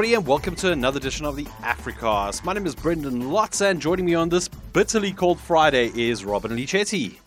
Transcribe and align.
Hello, 0.00 0.08
everybody, 0.08 0.22
and 0.22 0.26
welcome 0.26 0.54
to 0.54 0.72
another 0.72 0.96
edition 0.96 1.26
of 1.26 1.36
the 1.36 1.44
Africast. 1.60 2.42
My 2.42 2.54
name 2.54 2.64
is 2.64 2.74
Brendan 2.74 3.24
Lotz, 3.24 3.60
and 3.60 3.82
joining 3.82 4.06
me 4.06 4.14
on 4.14 4.30
this 4.30 4.48
bitterly 4.48 5.12
cold 5.12 5.38
Friday 5.38 5.92
is 5.94 6.24
Robin-Leigh 6.24 6.64
Chetty 6.64 7.18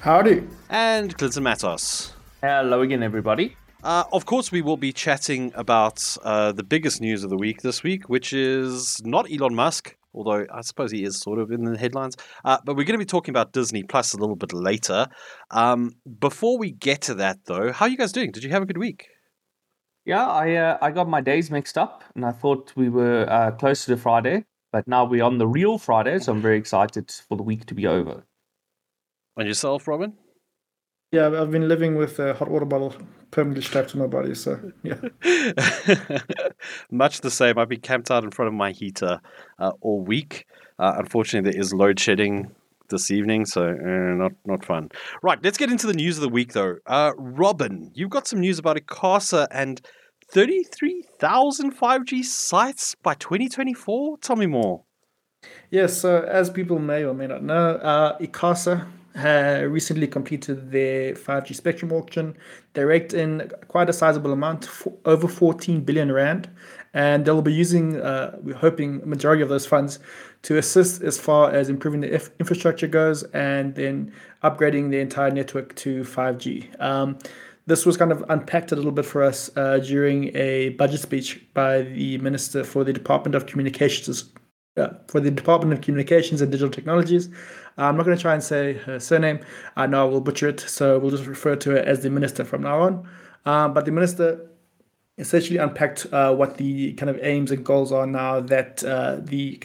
Howdy. 0.00 0.42
and 0.68 1.16
Clinton 1.16 1.44
Matos. 1.44 2.14
Hello 2.42 2.80
again, 2.80 3.04
everybody. 3.04 3.56
Uh, 3.84 4.02
of 4.12 4.26
course, 4.26 4.50
we 4.50 4.60
will 4.60 4.76
be 4.76 4.92
chatting 4.92 5.52
about 5.54 6.16
uh, 6.24 6.50
the 6.50 6.64
biggest 6.64 7.00
news 7.00 7.22
of 7.22 7.30
the 7.30 7.36
week 7.36 7.62
this 7.62 7.84
week, 7.84 8.08
which 8.08 8.32
is 8.32 9.00
not 9.04 9.30
Elon 9.30 9.54
Musk, 9.54 9.96
although 10.12 10.44
I 10.52 10.62
suppose 10.62 10.90
he 10.90 11.04
is 11.04 11.20
sort 11.20 11.38
of 11.38 11.52
in 11.52 11.62
the 11.62 11.78
headlines. 11.78 12.16
Uh, 12.44 12.58
but 12.64 12.76
we're 12.76 12.82
going 12.82 12.98
to 12.98 13.04
be 13.04 13.04
talking 13.04 13.30
about 13.30 13.52
Disney 13.52 13.84
Plus 13.84 14.14
a 14.14 14.16
little 14.16 14.34
bit 14.34 14.52
later. 14.52 15.06
Um, 15.52 15.92
before 16.18 16.58
we 16.58 16.72
get 16.72 17.02
to 17.02 17.14
that, 17.14 17.44
though, 17.44 17.70
how 17.70 17.86
are 17.86 17.88
you 17.88 17.96
guys 17.96 18.10
doing? 18.10 18.32
Did 18.32 18.42
you 18.42 18.50
have 18.50 18.64
a 18.64 18.66
good 18.66 18.78
week? 18.78 19.10
Yeah, 20.06 20.24
I 20.24 20.54
uh, 20.54 20.78
I 20.80 20.92
got 20.92 21.08
my 21.08 21.20
days 21.20 21.50
mixed 21.50 21.76
up, 21.76 22.04
and 22.14 22.24
I 22.24 22.30
thought 22.30 22.72
we 22.76 22.88
were 22.88 23.26
uh, 23.28 23.50
closer 23.50 23.92
to 23.92 24.00
Friday, 24.00 24.44
but 24.72 24.86
now 24.86 25.04
we're 25.04 25.24
on 25.24 25.38
the 25.38 25.48
real 25.48 25.78
Friday, 25.78 26.20
so 26.20 26.32
I'm 26.32 26.40
very 26.40 26.56
excited 26.56 27.10
for 27.28 27.36
the 27.36 27.42
week 27.42 27.66
to 27.66 27.74
be 27.74 27.88
over. 27.88 28.24
And 29.36 29.48
yourself, 29.48 29.88
Robin? 29.88 30.14
Yeah, 31.10 31.26
I've 31.26 31.50
been 31.50 31.66
living 31.68 31.96
with 31.96 32.20
a 32.20 32.34
hot 32.34 32.48
water 32.48 32.64
bottle 32.64 32.94
permanently 33.32 33.62
strapped 33.62 33.90
to 33.90 33.98
my 33.98 34.06
body, 34.06 34.36
so 34.36 34.72
yeah. 34.84 35.00
Much 36.90 37.20
the 37.20 37.30
same. 37.30 37.58
I've 37.58 37.68
been 37.68 37.80
camped 37.80 38.10
out 38.10 38.22
in 38.22 38.30
front 38.30 38.46
of 38.46 38.54
my 38.54 38.70
heater 38.70 39.20
uh, 39.58 39.72
all 39.80 40.00
week. 40.02 40.46
Uh, 40.78 40.94
unfortunately, 40.98 41.50
there 41.50 41.60
is 41.60 41.74
load 41.74 41.98
shedding 41.98 42.54
this 42.88 43.10
evening, 43.10 43.46
so 43.46 43.62
uh, 43.68 44.14
not 44.14 44.32
not 44.44 44.64
fun. 44.64 44.90
Right, 45.22 45.38
let's 45.42 45.58
get 45.58 45.70
into 45.70 45.86
the 45.86 45.94
news 45.94 46.16
of 46.16 46.22
the 46.22 46.28
week, 46.28 46.52
though. 46.52 46.76
Uh, 46.86 47.12
Robin, 47.16 47.90
you've 47.94 48.10
got 48.10 48.26
some 48.26 48.40
news 48.40 48.58
about 48.58 48.76
ICASA 48.76 49.48
and 49.50 49.80
33,000 50.32 51.76
5G 51.76 52.24
sites 52.24 52.94
by 53.02 53.14
2024. 53.14 54.18
Tell 54.18 54.36
me 54.36 54.46
more. 54.46 54.84
Yes, 55.70 55.96
so 55.96 56.22
as 56.22 56.50
people 56.50 56.78
may 56.78 57.04
or 57.04 57.14
may 57.14 57.26
not 57.26 57.42
know, 57.42 57.76
uh, 57.76 58.18
ICASA 58.18 58.86
ha- 59.16 59.64
recently 59.66 60.06
completed 60.06 60.70
their 60.70 61.14
5G 61.14 61.54
spectrum 61.54 61.92
auction. 61.92 62.36
They 62.74 62.84
raked 62.84 63.14
in 63.14 63.50
quite 63.68 63.88
a 63.88 63.92
sizable 63.92 64.32
amount, 64.32 64.64
for 64.66 64.92
over 65.04 65.28
14 65.28 65.80
billion 65.82 66.12
rand, 66.12 66.48
and 66.94 67.24
they'll 67.24 67.42
be 67.42 67.52
using, 67.52 68.00
uh, 68.00 68.36
we're 68.42 68.54
hoping, 68.54 69.08
majority 69.08 69.42
of 69.42 69.48
those 69.48 69.66
funds 69.66 69.98
to 70.42 70.58
assist 70.58 71.02
as 71.02 71.18
far 71.18 71.50
as 71.50 71.68
improving 71.68 72.00
the 72.00 72.12
infrastructure 72.38 72.86
goes 72.86 73.22
and 73.24 73.74
then 73.74 74.12
upgrading 74.44 74.90
the 74.90 75.00
entire 75.00 75.30
network 75.30 75.74
to 75.76 76.02
5G. 76.02 76.80
Um, 76.80 77.18
this 77.66 77.84
was 77.84 77.96
kind 77.96 78.12
of 78.12 78.24
unpacked 78.28 78.70
a 78.70 78.76
little 78.76 78.92
bit 78.92 79.04
for 79.04 79.22
us 79.22 79.50
uh, 79.56 79.78
during 79.78 80.34
a 80.36 80.70
budget 80.70 81.00
speech 81.00 81.44
by 81.52 81.82
the 81.82 82.18
Minister 82.18 82.62
for 82.62 82.84
the 82.84 82.92
Department 82.92 83.34
of 83.34 83.46
Communications 83.46 84.30
uh, 84.76 84.90
for 85.08 85.20
the 85.20 85.30
Department 85.30 85.72
of 85.72 85.80
Communications 85.80 86.40
and 86.40 86.52
Digital 86.52 86.70
Technologies. 86.70 87.28
I'm 87.78 87.96
not 87.96 88.04
going 88.04 88.16
to 88.16 88.22
try 88.22 88.34
and 88.34 88.42
say 88.42 88.74
her 88.74 89.00
surname. 89.00 89.40
I 89.76 89.86
know 89.86 90.06
I 90.06 90.08
will 90.08 90.20
butcher 90.20 90.48
it, 90.48 90.60
so 90.60 90.98
we'll 90.98 91.10
just 91.10 91.26
refer 91.26 91.56
to 91.56 91.70
her 91.70 91.78
as 91.78 92.02
the 92.02 92.10
minister 92.10 92.44
from 92.44 92.62
now 92.62 92.80
on. 92.80 93.08
Um, 93.44 93.74
but 93.74 93.84
the 93.84 93.92
minister 93.92 94.48
essentially 95.18 95.58
unpacked 95.58 96.06
uh, 96.12 96.34
what 96.34 96.56
the 96.56 96.92
kind 96.94 97.10
of 97.10 97.18
aims 97.22 97.50
and 97.50 97.64
goals 97.64 97.92
are 97.92 98.06
now 98.06 98.40
that 98.40 98.84
uh, 98.84 99.16
the 99.20 99.60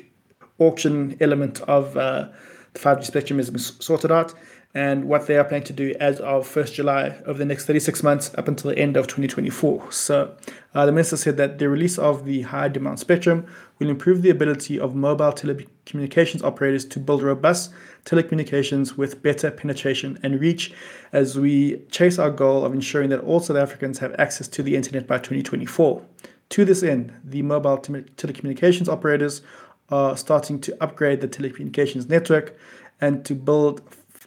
auction 0.61 1.17
element 1.19 1.61
of 1.61 1.97
uh, 1.97 2.27
the 2.73 2.79
5G 2.79 3.05
spectrum 3.05 3.39
has 3.39 3.49
been 3.49 3.59
sorted 3.59 4.11
out 4.11 4.33
and 4.73 5.05
what 5.05 5.27
they 5.27 5.37
are 5.37 5.43
planning 5.43 5.65
to 5.65 5.73
do 5.73 5.93
as 5.99 6.19
of 6.21 6.47
1st 6.47 6.73
July 6.73 7.17
over 7.25 7.37
the 7.37 7.45
next 7.45 7.65
36 7.65 8.03
months 8.03 8.31
up 8.37 8.47
until 8.47 8.71
the 8.71 8.77
end 8.77 8.95
of 8.95 9.05
2024. 9.05 9.91
So 9.91 10.33
uh, 10.73 10.85
the 10.85 10.93
minister 10.93 11.17
said 11.17 11.35
that 11.37 11.59
the 11.59 11.67
release 11.67 11.97
of 11.97 12.23
the 12.23 12.43
high 12.43 12.69
demand 12.69 12.99
spectrum 12.99 13.45
will 13.79 13.89
improve 13.89 14.21
the 14.21 14.29
ability 14.29 14.79
of 14.79 14.95
mobile 14.95 15.33
telecommunications 15.33 16.41
operators 16.43 16.85
to 16.85 16.99
build 16.99 17.21
robust 17.21 17.73
telecommunications 18.05 18.95
with 18.95 19.21
better 19.21 19.51
penetration 19.51 20.17
and 20.23 20.39
reach 20.39 20.73
as 21.11 21.37
we 21.37 21.77
chase 21.91 22.17
our 22.17 22.31
goal 22.31 22.63
of 22.63 22.73
ensuring 22.73 23.09
that 23.09 23.19
all 23.21 23.41
South 23.41 23.57
Africans 23.57 23.99
have 23.99 24.15
access 24.17 24.47
to 24.47 24.63
the 24.63 24.75
internet 24.75 25.05
by 25.05 25.17
2024. 25.17 26.01
To 26.49 26.65
this 26.65 26.83
end, 26.83 27.13
the 27.23 27.41
mobile 27.41 27.77
tele- 27.77 28.03
telecommunications 28.17 28.87
operators 28.87 29.41
are 29.91 30.15
starting 30.17 30.59
to 30.61 30.77
upgrade 30.81 31.21
the 31.21 31.27
telecommunications 31.27 32.09
network 32.09 32.57
and 32.99 33.25
to 33.25 33.35
build 33.35 33.81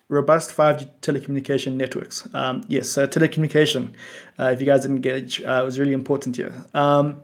robust 0.08 0.54
5G 0.54 0.90
telecommunication 1.00 1.74
networks. 1.74 2.28
Um, 2.34 2.64
yes, 2.68 2.90
so 2.90 3.06
telecommunication, 3.06 3.92
uh, 4.38 4.50
if 4.52 4.60
you 4.60 4.66
guys 4.66 4.82
didn't 4.82 5.00
get 5.00 5.16
it, 5.16 5.44
uh, 5.44 5.62
was 5.64 5.78
really 5.78 5.92
important 5.92 6.36
here. 6.36 6.52
Um, 6.74 7.22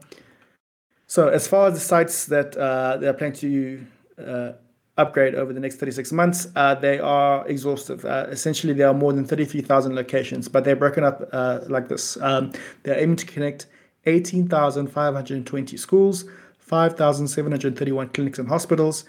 so 1.07 1.27
as 1.27 1.47
far 1.47 1.67
as 1.67 1.73
the 1.73 1.79
sites 1.79 2.25
that 2.27 2.55
uh, 2.57 2.97
they 2.97 3.07
are 3.07 3.13
planning 3.13 3.37
to 3.37 3.85
uh, 4.25 4.51
upgrade 4.97 5.35
over 5.35 5.53
the 5.53 5.59
next 5.59 5.77
36 5.77 6.11
months, 6.11 6.47
uh, 6.55 6.75
they 6.75 6.99
are 6.99 7.47
exhaustive. 7.47 8.05
Uh, 8.05 8.27
essentially, 8.29 8.73
there 8.73 8.87
are 8.87 8.93
more 8.93 9.13
than 9.13 9.25
33,000 9.25 9.95
locations, 9.95 10.47
but 10.47 10.63
they're 10.63 10.75
broken 10.75 11.03
up 11.03 11.27
uh, 11.33 11.59
like 11.67 11.87
this. 11.89 12.17
Um, 12.21 12.51
they're 12.83 12.99
aiming 12.99 13.17
to 13.17 13.25
connect 13.25 13.67
18,520 14.05 15.77
schools, 15.77 16.25
5,731 16.71 18.09
clinics 18.09 18.39
and 18.39 18.47
hospitals, 18.47 19.03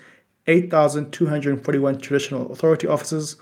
8,241 0.49 2.00
traditional 2.00 2.50
authority 2.50 2.89
offices, 2.89 3.37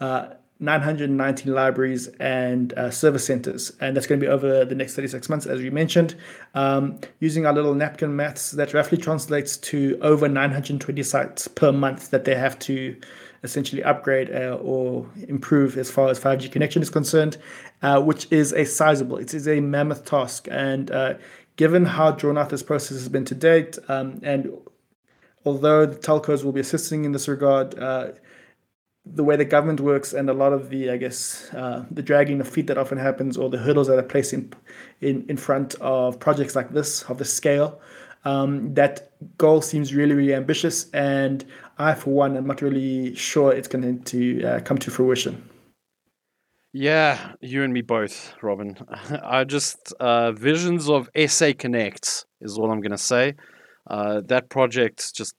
uh, 0.00 0.28
919 0.60 1.52
libraries 1.52 2.06
and 2.18 2.72
uh, 2.72 2.90
service 2.90 3.26
centers. 3.26 3.72
And 3.78 3.94
that's 3.94 4.06
going 4.06 4.18
to 4.18 4.26
be 4.26 4.32
over 4.32 4.64
the 4.64 4.74
next 4.74 4.94
36 4.94 5.28
months, 5.28 5.44
as 5.44 5.60
we 5.60 5.68
mentioned. 5.68 6.14
Um, 6.54 6.98
using 7.20 7.44
our 7.44 7.52
little 7.52 7.74
napkin 7.74 8.16
maths, 8.16 8.52
that 8.52 8.72
roughly 8.72 8.96
translates 8.96 9.58
to 9.58 9.98
over 10.00 10.26
920 10.26 11.02
sites 11.02 11.46
per 11.46 11.70
month 11.70 12.10
that 12.12 12.24
they 12.24 12.34
have 12.34 12.58
to 12.60 12.98
essentially 13.42 13.84
upgrade 13.84 14.34
uh, 14.34 14.58
or 14.62 15.06
improve 15.28 15.76
as 15.76 15.90
far 15.90 16.08
as 16.08 16.18
5G 16.18 16.50
connection 16.50 16.80
is 16.80 16.88
concerned, 16.88 17.36
uh, 17.82 18.00
which 18.00 18.26
is 18.32 18.54
a 18.54 18.64
sizable, 18.64 19.18
it 19.18 19.34
is 19.34 19.46
a 19.46 19.60
mammoth 19.60 20.06
task. 20.06 20.48
And 20.50 20.90
uh, 20.90 21.14
given 21.56 21.84
how 21.84 22.12
drawn 22.12 22.38
out 22.38 22.50
this 22.50 22.62
process 22.62 22.98
has 22.98 23.08
been 23.08 23.24
to 23.24 23.34
date, 23.34 23.78
um, 23.88 24.20
and 24.22 24.52
although 25.44 25.86
the 25.86 25.96
telcos 25.96 26.44
will 26.44 26.52
be 26.52 26.60
assisting 26.60 27.04
in 27.04 27.12
this 27.12 27.28
regard, 27.28 27.78
uh, 27.78 28.12
the 29.06 29.22
way 29.22 29.36
the 29.36 29.44
government 29.44 29.80
works 29.80 30.12
and 30.12 30.28
a 30.28 30.32
lot 30.32 30.52
of 30.52 30.68
the, 30.68 30.90
I 30.90 30.96
guess, 30.96 31.48
uh, 31.54 31.84
the 31.90 32.02
dragging 32.02 32.40
of 32.40 32.48
feet 32.48 32.66
that 32.66 32.76
often 32.76 32.98
happens 32.98 33.36
or 33.36 33.48
the 33.48 33.58
hurdles 33.58 33.86
that 33.86 33.98
are 33.98 34.02
placed 34.02 34.32
in, 34.32 34.52
in, 35.00 35.24
in 35.28 35.36
front 35.36 35.76
of 35.76 36.18
projects 36.18 36.56
like 36.56 36.70
this, 36.72 37.02
of 37.04 37.18
this 37.18 37.32
scale, 37.32 37.80
um, 38.24 38.74
that 38.74 39.12
goal 39.38 39.62
seems 39.62 39.94
really, 39.94 40.14
really 40.14 40.34
ambitious. 40.34 40.90
And 40.90 41.44
I, 41.78 41.94
for 41.94 42.10
one, 42.10 42.36
am 42.36 42.48
not 42.48 42.60
really 42.62 43.14
sure 43.14 43.52
it's 43.52 43.68
going 43.68 44.02
to 44.02 44.44
uh, 44.44 44.60
come 44.60 44.78
to 44.78 44.90
fruition. 44.90 45.48
Yeah, 46.78 47.32
you 47.40 47.62
and 47.62 47.72
me 47.72 47.80
both, 47.80 48.34
Robin. 48.42 48.76
I 49.24 49.44
just 49.44 49.94
uh, 49.98 50.32
visions 50.32 50.90
of 50.90 51.08
SA 51.26 51.52
Connect 51.58 52.26
is 52.42 52.58
all 52.58 52.70
I'm 52.70 52.82
going 52.82 52.90
to 52.90 52.98
say. 52.98 53.32
Uh, 53.86 54.20
that 54.26 54.50
project 54.50 55.14
just 55.14 55.34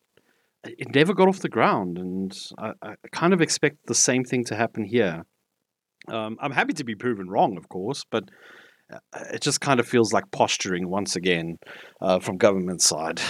it 0.64 0.96
never 0.96 1.14
got 1.14 1.28
off 1.28 1.42
the 1.42 1.48
ground, 1.48 2.00
and 2.00 2.36
I, 2.58 2.72
I 2.82 2.96
kind 3.12 3.34
of 3.34 3.42
expect 3.42 3.86
the 3.86 3.94
same 3.94 4.24
thing 4.24 4.46
to 4.46 4.56
happen 4.56 4.84
here. 4.84 5.28
Um, 6.08 6.38
I'm 6.42 6.52
happy 6.52 6.74
to 6.74 6.84
be 6.84 6.96
proven 6.96 7.30
wrong, 7.30 7.56
of 7.56 7.70
course, 7.70 8.04
but 8.10 8.24
uh, 8.92 8.98
it 9.32 9.42
just 9.42 9.62
kind 9.62 9.80
of 9.80 9.88
feels 9.88 10.12
like 10.12 10.32
posturing 10.32 10.90
once 10.90 11.16
again 11.16 11.60
uh, 12.02 12.20
from 12.20 12.38
government 12.38 12.82
side. 12.82 13.22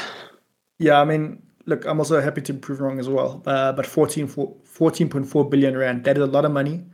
Yeah, 0.80 1.02
I 1.02 1.04
mean, 1.04 1.44
look, 1.66 1.84
I'm 1.86 2.00
also 2.00 2.22
happy 2.22 2.40
to 2.44 2.54
prove 2.54 2.80
wrong 2.80 3.00
as 3.00 3.10
well. 3.10 3.44
Uh, 3.46 3.74
but 3.74 3.86
14, 3.86 4.30
14.4 4.30 5.50
billion 5.52 5.76
rand, 5.76 6.06
that 6.06 6.16
is 6.16 6.24
a 6.24 6.28
lot 6.28 6.46
of 6.46 6.54
money. 6.54 6.86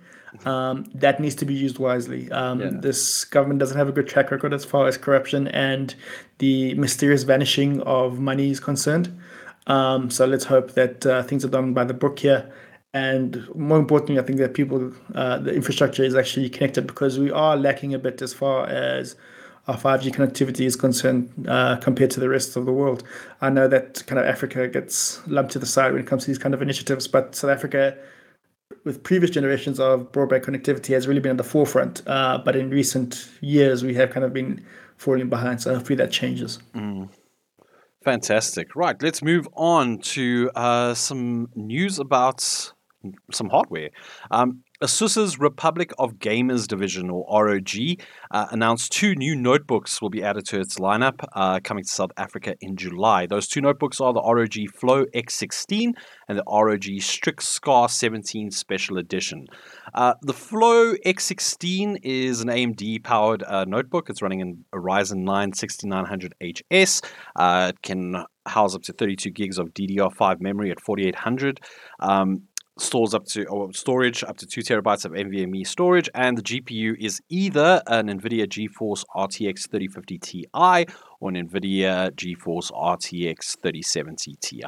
Um, 0.46 0.86
that 0.96 1.20
needs 1.20 1.36
to 1.36 1.46
be 1.46 1.54
used 1.54 1.78
wisely. 1.80 2.32
Um, 2.32 2.60
Yeah. 2.60 2.70
This 2.74 3.24
government 3.26 3.60
doesn't 3.60 3.78
have 3.78 3.88
a 3.88 3.92
good 3.92 4.08
track 4.08 4.32
record 4.32 4.54
as 4.54 4.66
far 4.66 4.88
as 4.88 4.98
corruption 4.98 5.48
and 5.50 5.96
the 6.40 6.74
mysterious 6.76 7.24
vanishing 7.24 7.82
of 7.82 8.20
money 8.20 8.50
is 8.52 8.60
concerned. 8.60 9.10
Um, 9.68 10.10
so 10.10 10.26
let's 10.26 10.46
hope 10.46 10.74
that 10.74 11.06
uh, 11.06 11.24
things 11.24 11.46
are 11.46 11.50
done 11.50 11.74
by 11.74 11.86
the 11.86 11.94
book 11.94 12.20
here. 12.20 12.52
And 12.94 13.48
more 13.56 13.80
importantly, 13.80 14.20
I 14.20 14.24
think 14.24 14.38
that 14.40 14.54
people, 14.54 14.92
uh, 15.16 15.40
the 15.40 15.54
infrastructure 15.54 16.04
is 16.04 16.16
actually 16.16 16.50
connected 16.50 16.86
because 16.86 17.18
we 17.18 17.32
are 17.32 17.58
lacking 17.58 17.94
a 17.94 18.00
bit 18.00 18.22
as 18.22 18.34
far 18.34 18.68
as 18.68 19.16
our 19.68 19.78
5G 19.78 20.14
connectivity 20.14 20.66
is 20.66 20.76
concerned 20.76 21.32
uh, 21.48 21.78
compared 21.78 22.12
to 22.12 22.20
the 22.20 22.30
rest 22.30 22.56
of 22.56 22.66
the 22.66 22.74
world. 22.74 23.04
I 23.42 23.50
know 23.50 23.68
that 23.68 24.04
kind 24.06 24.20
of 24.20 24.26
Africa 24.26 24.68
gets 24.68 25.26
lumped 25.28 25.54
to 25.54 25.60
the 25.60 25.66
side 25.66 25.94
when 25.94 26.02
it 26.02 26.08
comes 26.08 26.24
to 26.24 26.28
these 26.28 26.38
kind 26.38 26.54
of 26.54 26.62
initiatives, 26.62 27.08
but 27.08 27.36
South 27.36 27.50
Africa, 27.50 27.98
with 28.84 29.04
previous 29.04 29.32
generations 29.32 29.80
of 29.80 30.12
broadband 30.12 30.44
connectivity, 30.44 30.94
has 30.94 31.08
really 31.08 31.20
been 31.20 31.32
at 31.32 31.38
the 31.38 31.44
forefront. 31.44 32.02
Uh, 32.08 32.40
but 32.44 32.56
in 32.56 32.70
recent 32.70 33.30
years, 33.42 33.84
we 33.84 33.94
have 33.96 34.10
kind 34.10 34.26
of 34.26 34.34
been 34.34 34.64
falling 34.98 35.30
behind. 35.30 35.62
So 35.62 35.74
hopefully 35.76 35.96
that 35.98 36.12
changes. 36.12 36.60
Fantastic. 38.04 38.76
Right, 38.76 39.02
let's 39.02 39.24
move 39.24 39.48
on 39.54 40.00
to 40.00 40.52
uh, 40.56 40.94
some 40.94 41.50
news 41.56 42.00
about 42.00 42.74
some 43.32 43.50
hardware. 43.50 43.90
Um, 44.32 44.64
ASUS's 44.82 45.40
Republic 45.40 45.94
of 45.98 46.16
Gamers 46.16 46.68
division, 46.68 47.10
or 47.10 47.46
ROG, 47.46 47.70
uh, 48.32 48.48
announced 48.52 48.92
two 48.92 49.16
new 49.16 49.34
notebooks 49.34 50.02
will 50.02 50.10
be 50.10 50.22
added 50.22 50.46
to 50.48 50.60
its 50.60 50.78
lineup 50.78 51.26
uh, 51.34 51.62
coming 51.64 51.86
to 51.86 51.90
South 51.90 52.12
Africa 52.18 52.56
in 52.60 52.76
July. 52.76 53.26
Those 53.26 53.48
two 53.48 53.62
notebooks 53.62 54.02
are 54.02 54.12
the 54.12 54.22
ROG 54.22 54.70
Flow 54.76 55.06
X16 55.06 55.94
and 56.28 56.38
the 56.38 56.44
ROG 56.46 57.02
Strix 57.02 57.48
SCAR 57.48 57.88
17 57.88 58.52
Special 58.52 58.98
Edition. 58.98 59.48
Uh, 59.94 60.16
the 60.22 60.34
Flow 60.34 60.96
X16 61.06 62.00
is 62.04 62.42
an 62.42 62.50
AMD 62.50 63.04
powered 63.04 63.44
uh, 63.44 63.64
notebook. 63.66 64.10
It's 64.10 64.22
running 64.22 64.42
in 64.42 64.66
a 64.74 64.78
Ryzen 64.78 65.24
9 65.24 65.54
6900HS. 65.54 67.06
Uh, 67.38 67.72
it 67.74 67.82
can 67.82 68.26
house 68.46 68.76
up 68.76 68.82
to 68.84 68.94
32 68.94 69.30
gigs 69.30 69.58
of 69.58 69.74
DDR5 69.74 70.42
memory 70.42 70.72
at 70.72 70.82
4800. 70.82 71.62
Um, 72.00 72.44
stores 72.80 73.14
up 73.14 73.26
to 73.26 73.46
or 73.46 73.72
storage 73.74 74.24
up 74.24 74.38
to 74.38 74.46
two 74.46 74.62
terabytes 74.62 75.06
of 75.06 75.12
NVMe 75.12 75.66
storage, 75.66 76.10
and 76.14 76.38
the 76.38 76.42
GPU 76.42 76.96
is 77.00 77.22
either 77.30 77.82
an 77.88 78.08
NVIDIA 78.08 78.48
GeForce 78.48 79.04
RTX 79.16 79.70
3050 79.70 80.18
Ti 80.20 80.48
or 80.52 81.30
an 81.30 81.48
NVIDIA 81.48 82.12
GeForce 82.12 82.72
RTX 82.72 83.60
3070 83.62 84.36
Ti. 84.42 84.64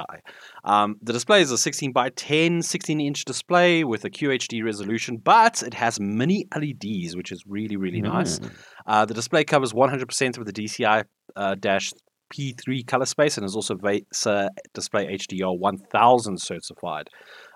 Um, 0.63 0.96
the 1.02 1.13
display 1.13 1.42
is 1.42 1.52
a 1.52 1.57
16 1.57 1.92
by 1.92 2.10
10, 2.10 2.62
16 2.62 3.02
inch 3.02 3.25
display 3.25 3.84
with 3.84 4.06
a 4.06 4.10
QHD 4.10 4.63
resolution, 4.63 5.18
but 5.18 5.63
it 5.63 5.74
has 5.74 6.00
mini 6.00 6.48
LEDs, 6.56 7.16
which 7.16 7.31
is 7.31 7.44
really 7.48 7.78
really 7.78 8.02
mm. 8.02 8.13
nice. 8.13 8.40
Uh, 8.86 9.06
the 9.06 9.13
display 9.13 9.44
covers 9.44 9.74
100% 9.74 10.38
of 10.38 10.46
the 10.46 10.54
DCI 10.54 11.06
uh, 11.36 11.56
dash 11.56 11.92
P3 12.34 12.86
color 12.88 13.06
space 13.06 13.38
and 13.38 13.46
is 13.46 13.56
also 13.56 13.75
VESA 13.75 14.50
Display 14.74 15.16
HDR 15.18 15.57
1000 15.57 16.42
certified. 16.42 17.10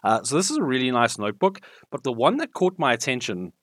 Uh, 0.04 0.24
so 0.24 0.36
this 0.36 0.50
is 0.50 0.58
a 0.58 0.64
really 0.64 0.92
nice 0.92 1.18
notebook, 1.18 1.60
but 1.92 2.04
the 2.04 2.12
one 2.14 2.38
that 2.38 2.54
caught 2.54 2.76
my 2.78 2.94
attention 2.94 3.54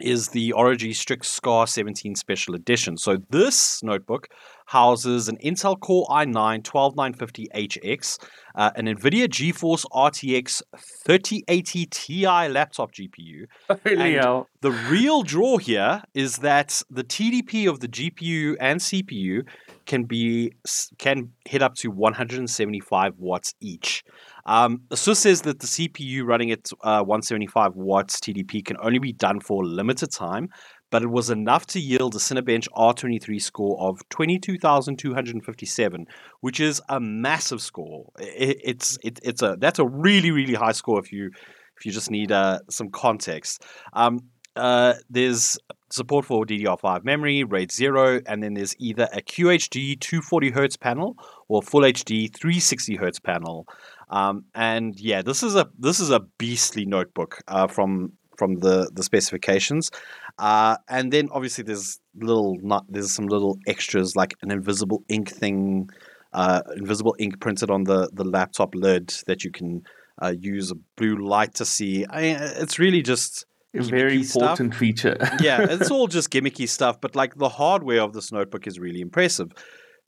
is 0.00 0.28
the 0.28 0.52
ROG 0.52 0.92
Strix 0.92 1.28
SCAR 1.28 1.66
17 1.66 2.14
Special 2.16 2.54
Edition. 2.54 2.96
So 2.98 3.16
this 3.30 3.82
notebook 3.82 4.28
houses 4.66 5.28
an 5.28 5.38
Intel 5.42 5.78
Core 5.78 6.06
i9 6.10 6.62
12950HX, 6.62 8.18
uh, 8.54 8.70
an 8.76 8.86
NVIDIA 8.86 9.26
GeForce 9.26 9.84
RTX 9.92 10.62
3080 11.06 11.86
Ti 11.86 12.26
laptop 12.48 12.92
GPU. 12.92 13.46
hell. 13.84 14.48
The 14.60 14.72
real 14.72 15.22
draw 15.22 15.56
here 15.56 16.02
is 16.14 16.38
that 16.38 16.82
the 16.90 17.04
TDP 17.04 17.68
of 17.68 17.80
the 17.80 17.88
GPU 17.88 18.56
and 18.60 18.80
CPU 18.80 19.46
can 19.86 20.04
be 20.04 20.52
can 20.98 21.30
hit 21.46 21.62
up 21.62 21.74
to 21.76 21.90
175 21.90 23.14
watts 23.18 23.54
each. 23.60 24.04
Um, 24.44 24.82
ASUS 24.90 25.16
says 25.16 25.42
that 25.42 25.60
the 25.60 25.66
CPU 25.66 26.24
running 26.24 26.50
at 26.50 26.70
uh, 26.82 27.02
175 27.02 27.74
watts 27.74 28.20
TDP 28.20 28.64
can 28.64 28.76
only 28.80 28.98
be 28.98 29.12
done 29.12 29.40
for 29.40 29.62
a 29.62 29.66
limited 29.66 30.12
time, 30.12 30.48
but 30.90 31.02
it 31.02 31.10
was 31.10 31.30
enough 31.30 31.66
to 31.66 31.80
yield 31.80 32.14
a 32.14 32.18
Cinebench 32.18 32.68
R23 32.76 33.42
score 33.42 33.76
of 33.80 34.00
22,257, 34.10 36.06
which 36.40 36.60
is 36.60 36.80
a 36.88 37.00
massive 37.00 37.60
score. 37.60 38.10
It, 38.18 38.58
it's 38.62 38.98
it, 39.02 39.18
it's 39.22 39.42
a 39.42 39.56
that's 39.58 39.78
a 39.78 39.86
really 39.86 40.30
really 40.30 40.54
high 40.54 40.72
score 40.72 41.00
if 41.00 41.12
you 41.12 41.30
if 41.78 41.84
you 41.84 41.92
just 41.92 42.10
need 42.10 42.32
uh, 42.32 42.60
some 42.70 42.90
context. 42.90 43.62
Um, 43.92 44.20
uh, 44.56 44.94
there's 45.10 45.58
support 45.90 46.24
for 46.24 46.44
DDR5 46.44 47.04
memory, 47.04 47.44
RAID 47.44 47.72
0, 47.72 48.20
and 48.26 48.42
then 48.42 48.54
there's 48.54 48.74
either 48.78 49.08
a 49.12 49.20
QHD 49.22 50.00
240 50.00 50.50
Hz 50.52 50.80
panel 50.80 51.16
or 51.48 51.62
Full 51.62 51.82
HD 51.82 52.34
360 52.34 52.98
Hz 52.98 53.22
panel. 53.22 53.66
Um, 54.08 54.44
and 54.54 54.98
yeah, 54.98 55.22
this 55.22 55.42
is 55.42 55.56
a 55.56 55.68
this 55.78 56.00
is 56.00 56.10
a 56.10 56.20
beastly 56.20 56.84
notebook 56.84 57.42
uh, 57.48 57.66
from 57.66 58.12
from 58.36 58.56
the 58.56 58.90
the 58.92 59.02
specifications. 59.02 59.90
Uh, 60.38 60.76
and 60.88 61.12
then 61.12 61.28
obviously 61.32 61.64
there's 61.64 61.98
little 62.14 62.56
not 62.62 62.84
there's 62.88 63.12
some 63.12 63.26
little 63.26 63.58
extras 63.66 64.14
like 64.14 64.34
an 64.42 64.50
invisible 64.50 65.02
ink 65.08 65.30
thing, 65.30 65.88
uh, 66.32 66.62
invisible 66.76 67.16
ink 67.18 67.40
printed 67.40 67.70
on 67.70 67.84
the 67.84 68.08
the 68.12 68.24
laptop 68.24 68.74
lid 68.74 69.08
that 69.26 69.42
you 69.44 69.50
can 69.50 69.82
uh, 70.22 70.34
use 70.38 70.70
a 70.70 70.76
blue 70.96 71.16
light 71.16 71.54
to 71.54 71.64
see. 71.64 72.06
I 72.06 72.22
it's 72.22 72.78
really 72.78 73.02
just 73.02 73.44
very 73.74 74.20
important 74.20 74.72
stuff. 74.72 74.78
feature. 74.78 75.16
yeah, 75.40 75.66
it's 75.68 75.90
all 75.90 76.06
just 76.06 76.30
gimmicky 76.30 76.68
stuff, 76.68 77.00
but 77.00 77.14
like 77.14 77.36
the 77.36 77.48
hardware 77.48 78.02
of 78.02 78.12
this 78.12 78.32
notebook 78.32 78.66
is 78.66 78.78
really 78.78 79.00
impressive. 79.00 79.50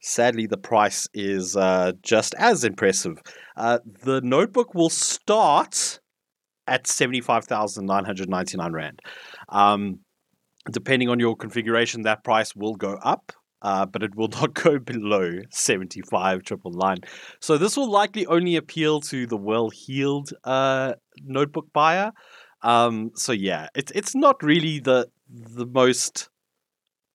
Sadly, 0.01 0.47
the 0.47 0.57
price 0.57 1.07
is 1.13 1.55
uh, 1.57 1.91
just 2.01 2.33
as 2.35 2.63
impressive. 2.63 3.21
Uh, 3.57 3.79
the 4.03 4.21
notebook 4.21 4.73
will 4.73 4.89
start 4.89 5.99
at 6.67 6.87
75,999 6.87 8.71
Rand. 8.71 9.01
Um, 9.49 9.99
depending 10.71 11.09
on 11.09 11.19
your 11.19 11.35
configuration, 11.35 12.03
that 12.03 12.23
price 12.23 12.55
will 12.55 12.75
go 12.75 12.93
up. 13.03 13.33
Uh, 13.61 13.85
but 13.85 14.03
it 14.03 14.15
will 14.15 14.27
not 14.41 14.53
go 14.53 14.79
below 14.79 15.39
75 15.49 16.43
triple 16.43 16.71
nine. 16.71 16.99
So 17.41 17.57
this 17.57 17.75
will 17.75 17.91
likely 17.91 18.25
only 18.25 18.55
appeal 18.55 19.01
to 19.01 19.27
the 19.27 19.35
well-heeled 19.35 20.31
uh, 20.45 20.93
notebook 21.23 21.67
buyer. 21.73 22.13
Um, 22.61 23.11
so 23.15 23.31
yeah, 23.31 23.67
it's 23.75 23.91
it's 23.93 24.15
not 24.15 24.41
really 24.43 24.79
the 24.79 25.09
the 25.29 25.65
most 25.65 26.29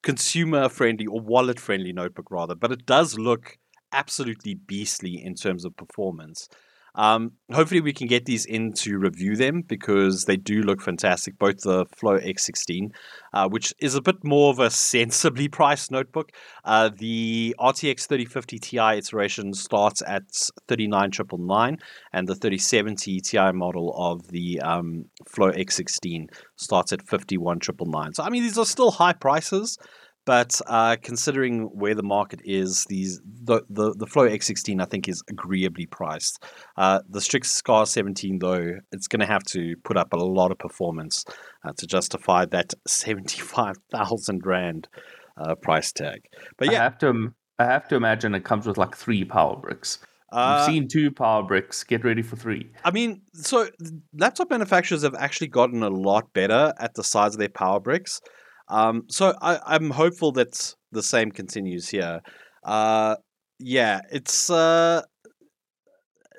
consumer 0.03 0.69
friendly 0.69 1.07
or 1.07 1.21
wallet 1.21 1.61
friendly 1.61 1.93
notebook 1.93 2.31
rather, 2.31 2.55
but 2.55 2.73
it 2.73 2.87
does 2.87 3.19
look 3.19 3.59
absolutely 3.93 4.55
beastly 4.55 5.23
in 5.23 5.35
terms 5.35 5.65
of 5.65 5.77
performance. 5.77 6.49
Um, 6.95 7.33
hopefully, 7.53 7.81
we 7.81 7.93
can 7.93 8.07
get 8.07 8.25
these 8.25 8.47
in 8.47 8.73
to 8.75 8.99
review 8.99 9.37
them 9.37 9.63
because 9.63 10.25
they 10.25 10.37
do 10.37 10.63
look 10.63 10.81
fantastic. 10.81 11.39
Both 11.39 11.63
the 11.63 11.87
Flow 11.97 12.19
X16, 12.19 12.91
uh, 13.33 13.49
which 13.49 13.75
is 13.81 13.95
a 13.95 14.03
bit 14.03 14.23
more 14.23 14.51
of 14.51 14.61
a 14.61 14.71
sensibly 14.71 15.49
priced 15.49 15.91
notebook. 15.91 16.31
Uh, 16.65 16.91
the 16.97 17.55
RTX 17.59 18.07
3050 18.07 18.59
Ti 18.59 18.79
iteration 18.99 19.53
starts 19.55 20.03
at 20.07 20.23
39999, 20.69 21.79
and 22.13 22.29
the 22.29 22.35
3070 22.35 23.21
Ti 23.21 23.53
model 23.53 23.95
of 23.97 24.29
the 24.29 24.61
um, 24.61 25.07
Flow 25.27 25.51
X16 25.51 26.29
starts 26.57 26.93
at 26.93 27.01
51999. 27.01 28.15
So, 28.15 28.23
I 28.23 28.31
mean, 28.31 28.43
these 28.45 28.59
are 28.59 28.67
still 28.67 28.93
high 28.93 29.15
prices. 29.15 29.79
But 30.27 30.59
uh, 30.67 30.97
considering 31.03 31.65
where 31.65 31.95
the 31.95 32.03
market 32.03 32.41
is, 32.45 32.87
these 32.89 33.21
the, 33.25 33.63
the, 33.69 33.95
the 33.95 34.07
Flow 34.07 34.29
X16 34.29 34.81
I 34.81 34.87
think 34.87 35.09
is 35.09 35.23
agreeably 35.29 35.87
priced. 35.87 36.43
Uh, 36.77 37.01
the 37.09 37.21
Strix 37.21 37.51
SCAR 37.53 37.87
17 37.87 38.39
though, 38.39 38.79
it's 38.93 39.07
going 39.07 39.21
to 39.21 39.27
have 39.27 39.45
to 39.45 39.77
put 39.85 39.97
up 39.97 40.13
a 40.13 40.17
lot 40.17 40.51
of 40.51 40.59
performance 40.59 41.25
uh, 41.65 41.73
to 41.77 41.87
justify 41.87 42.47
that 42.47 42.73
75,000 42.87 44.47
rand 44.47 44.89
uh, 45.37 45.55
price 45.57 45.93
tag. 45.93 46.25
But 46.57 46.73
yeah, 46.73 46.81
I 46.81 46.85
have 46.85 46.99
to 46.99 47.35
I 47.59 47.65
have 47.65 47.89
to 47.89 47.97
imagine 47.97 48.35
it 48.35 48.45
comes 48.45 48.67
with 48.67 48.79
like 48.79 48.97
three 48.97 49.25
power 49.25 49.57
bricks. 49.57 49.99
Uh, 50.33 50.65
You've 50.67 50.75
seen 50.75 50.89
two 50.89 51.13
power 51.13 51.45
bricks. 51.45 51.85
Get 51.85 52.05
ready 52.05 52.23
for 52.23 52.35
three. 52.35 52.69
I 52.85 52.91
mean, 52.91 53.23
so 53.35 53.69
laptop 54.13 54.51
manufacturers 54.51 55.03
have 55.03 55.15
actually 55.15 55.47
gotten 55.47 55.83
a 55.85 55.89
lot 55.89 56.33
better 56.33 56.73
at 56.79 56.95
the 56.95 57.05
size 57.05 57.35
of 57.35 57.39
their 57.39 57.49
power 57.49 57.79
bricks. 57.79 58.21
Um, 58.69 59.05
so 59.09 59.35
I, 59.41 59.75
am 59.75 59.91
hopeful 59.91 60.33
that 60.33 60.75
the 60.93 61.03
same 61.03 61.31
continues 61.31 61.89
here. 61.89 62.21
Uh, 62.63 63.17
yeah, 63.59 64.01
it's 64.11 64.51
uh, 64.51 65.03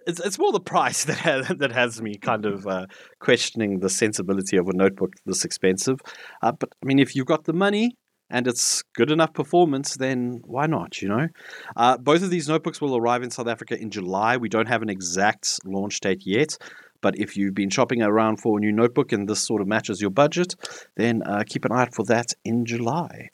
it's 0.07 0.19
it's 0.19 0.39
more 0.39 0.51
the 0.51 0.59
price 0.59 1.03
that 1.05 1.17
has, 1.17 1.47
that 1.47 1.71
has 1.71 2.01
me 2.01 2.17
kind 2.17 2.45
of 2.45 2.65
uh, 2.67 2.85
questioning 3.19 3.79
the 3.79 3.89
sensibility 3.89 4.57
of 4.57 4.67
a 4.67 4.73
notebook 4.73 5.13
this 5.25 5.45
expensive. 5.45 5.99
Uh, 6.41 6.51
but 6.51 6.69
I 6.83 6.85
mean, 6.85 6.99
if 6.99 7.15
you've 7.15 7.27
got 7.27 7.45
the 7.45 7.53
money 7.53 7.91
and 8.29 8.47
it's 8.47 8.81
good 8.95 9.11
enough 9.11 9.33
performance, 9.33 9.97
then 9.97 10.41
why 10.45 10.65
not? 10.65 11.01
You 11.01 11.09
know, 11.09 11.27
uh, 11.75 11.97
both 11.97 12.23
of 12.23 12.31
these 12.31 12.49
notebooks 12.49 12.81
will 12.81 12.97
arrive 12.97 13.23
in 13.23 13.29
South 13.29 13.47
Africa 13.47 13.79
in 13.79 13.91
July. 13.91 14.37
We 14.37 14.49
don't 14.49 14.67
have 14.67 14.81
an 14.81 14.89
exact 14.89 15.59
launch 15.63 15.99
date 15.99 16.23
yet. 16.25 16.57
But 17.05 17.19
if 17.19 17.37
you've 17.37 17.53
been 17.53 17.69
shopping 17.69 18.01
around 18.01 18.37
for 18.37 18.57
a 18.57 18.59
new 18.59 18.71
notebook 18.71 19.11
and 19.11 19.29
this 19.29 19.39
sort 19.39 19.61
of 19.61 19.67
matches 19.67 20.01
your 20.01 20.09
budget, 20.09 20.55
then 20.95 21.21
uh, 21.21 21.43
keep 21.47 21.63
an 21.63 21.71
eye 21.71 21.83
out 21.83 21.93
for 21.93 22.03
that 22.05 22.33
in 22.43 22.65
July. 22.65 23.29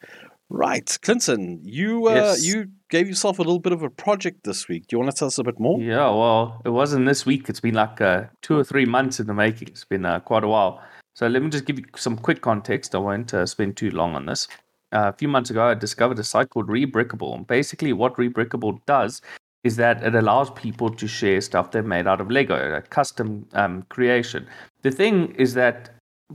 Right, 0.49 0.99
Clinton, 1.01 1.61
you 1.63 2.09
uh, 2.09 2.15
yes. 2.15 2.45
you 2.45 2.65
gave 2.89 3.07
yourself 3.07 3.39
a 3.39 3.43
little 3.43 3.61
bit 3.61 3.71
of 3.71 3.81
a 3.81 3.89
project 3.89 4.43
this 4.43 4.67
week. 4.67 4.87
Do 4.87 4.95
you 4.95 4.99
want 4.99 5.11
to 5.11 5.17
tell 5.17 5.29
us 5.29 5.37
a 5.37 5.43
bit 5.45 5.57
more? 5.57 5.79
Yeah, 5.79 6.09
well, 6.09 6.61
it 6.65 6.71
wasn't 6.71 7.05
this 7.05 7.25
week. 7.25 7.47
It's 7.47 7.61
been 7.61 7.75
like 7.75 8.01
uh, 8.01 8.25
two 8.41 8.59
or 8.59 8.65
three 8.65 8.83
months 8.83 9.21
in 9.21 9.27
the 9.27 9.33
making. 9.33 9.69
It's 9.69 9.85
been 9.85 10.05
uh, 10.05 10.19
quite 10.19 10.43
a 10.43 10.49
while. 10.49 10.83
So 11.13 11.27
let 11.27 11.41
me 11.41 11.49
just 11.49 11.63
give 11.63 11.79
you 11.79 11.85
some 11.95 12.17
quick 12.17 12.41
context. 12.41 12.93
I 12.93 12.97
won't 12.97 13.33
uh, 13.33 13.45
spend 13.45 13.77
too 13.77 13.91
long 13.91 14.15
on 14.15 14.25
this. 14.25 14.49
Uh, 14.93 15.07
a 15.07 15.13
few 15.13 15.29
months 15.29 15.49
ago, 15.49 15.63
I 15.63 15.75
discovered 15.75 16.19
a 16.19 16.25
site 16.25 16.49
called 16.49 16.67
Rebrickable. 16.67 17.33
And 17.35 17.47
basically, 17.47 17.93
what 17.93 18.17
Rebrickable 18.17 18.79
does 18.85 19.21
is 19.63 19.75
that 19.75 20.03
it 20.03 20.15
allows 20.15 20.49
people 20.51 20.89
to 20.89 21.07
share 21.07 21.39
stuff 21.41 21.71
they've 21.71 21.85
made 21.85 22.07
out 22.07 22.19
of 22.19 22.31
Lego, 22.31 22.55
a 22.75 22.81
custom 22.81 23.47
um, 23.53 23.83
creation. 23.89 24.47
The 24.81 24.91
thing 24.91 25.35
is 25.35 25.53
that 25.53 25.91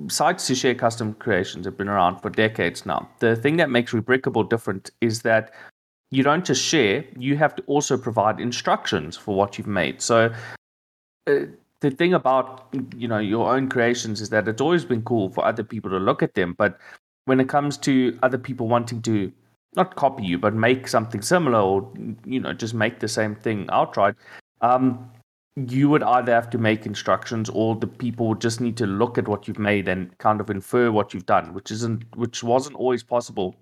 sites 0.08 0.46
to 0.46 0.54
share 0.54 0.74
custom 0.74 1.14
creations 1.14 1.64
have 1.64 1.76
been 1.76 1.88
around 1.88 2.20
for 2.20 2.30
decades 2.30 2.86
now. 2.86 3.08
The 3.18 3.34
thing 3.34 3.56
that 3.56 3.70
makes 3.70 3.92
Rebrickable 3.92 4.48
different 4.48 4.90
is 5.00 5.22
that 5.22 5.52
you 6.10 6.22
don't 6.22 6.44
just 6.44 6.62
share, 6.62 7.04
you 7.18 7.36
have 7.36 7.56
to 7.56 7.62
also 7.66 7.96
provide 7.96 8.38
instructions 8.38 9.16
for 9.16 9.34
what 9.34 9.58
you've 9.58 9.66
made. 9.66 10.00
So 10.00 10.32
uh, 11.26 11.46
the 11.80 11.90
the 11.90 11.90
thing 11.90 12.14
about 12.14 12.66
you 12.96 13.08
know 13.08 13.18
your 13.18 13.52
own 13.54 13.68
creations 13.68 14.20
is 14.20 14.30
that 14.30 14.48
it's 14.48 14.60
always 14.60 14.84
been 14.84 15.02
cool 15.02 15.30
for 15.30 15.44
other 15.44 15.62
people 15.62 15.90
to 15.90 15.98
look 15.98 16.22
at 16.22 16.34
them, 16.34 16.54
but 16.56 16.78
when 17.26 17.40
it 17.40 17.48
comes 17.48 17.76
to 17.78 18.18
other 18.22 18.38
people 18.38 18.68
wanting 18.68 19.02
to 19.02 19.32
not 19.76 19.94
copy 19.96 20.24
you, 20.24 20.38
but 20.38 20.54
make 20.54 20.88
something 20.88 21.22
similar 21.22 21.60
or 21.60 21.90
you 22.24 22.40
know 22.40 22.52
just 22.52 22.74
make 22.74 23.00
the 23.00 23.08
same 23.08 23.34
thing 23.34 23.68
outright, 23.70 24.14
um, 24.62 25.10
you 25.56 25.88
would 25.88 26.02
either 26.02 26.32
have 26.32 26.50
to 26.50 26.58
make 26.58 26.84
instructions 26.84 27.48
or 27.48 27.76
the 27.76 27.86
people 27.86 28.28
would 28.28 28.40
just 28.40 28.60
need 28.60 28.76
to 28.76 28.86
look 28.86 29.16
at 29.16 29.26
what 29.26 29.48
you've 29.48 29.58
made 29.58 29.88
and 29.88 30.16
kind 30.18 30.40
of 30.40 30.50
infer 30.50 30.90
what 30.90 31.14
you've 31.14 31.26
done, 31.26 31.54
which 31.54 31.70
isn't 31.70 32.04
which 32.16 32.42
wasn't 32.42 32.76
always 32.76 33.02
possible, 33.02 33.56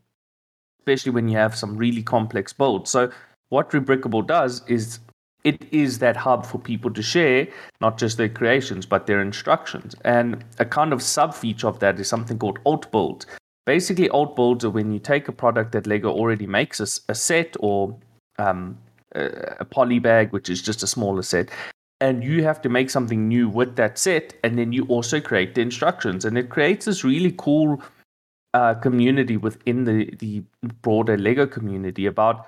especially 0.80 1.12
when 1.12 1.28
you 1.28 1.36
have 1.36 1.56
some 1.56 1.76
really 1.76 2.02
complex 2.02 2.52
builds. 2.52 2.90
So 2.90 3.10
what 3.50 3.70
Rebrickable 3.70 4.26
does 4.26 4.62
is 4.66 4.98
it 5.44 5.62
is 5.70 5.98
that 5.98 6.16
hub 6.16 6.46
for 6.46 6.58
people 6.58 6.90
to 6.90 7.02
share 7.02 7.46
not 7.80 7.98
just 7.98 8.16
their 8.16 8.28
creations 8.28 8.86
but 8.86 9.06
their 9.06 9.20
instructions. 9.20 9.94
And 10.04 10.44
a 10.58 10.64
kind 10.64 10.92
of 10.92 11.02
sub 11.02 11.34
feature 11.34 11.68
of 11.68 11.78
that 11.78 12.00
is 12.00 12.08
something 12.08 12.38
called 12.38 12.58
alt 12.64 12.90
build. 12.90 13.26
Basically, 13.66 14.08
alt 14.10 14.36
builds 14.36 14.64
are 14.64 14.70
when 14.70 14.92
you 14.92 14.98
take 14.98 15.28
a 15.28 15.32
product 15.32 15.72
that 15.72 15.86
Lego 15.86 16.10
already 16.10 16.46
makes, 16.46 16.80
a, 16.80 17.10
a 17.10 17.14
set 17.14 17.56
or 17.60 17.96
um, 18.38 18.78
a 19.14 19.64
poly 19.64 19.98
bag, 19.98 20.32
which 20.32 20.50
is 20.50 20.60
just 20.60 20.82
a 20.82 20.86
smaller 20.86 21.22
set, 21.22 21.50
and 22.00 22.22
you 22.22 22.42
have 22.42 22.60
to 22.62 22.68
make 22.68 22.90
something 22.90 23.28
new 23.28 23.48
with 23.48 23.76
that 23.76 23.98
set, 23.98 24.34
and 24.42 24.58
then 24.58 24.72
you 24.72 24.84
also 24.86 25.20
create 25.20 25.54
the 25.54 25.62
instructions, 25.62 26.24
and 26.24 26.36
it 26.36 26.50
creates 26.50 26.84
this 26.84 27.04
really 27.04 27.32
cool 27.38 27.80
uh, 28.52 28.74
community 28.74 29.36
within 29.36 29.84
the 29.84 30.14
the 30.18 30.42
broader 30.82 31.16
Lego 31.16 31.46
community 31.46 32.06
about 32.06 32.46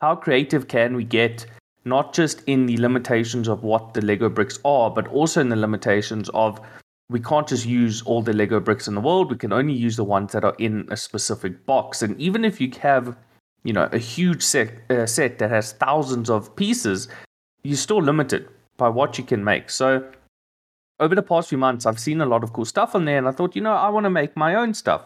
how 0.00 0.16
creative 0.16 0.66
can 0.66 0.96
we 0.96 1.04
get 1.04 1.46
not 1.84 2.12
just 2.14 2.42
in 2.46 2.66
the 2.66 2.76
limitations 2.76 3.48
of 3.48 3.64
what 3.64 3.94
the 3.94 4.00
Lego 4.00 4.28
bricks 4.28 4.58
are, 4.64 4.90
but 4.90 5.08
also 5.08 5.40
in 5.40 5.48
the 5.48 5.56
limitations 5.56 6.28
of 6.30 6.60
we 7.12 7.20
can't 7.20 7.46
just 7.46 7.66
use 7.66 8.02
all 8.02 8.22
the 8.22 8.32
Lego 8.32 8.58
bricks 8.58 8.88
in 8.88 8.94
the 8.94 9.00
world. 9.00 9.30
We 9.30 9.36
can 9.36 9.52
only 9.52 9.74
use 9.74 9.96
the 9.96 10.04
ones 10.04 10.32
that 10.32 10.44
are 10.44 10.56
in 10.58 10.88
a 10.90 10.96
specific 10.96 11.66
box. 11.66 12.02
And 12.02 12.18
even 12.20 12.44
if 12.44 12.60
you 12.60 12.72
have, 12.80 13.16
you 13.64 13.72
know, 13.72 13.88
a 13.92 13.98
huge 13.98 14.42
set, 14.42 14.90
uh, 14.90 15.06
set 15.06 15.38
that 15.38 15.50
has 15.50 15.72
thousands 15.72 16.30
of 16.30 16.56
pieces, 16.56 17.08
you're 17.62 17.76
still 17.76 18.02
limited 18.02 18.48
by 18.76 18.88
what 18.88 19.18
you 19.18 19.24
can 19.24 19.44
make. 19.44 19.70
So 19.70 20.04
over 20.98 21.14
the 21.14 21.22
past 21.22 21.48
few 21.48 21.58
months, 21.58 21.84
I've 21.84 22.00
seen 22.00 22.20
a 22.20 22.26
lot 22.26 22.42
of 22.42 22.52
cool 22.52 22.64
stuff 22.64 22.94
on 22.94 23.04
there, 23.04 23.18
and 23.18 23.28
I 23.28 23.32
thought, 23.32 23.54
you 23.54 23.62
know, 23.62 23.74
I 23.74 23.88
want 23.88 24.04
to 24.04 24.10
make 24.10 24.36
my 24.36 24.54
own 24.54 24.72
stuff. 24.72 25.02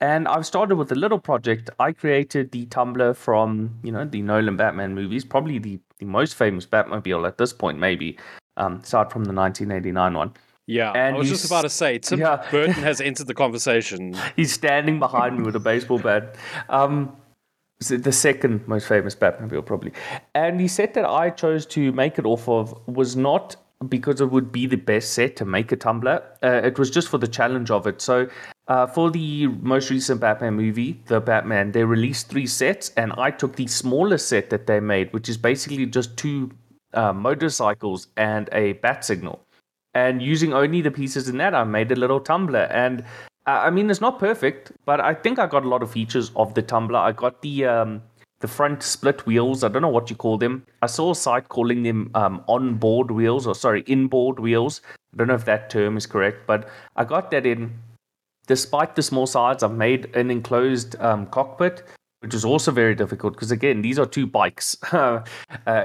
And 0.00 0.26
I've 0.28 0.44
started 0.44 0.76
with 0.76 0.90
a 0.92 0.94
little 0.94 1.18
project. 1.18 1.70
I 1.78 1.92
created 1.92 2.50
the 2.50 2.66
tumbler 2.66 3.14
from, 3.14 3.78
you 3.82 3.92
know, 3.92 4.04
the 4.04 4.22
Nolan 4.22 4.56
Batman 4.56 4.94
movies, 4.94 5.24
probably 5.24 5.58
the, 5.58 5.78
the 5.98 6.06
most 6.06 6.34
famous 6.34 6.66
Batmobile 6.66 7.26
at 7.26 7.38
this 7.38 7.52
point, 7.52 7.78
maybe, 7.78 8.18
um, 8.56 8.80
aside 8.82 9.10
from 9.12 9.24
the 9.24 9.32
1989 9.32 10.14
one. 10.14 10.32
Yeah, 10.66 10.92
And 10.92 11.16
I 11.16 11.18
was 11.18 11.28
just 11.28 11.44
about 11.44 11.62
to 11.62 11.68
say, 11.68 11.98
Tim 11.98 12.20
Yeah. 12.20 12.44
Burton 12.50 12.74
has 12.74 13.00
entered 13.10 13.26
the 13.26 13.34
conversation. 13.34 14.16
He's 14.36 14.52
standing 14.52 14.98
behind 14.98 15.38
me 15.38 15.44
with 15.44 15.56
a 15.56 15.60
baseball 15.60 15.98
bat. 15.98 16.36
Um, 16.68 17.16
the 17.80 18.12
second 18.12 18.66
most 18.66 18.88
famous 18.88 19.14
Batmobile, 19.14 19.66
probably. 19.66 19.92
And 20.34 20.58
the 20.58 20.68
set 20.68 20.94
that 20.94 21.04
I 21.04 21.30
chose 21.30 21.66
to 21.66 21.92
make 21.92 22.18
it 22.18 22.24
off 22.24 22.48
of 22.48 22.74
was 22.86 23.14
not 23.14 23.56
because 23.88 24.20
it 24.20 24.30
would 24.30 24.50
be 24.52 24.66
the 24.66 24.76
best 24.76 25.12
set 25.12 25.36
to 25.36 25.44
make 25.44 25.70
a 25.72 25.76
tumbler. 25.76 26.22
Uh, 26.42 26.62
it 26.64 26.78
was 26.78 26.90
just 26.90 27.08
for 27.08 27.18
the 27.18 27.28
challenge 27.28 27.70
of 27.70 27.86
it. 27.86 28.00
So, 28.00 28.28
uh, 28.68 28.86
for 28.86 29.10
the 29.10 29.48
most 29.48 29.90
recent 29.90 30.20
Batman 30.20 30.54
movie, 30.54 31.02
The 31.06 31.20
Batman, 31.20 31.72
they 31.72 31.84
released 31.84 32.30
three 32.30 32.46
sets, 32.46 32.90
and 32.96 33.12
I 33.18 33.30
took 33.30 33.56
the 33.56 33.66
smallest 33.66 34.28
set 34.28 34.48
that 34.48 34.66
they 34.66 34.80
made, 34.80 35.12
which 35.12 35.28
is 35.28 35.36
basically 35.36 35.84
just 35.84 36.16
two 36.16 36.50
uh, 36.94 37.12
motorcycles 37.12 38.06
and 38.16 38.48
a 38.52 38.74
bat 38.74 39.04
signal 39.04 39.43
and 39.94 40.20
using 40.20 40.52
only 40.52 40.80
the 40.80 40.90
pieces 40.90 41.28
in 41.28 41.38
that, 41.38 41.54
I 41.54 41.64
made 41.64 41.92
a 41.92 41.96
little 41.96 42.20
tumbler. 42.20 42.66
And 42.70 43.02
uh, 43.46 43.62
I 43.66 43.70
mean, 43.70 43.90
it's 43.90 44.00
not 44.00 44.18
perfect, 44.18 44.72
but 44.84 45.00
I 45.00 45.14
think 45.14 45.38
I 45.38 45.46
got 45.46 45.64
a 45.64 45.68
lot 45.68 45.82
of 45.82 45.90
features 45.90 46.30
of 46.34 46.54
the 46.54 46.62
tumbler. 46.62 46.98
I 46.98 47.12
got 47.12 47.42
the 47.42 47.66
um, 47.66 48.02
the 48.40 48.48
front 48.48 48.82
split 48.82 49.24
wheels. 49.26 49.64
I 49.64 49.68
don't 49.68 49.82
know 49.82 49.88
what 49.88 50.10
you 50.10 50.16
call 50.16 50.38
them. 50.38 50.66
I 50.82 50.86
saw 50.86 51.12
a 51.12 51.14
site 51.14 51.48
calling 51.48 51.82
them 51.82 52.10
um, 52.14 52.42
on-board 52.48 53.10
wheels, 53.10 53.46
or 53.46 53.54
sorry, 53.54 53.82
inboard 53.82 54.38
wheels. 54.38 54.80
I 55.12 55.16
don't 55.18 55.28
know 55.28 55.34
if 55.34 55.44
that 55.44 55.70
term 55.70 55.96
is 55.96 56.06
correct, 56.06 56.46
but 56.46 56.68
I 56.96 57.04
got 57.04 57.30
that 57.30 57.46
in. 57.46 57.72
Despite 58.46 58.96
the 58.96 59.02
small 59.02 59.26
size, 59.26 59.62
I've 59.62 59.72
made 59.72 60.14
an 60.14 60.30
enclosed 60.30 61.00
um, 61.00 61.26
cockpit, 61.26 61.84
which 62.24 62.32
is 62.32 62.42
also 62.42 62.70
very 62.72 62.94
difficult 62.94 63.34
because 63.34 63.50
again, 63.50 63.82
these 63.82 63.98
are 63.98 64.06
two 64.06 64.26
bikes. 64.26 64.78
uh, 64.92 65.22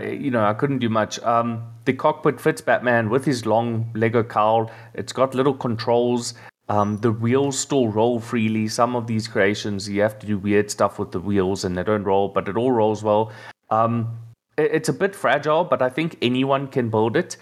you 0.01 0.31
know, 0.31 0.45
I 0.45 0.53
couldn't 0.53 0.79
do 0.79 0.87
much. 0.87 1.19
Um, 1.19 1.63
the 1.83 1.91
cockpit 1.91 2.39
fits 2.39 2.61
Batman 2.61 3.09
with 3.09 3.25
his 3.25 3.45
long 3.45 3.91
Lego 3.93 4.23
cowl. 4.23 4.71
It's 4.93 5.11
got 5.11 5.35
little 5.35 5.53
controls. 5.53 6.35
Um, 6.69 6.95
the 7.01 7.11
wheels 7.11 7.59
still 7.59 7.89
roll 7.89 8.21
freely. 8.21 8.69
Some 8.69 8.95
of 8.95 9.05
these 9.05 9.27
creations, 9.27 9.89
you 9.89 10.01
have 10.01 10.17
to 10.19 10.25
do 10.25 10.37
weird 10.37 10.71
stuff 10.71 10.97
with 10.97 11.11
the 11.11 11.19
wheels, 11.19 11.65
and 11.65 11.77
they 11.77 11.83
don't 11.83 12.05
roll, 12.05 12.29
but 12.29 12.47
it 12.47 12.55
all 12.55 12.71
rolls 12.71 13.03
well. 13.03 13.33
Um, 13.69 14.17
it- 14.57 14.71
it's 14.71 14.87
a 14.87 14.93
bit 14.93 15.15
fragile, 15.15 15.65
but 15.65 15.81
I 15.81 15.89
think 15.89 16.17
anyone 16.21 16.67
can 16.67 16.89
build 16.89 17.17
it. 17.17 17.35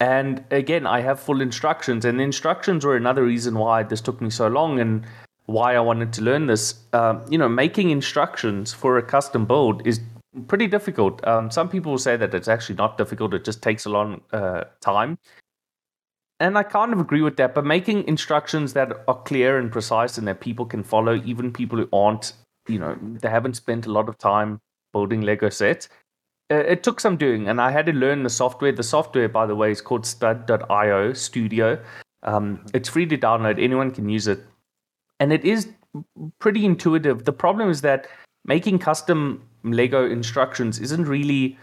And 0.00 0.44
again, 0.50 0.86
I 0.86 1.00
have 1.00 1.18
full 1.18 1.40
instructions, 1.40 2.04
and 2.04 2.18
the 2.18 2.24
instructions 2.24 2.84
were 2.84 2.96
another 2.96 3.24
reason 3.24 3.54
why 3.54 3.84
this 3.84 4.02
took 4.02 4.20
me 4.20 4.28
so 4.28 4.48
long 4.48 4.80
and 4.80 5.06
why 5.46 5.74
I 5.74 5.80
wanted 5.80 6.12
to 6.14 6.22
learn 6.22 6.46
this. 6.46 6.74
Um, 6.92 7.24
you 7.30 7.38
know, 7.38 7.48
making 7.48 7.90
instructions 7.90 8.72
for 8.72 8.98
a 8.98 9.02
custom 9.02 9.44
build 9.44 9.86
is 9.86 10.00
pretty 10.48 10.66
difficult. 10.66 11.24
Um, 11.26 11.50
some 11.50 11.68
people 11.68 11.92
will 11.92 11.98
say 11.98 12.16
that 12.16 12.34
it's 12.34 12.48
actually 12.48 12.76
not 12.76 12.98
difficult; 12.98 13.34
it 13.34 13.44
just 13.44 13.62
takes 13.62 13.86
a 13.86 13.90
long 13.90 14.22
uh, 14.32 14.64
time. 14.80 15.18
And 16.40 16.58
I 16.58 16.62
kind 16.62 16.92
of 16.92 16.98
agree 16.98 17.22
with 17.22 17.36
that. 17.36 17.54
But 17.54 17.64
making 17.64 18.08
instructions 18.08 18.72
that 18.72 18.92
are 19.06 19.22
clear 19.22 19.58
and 19.58 19.70
precise 19.70 20.18
and 20.18 20.26
that 20.26 20.40
people 20.40 20.66
can 20.66 20.82
follow, 20.82 21.14
even 21.24 21.52
people 21.52 21.78
who 21.78 21.88
aren't, 21.92 22.32
you 22.68 22.78
know, 22.78 22.98
they 23.00 23.30
haven't 23.30 23.54
spent 23.54 23.86
a 23.86 23.92
lot 23.92 24.08
of 24.08 24.18
time 24.18 24.60
building 24.92 25.20
Lego 25.20 25.48
sets, 25.48 25.88
uh, 26.50 26.56
it 26.56 26.82
took 26.82 27.00
some 27.00 27.16
doing, 27.16 27.48
and 27.48 27.60
I 27.60 27.70
had 27.70 27.86
to 27.86 27.92
learn 27.92 28.22
the 28.22 28.30
software. 28.30 28.72
The 28.72 28.82
software, 28.82 29.28
by 29.28 29.46
the 29.46 29.56
way, 29.56 29.70
is 29.70 29.80
called 29.80 30.04
Stud.io 30.06 31.12
Studio. 31.14 31.78
Um, 32.22 32.66
it's 32.74 32.88
free 32.88 33.06
to 33.06 33.16
download. 33.16 33.62
Anyone 33.62 33.90
can 33.90 34.08
use 34.08 34.28
it, 34.28 34.40
and 35.20 35.32
it 35.32 35.44
is 35.44 35.68
pretty 36.38 36.64
intuitive. 36.64 37.24
The 37.24 37.32
problem 37.32 37.70
is 37.70 37.80
that 37.82 38.06
making 38.44 38.78
custom 38.78 39.42
Lego 39.62 40.08
instructions 40.08 40.78
isn't 40.78 41.06
really 41.06 41.58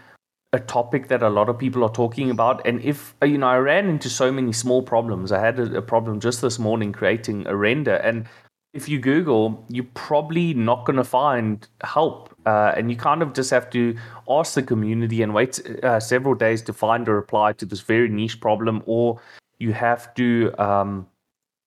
a 0.52 0.60
topic 0.60 1.08
that 1.08 1.22
a 1.22 1.30
lot 1.30 1.48
of 1.48 1.58
people 1.58 1.82
are 1.82 1.92
talking 1.92 2.30
about. 2.30 2.66
And 2.66 2.80
if 2.82 3.14
uh, 3.22 3.26
you 3.26 3.38
know, 3.38 3.48
I 3.48 3.58
ran 3.58 3.88
into 3.88 4.10
so 4.10 4.30
many 4.30 4.52
small 4.52 4.82
problems. 4.82 5.32
I 5.32 5.40
had 5.40 5.58
a, 5.58 5.78
a 5.78 5.82
problem 5.82 6.20
just 6.20 6.42
this 6.42 6.58
morning 6.58 6.92
creating 6.92 7.46
a 7.46 7.56
render, 7.56 7.96
and 7.96 8.26
if 8.74 8.88
you 8.88 8.98
Google, 8.98 9.64
you're 9.68 9.86
probably 9.94 10.54
not 10.54 10.86
going 10.86 10.96
to 10.96 11.04
find 11.04 11.66
help. 11.82 12.34
Uh, 12.46 12.72
and 12.76 12.90
you 12.90 12.96
kind 12.96 13.22
of 13.22 13.34
just 13.34 13.50
have 13.50 13.70
to 13.70 13.94
ask 14.28 14.54
the 14.54 14.62
community 14.62 15.22
and 15.22 15.34
wait 15.34 15.60
uh, 15.84 16.00
several 16.00 16.34
days 16.34 16.62
to 16.62 16.72
find 16.72 17.06
a 17.06 17.12
reply 17.12 17.52
to 17.52 17.66
this 17.66 17.80
very 17.80 18.08
niche 18.08 18.40
problem, 18.40 18.82
or 18.86 19.20
you 19.58 19.72
have 19.72 20.12
to 20.14 20.52
um, 20.58 21.06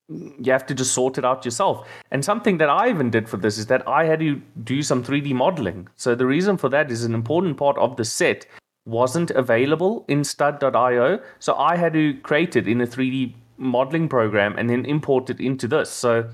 you 0.10 0.52
have 0.52 0.66
to 0.68 0.76
just 0.76 0.94
sort 0.94 1.18
it 1.18 1.26
out 1.26 1.46
yourself. 1.46 1.88
And 2.12 2.24
something 2.24 2.58
that 2.60 2.70
I 2.70 2.90
even 2.90 3.10
did 3.10 3.28
for 3.28 3.38
this 3.38 3.58
is 3.58 3.66
that 3.68 3.88
I 3.88 4.06
had 4.06 4.20
to 4.20 4.42
do 4.64 4.84
some 4.84 5.04
3D 5.04 5.34
modeling. 5.34 5.88
So 5.96 6.16
the 6.16 6.26
reason 6.26 6.58
for 6.58 6.70
that 6.70 6.92
is 6.92 7.04
an 7.04 7.14
important 7.14 7.58
part 7.58 7.78
of 7.78 7.98
the 7.98 8.06
set 8.06 8.46
wasn't 8.86 9.32
available 9.32 10.06
in 10.08 10.24
stud.io. 10.24 11.20
So 11.40 11.56
I 11.56 11.76
had 11.76 11.94
to 11.94 12.14
create 12.22 12.56
it 12.56 12.68
in 12.68 12.82
a 12.82 12.88
3D 12.88 13.34
modeling 13.58 14.08
program 14.08 14.56
and 14.58 14.70
then 14.70 14.86
import 14.86 15.30
it 15.30 15.40
into 15.40 15.68
this. 15.68 15.90
So 15.90 16.20
it 16.20 16.28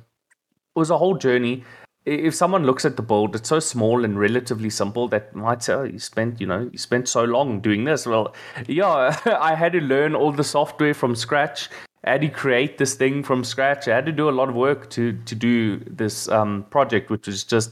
was 0.76 0.90
a 0.90 0.98
whole 0.98 1.16
journey. 1.16 1.64
If 2.04 2.34
someone 2.34 2.66
looks 2.66 2.84
at 2.84 2.98
the 2.98 3.04
build, 3.04 3.36
it's 3.36 3.48
so 3.48 3.60
small 3.60 4.04
and 4.04 4.20
relatively 4.20 4.72
simple 4.72 5.08
that 5.10 5.36
might 5.36 5.62
say, 5.62 5.74
oh, 5.74 5.84
you 5.84 6.00
spent, 6.00 6.42
you 6.42 6.48
know, 6.48 6.68
you 6.72 6.80
spent 6.80 7.08
so 7.08 7.24
long 7.24 7.62
doing 7.62 7.84
this. 7.86 8.08
Well, 8.08 8.34
yeah, 8.68 9.18
I 9.26 9.56
had 9.56 9.74
to 9.74 9.82
learn 9.82 10.16
all 10.16 10.32
the 10.32 10.44
software 10.44 10.96
from 10.96 11.16
scratch. 11.16 11.70
I 12.04 12.12
had 12.12 12.22
to 12.22 12.30
create 12.30 12.78
this 12.78 12.96
thing 12.96 13.24
from 13.24 13.44
scratch. 13.44 13.88
I 13.88 13.96
had 13.96 14.06
to 14.08 14.12
do 14.12 14.30
a 14.30 14.32
lot 14.32 14.50
of 14.50 14.56
work 14.56 14.90
to 14.92 15.14
to 15.14 15.36
do 15.36 15.80
this 15.80 16.28
um, 16.30 16.66
project, 16.70 17.10
which 17.10 17.28
was 17.28 17.44
just 17.44 17.72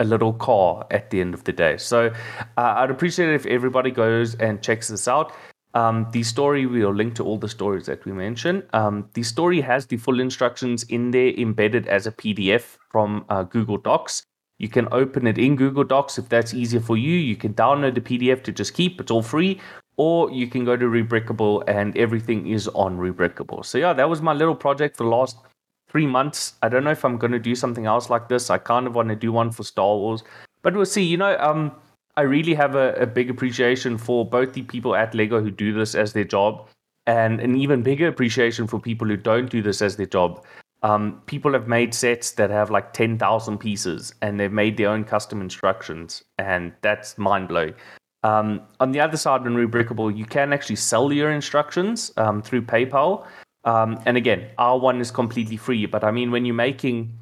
a 0.00 0.04
little 0.04 0.32
car 0.32 0.86
at 0.90 1.10
the 1.10 1.20
end 1.20 1.34
of 1.34 1.44
the 1.44 1.52
day. 1.52 1.76
So 1.76 2.12
uh, 2.56 2.74
I'd 2.76 2.90
appreciate 2.90 3.28
it 3.28 3.34
if 3.34 3.46
everybody 3.46 3.90
goes 3.90 4.34
and 4.36 4.62
checks 4.62 4.88
this 4.88 5.08
out. 5.08 5.32
Um, 5.74 6.06
the 6.12 6.22
story, 6.22 6.66
we'll 6.66 6.94
link 6.94 7.14
to 7.16 7.24
all 7.24 7.36
the 7.36 7.48
stories 7.48 7.86
that 7.86 8.04
we 8.04 8.12
mentioned. 8.12 8.62
Um, 8.72 9.08
the 9.14 9.24
story 9.24 9.60
has 9.60 9.86
the 9.86 9.96
full 9.96 10.20
instructions 10.20 10.84
in 10.84 11.10
there 11.10 11.30
embedded 11.30 11.88
as 11.88 12.06
a 12.06 12.12
PDF 12.12 12.76
from 12.90 13.24
uh, 13.28 13.42
Google 13.42 13.78
Docs. 13.78 14.24
You 14.58 14.68
can 14.68 14.86
open 14.92 15.26
it 15.26 15.36
in 15.36 15.56
Google 15.56 15.82
Docs 15.82 16.16
if 16.16 16.28
that's 16.28 16.54
easier 16.54 16.80
for 16.80 16.96
you. 16.96 17.16
You 17.16 17.34
can 17.34 17.54
download 17.54 17.96
the 17.96 18.00
PDF 18.00 18.44
to 18.44 18.52
just 18.52 18.72
keep, 18.74 19.00
it's 19.00 19.10
all 19.10 19.22
free. 19.22 19.60
Or 19.96 20.30
you 20.30 20.48
can 20.48 20.64
go 20.64 20.76
to 20.76 20.86
Rebrickable 20.86 21.62
and 21.68 21.96
everything 21.96 22.48
is 22.48 22.68
on 22.68 22.98
Rebrickable. 22.98 23.64
So, 23.64 23.78
yeah, 23.78 23.92
that 23.92 24.08
was 24.08 24.20
my 24.20 24.32
little 24.32 24.54
project 24.56 24.96
for 24.96 25.04
the 25.04 25.10
last 25.10 25.36
three 25.88 26.06
months. 26.06 26.54
I 26.62 26.68
don't 26.68 26.82
know 26.82 26.90
if 26.90 27.04
I'm 27.04 27.16
going 27.16 27.30
to 27.32 27.38
do 27.38 27.54
something 27.54 27.86
else 27.86 28.10
like 28.10 28.28
this. 28.28 28.50
I 28.50 28.58
kind 28.58 28.86
of 28.86 28.96
want 28.96 29.10
to 29.10 29.16
do 29.16 29.30
one 29.30 29.52
for 29.52 29.62
Star 29.62 29.96
Wars, 29.96 30.24
but 30.62 30.74
we'll 30.74 30.86
see. 30.86 31.04
You 31.04 31.16
know, 31.16 31.36
um, 31.38 31.70
I 32.16 32.22
really 32.22 32.54
have 32.54 32.74
a, 32.74 32.94
a 32.94 33.06
big 33.06 33.30
appreciation 33.30 33.98
for 33.98 34.24
both 34.24 34.52
the 34.52 34.62
people 34.62 34.96
at 34.96 35.14
Lego 35.14 35.40
who 35.40 35.50
do 35.50 35.72
this 35.72 35.94
as 35.94 36.12
their 36.12 36.24
job 36.24 36.68
and 37.06 37.40
an 37.40 37.56
even 37.56 37.82
bigger 37.82 38.08
appreciation 38.08 38.66
for 38.66 38.80
people 38.80 39.06
who 39.06 39.16
don't 39.16 39.50
do 39.50 39.62
this 39.62 39.82
as 39.82 39.96
their 39.96 40.06
job. 40.06 40.44
Um, 40.82 41.22
people 41.26 41.52
have 41.52 41.66
made 41.66 41.94
sets 41.94 42.32
that 42.32 42.50
have 42.50 42.70
like 42.70 42.92
10,000 42.92 43.58
pieces 43.58 44.14
and 44.20 44.38
they've 44.38 44.52
made 44.52 44.76
their 44.76 44.90
own 44.90 45.04
custom 45.04 45.40
instructions, 45.40 46.22
and 46.38 46.72
that's 46.82 47.16
mind 47.18 47.48
blowing. 47.48 47.74
Um, 48.24 48.62
on 48.80 48.92
the 48.92 49.00
other 49.00 49.18
side, 49.18 49.46
in 49.46 49.54
Rebrickable, 49.54 50.16
you 50.16 50.24
can 50.24 50.52
actually 50.52 50.76
sell 50.76 51.12
your 51.12 51.30
instructions 51.30 52.10
um, 52.16 52.40
through 52.42 52.62
PayPal. 52.62 53.26
Um, 53.64 54.00
and 54.06 54.16
again, 54.16 54.46
R1 54.58 55.00
is 55.00 55.10
completely 55.10 55.58
free. 55.58 55.84
But 55.86 56.02
I 56.04 56.10
mean, 56.10 56.30
when 56.30 56.46
you're 56.46 56.54
making 56.54 57.18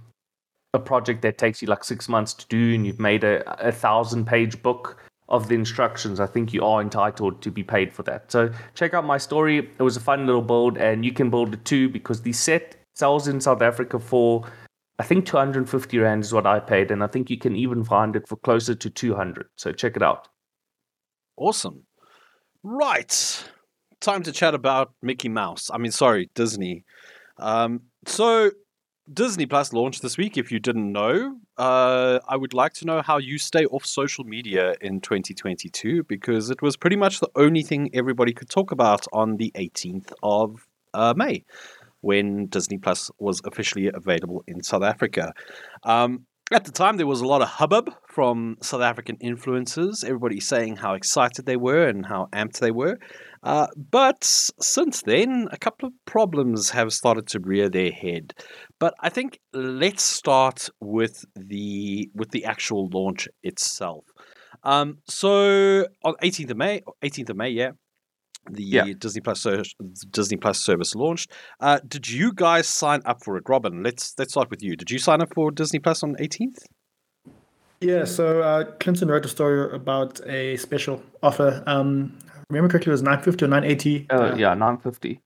a 0.75 0.78
project 0.78 1.23
that 1.23 1.38
takes 1.38 1.61
you 1.61 1.68
like 1.68 1.85
six 1.85 2.09
months 2.09 2.32
to 2.35 2.47
do 2.47 2.75
and 2.75 2.87
you've 2.87 3.00
made 3.00 3.25
a, 3.25 3.42
a 3.66 3.73
thousand 3.73 4.26
page 4.26 4.62
book 4.62 4.97
of 5.28 5.49
the 5.49 5.54
instructions, 5.56 6.21
I 6.21 6.26
think 6.26 6.52
you 6.52 6.64
are 6.64 6.80
entitled 6.80 7.42
to 7.42 7.50
be 7.50 7.64
paid 7.64 7.92
for 7.92 8.04
that. 8.04 8.30
So 8.30 8.52
check 8.75 8.94
out 8.94 9.04
my 9.04 9.18
story. 9.18 9.59
It 9.59 9.82
was 9.82 9.97
a 9.97 10.00
fun 10.00 10.26
little 10.26 10.42
build, 10.42 10.78
and 10.78 11.04
you 11.04 11.12
can 11.12 11.30
build 11.30 11.52
it 11.52 11.64
too 11.64 11.88
because 11.88 12.23
the 12.23 12.32
set 12.32 12.76
sells 12.94 13.26
in 13.26 13.40
South 13.40 13.61
Africa 13.61 13.99
for 13.99 14.44
I 14.99 15.04
think 15.04 15.26
250 15.26 15.99
rand 15.99 16.23
is 16.23 16.32
what 16.32 16.47
I 16.47 16.61
paid, 16.61 16.92
and 16.92 17.02
I 17.02 17.09
think 17.09 17.28
you 17.28 17.38
can 17.38 17.56
even 17.56 17.82
find 17.82 18.14
it 18.14 18.28
for 18.28 18.37
closer 18.37 18.75
to 18.75 18.90
200. 18.90 19.49
So 19.56 19.73
check 19.73 19.97
it 19.97 20.02
out. 20.02 20.28
Awesome. 21.37 21.85
Right. 22.62 23.45
Time 24.01 24.23
to 24.23 24.33
chat 24.33 24.55
about 24.55 24.93
Mickey 25.03 25.29
Mouse. 25.29 25.71
I 25.73 25.79
mean, 25.79 25.93
sorry, 25.93 26.31
Disney. 26.35 26.85
Um, 27.39 27.83
so 28.07 28.51
Disney 29.12 29.47
Plus 29.47 29.73
launched 29.73 30.03
this 30.03 30.17
week. 30.17 30.37
If 30.37 30.53
you 30.53 30.61
didn't 30.61 30.93
know, 30.93 31.37
uh, 31.59 32.21
I 32.29 32.37
would 32.37 32.55
like 32.55 32.73
to 32.75 32.87
know 32.87 33.03
how 33.03 33.19
you 33.19 33.39
stay 33.39 33.65
off 33.67 33.85
social 33.85 34.25
media 34.25 34.75
in 34.81 35.01
2022 35.01 36.05
because 36.05 36.51
it 36.51 36.62
was 36.62 36.77
pretty 36.77 36.97
much 36.97 37.21
the 37.21 37.31
only 37.37 37.62
thing 37.62 37.91
everybody 37.95 38.33
could 38.33 38.49
talk 38.49 38.71
about 38.71 39.07
on 39.12 39.37
the 39.37 39.53
18th 39.57 40.12
of 40.23 40.67
uh, 40.95 41.15
May 41.17 41.45
when 42.01 42.47
Disney 42.47 42.79
Plus 42.79 43.11
was 43.19 43.41
officially 43.45 43.91
available 43.93 44.45
in 44.47 44.62
South 44.62 44.83
Africa. 44.83 45.33
Um, 45.85 46.27
at 46.54 46.64
the 46.64 46.73
time, 46.73 46.97
there 46.97 47.06
was 47.06 47.21
a 47.21 47.26
lot 47.26 47.42
of 47.42 47.49
hubbub 47.49 47.90
from 48.09 48.56
South 48.62 48.80
African 48.80 49.16
influencers, 49.18 50.04
everybody 50.04 50.40
saying 50.40 50.76
how 50.76 50.94
excited 50.94 51.47
they 51.47 51.56
were 51.56 51.87
and 51.87 52.06
how 52.06 52.28
amped 52.32 52.59
they 52.59 52.71
were. 52.71 52.99
Uh, 53.42 53.66
but 53.76 54.23
since 54.25 55.02
then, 55.02 55.49
a 55.50 55.59
couple 55.59 55.88
of 55.88 55.94
problems 56.06 56.71
have 56.71 56.92
started 56.92 57.26
to 57.28 57.40
rear 57.40 57.68
their 57.68 57.90
head. 57.90 58.35
But 58.78 58.94
I 59.00 59.09
think 59.09 59.40
let's 59.52 60.02
start 60.02 60.68
with 60.80 61.25
the 61.35 62.11
with 62.14 62.30
the 62.30 62.44
actual 62.44 62.88
launch 62.92 63.28
itself. 63.42 64.04
Um, 64.64 64.99
so 65.09 65.87
on 66.04 66.14
18th 66.23 66.50
of 66.50 66.56
May, 66.56 66.82
18th 67.02 67.30
of 67.30 67.37
May, 67.37 67.50
yeah, 67.50 67.73
the 68.51 68.63
Yeah. 68.63 68.93
Disney 68.99 69.21
Plus 69.21 69.41
ser- 69.41 69.63
Disney 70.11 70.37
Plus 70.37 70.61
service 70.61 70.95
launched. 70.95 71.31
Uh, 71.61 71.79
did 71.87 72.09
you 72.09 72.33
guys 72.35 72.67
sign 72.67 73.01
up 73.05 73.23
for 73.25 73.37
it, 73.37 73.45
Robin? 73.49 73.83
Let's 73.83 74.15
let's 74.19 74.33
start 74.33 74.51
with 74.51 74.63
you. 74.63 74.77
Did 74.77 74.91
you 74.91 74.99
sign 74.99 75.21
up 75.23 75.33
for 75.35 75.51
Disney 75.51 75.79
Plus 75.79 76.03
on 76.03 76.17
18th? 76.17 76.59
Yeah, 77.81 78.05
so 78.05 78.43
uh, 78.43 78.65
Clinton 78.79 79.09
wrote 79.09 79.25
a 79.25 79.29
story 79.29 79.75
about 79.75 80.21
a 80.27 80.57
special 80.57 81.03
offer. 81.23 81.63
Um, 81.67 82.17
remember 82.49 82.71
correctly, 82.71 82.91
it 82.91 82.95
was 82.95 83.03
950 83.03 83.45
or 83.45 83.49
980. 83.49 84.07
Uh, 84.09 84.15
Uh, 84.15 84.35
yeah, 84.37 84.55
950. 84.55 85.21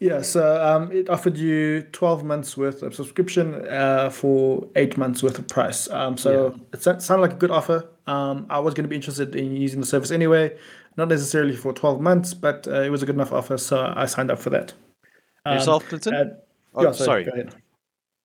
Yeah, 0.00 0.22
so 0.22 0.60
um, 0.64 0.90
it 0.92 1.08
offered 1.10 1.36
you 1.36 1.82
12 1.92 2.24
months 2.24 2.56
worth 2.56 2.82
of 2.82 2.94
subscription 2.94 3.54
uh, 3.68 4.08
for 4.10 4.66
eight 4.74 4.96
months 4.96 5.22
worth 5.22 5.38
of 5.38 5.46
price. 5.46 5.88
Um, 5.90 6.16
so 6.16 6.58
it 6.72 6.82
sounded 6.82 7.20
like 7.20 7.32
a 7.34 7.36
good 7.36 7.50
offer. 7.50 7.86
Um, 8.06 8.46
I 8.50 8.58
was 8.60 8.72
going 8.74 8.84
to 8.84 8.88
be 8.88 8.96
interested 8.96 9.36
in 9.36 9.54
using 9.54 9.80
the 9.80 9.86
service 9.86 10.10
anyway, 10.10 10.56
not 10.96 11.08
necessarily 11.08 11.56
for 11.56 11.72
12 11.72 12.00
months, 12.00 12.34
but 12.34 12.66
uh, 12.68 12.82
it 12.82 12.90
was 12.90 13.02
a 13.02 13.06
good 13.06 13.14
enough 13.14 13.32
offer, 13.32 13.56
so 13.58 13.92
I 13.96 14.06
signed 14.06 14.30
up 14.30 14.38
for 14.38 14.50
that. 14.50 14.72
Um, 15.46 15.54
Yourself, 15.54 15.88
Clinton? 15.88 16.14
uh, 16.14 16.24
Oh, 16.74 16.84
yeah, 16.84 16.92
sorry. 16.92 17.24
Go 17.24 17.32
ahead. 17.32 17.54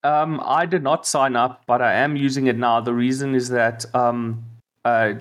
Um, 0.04 0.40
I 0.46 0.66
did 0.68 0.84
not 0.84 1.08
sign 1.08 1.36
up, 1.36 1.64
but 1.66 1.82
I 1.82 1.94
am 1.94 2.16
using 2.16 2.46
it 2.46 2.58
now. 2.58 2.80
The 2.80 2.94
reason 2.94 3.34
is 3.34 3.50
that 3.50 3.86
um, 3.96 4.44
uh, 4.84 5.14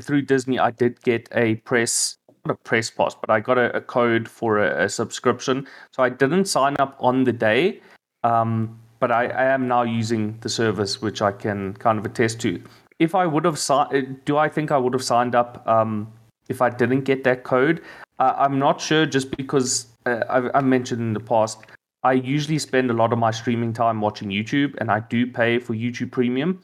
through 0.00 0.22
Disney, 0.22 0.58
I 0.58 0.70
did 0.70 1.02
get 1.02 1.28
a 1.34 1.56
press, 1.56 2.16
not 2.46 2.54
a 2.54 2.58
press 2.58 2.90
pass, 2.90 3.16
but 3.16 3.28
I 3.28 3.40
got 3.40 3.58
a, 3.58 3.76
a 3.76 3.80
code 3.80 4.28
for 4.28 4.58
a, 4.58 4.84
a 4.84 4.88
subscription. 4.88 5.66
So 5.90 6.04
I 6.04 6.10
didn't 6.10 6.44
sign 6.44 6.76
up 6.78 6.96
on 7.00 7.24
the 7.24 7.32
day, 7.32 7.80
um, 8.22 8.78
but 9.00 9.10
I, 9.10 9.26
I 9.26 9.44
am 9.46 9.66
now 9.66 9.82
using 9.82 10.38
the 10.42 10.48
service, 10.48 11.02
which 11.02 11.22
I 11.22 11.32
can 11.32 11.74
kind 11.74 11.98
of 11.98 12.06
attest 12.06 12.40
to. 12.42 12.62
If 13.00 13.16
I 13.16 13.26
would 13.26 13.44
have 13.44 13.58
signed, 13.58 14.24
do 14.26 14.36
I 14.36 14.48
think 14.48 14.70
I 14.70 14.76
would 14.76 14.92
have 14.92 15.02
signed 15.02 15.34
up 15.34 15.66
um, 15.66 16.12
if 16.50 16.60
I 16.60 16.68
didn't 16.68 17.02
get 17.02 17.24
that 17.24 17.44
code? 17.44 17.82
Uh, 18.18 18.34
I'm 18.36 18.58
not 18.58 18.80
sure, 18.80 19.06
just 19.06 19.34
because 19.36 19.86
uh, 20.04 20.20
I've, 20.28 20.50
I 20.54 20.60
mentioned 20.60 21.00
in 21.00 21.14
the 21.14 21.20
past. 21.20 21.58
I 22.02 22.12
usually 22.12 22.58
spend 22.58 22.90
a 22.90 22.94
lot 22.94 23.12
of 23.12 23.18
my 23.18 23.30
streaming 23.30 23.72
time 23.72 24.00
watching 24.00 24.28
YouTube, 24.28 24.74
and 24.78 24.90
I 24.90 25.00
do 25.00 25.26
pay 25.26 25.58
for 25.58 25.74
YouTube 25.74 26.10
Premium. 26.10 26.62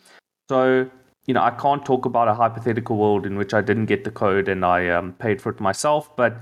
So, 0.51 0.89
you 1.27 1.35
know, 1.35 1.43
I 1.43 1.51
can't 1.51 1.85
talk 1.85 2.05
about 2.05 2.29
a 2.29 2.35
hypothetical 2.35 2.97
world 2.97 3.27
in 3.27 3.37
which 3.37 3.55
I 3.55 3.61
didn't 3.61 3.87
get 3.87 4.05
the 4.05 4.11
code 4.11 4.49
and 4.49 4.65
I 4.65 4.89
um, 4.89 5.13
paid 5.15 5.43
for 5.43 5.51
it 5.51 5.61
myself, 5.61 6.15
but 6.17 6.37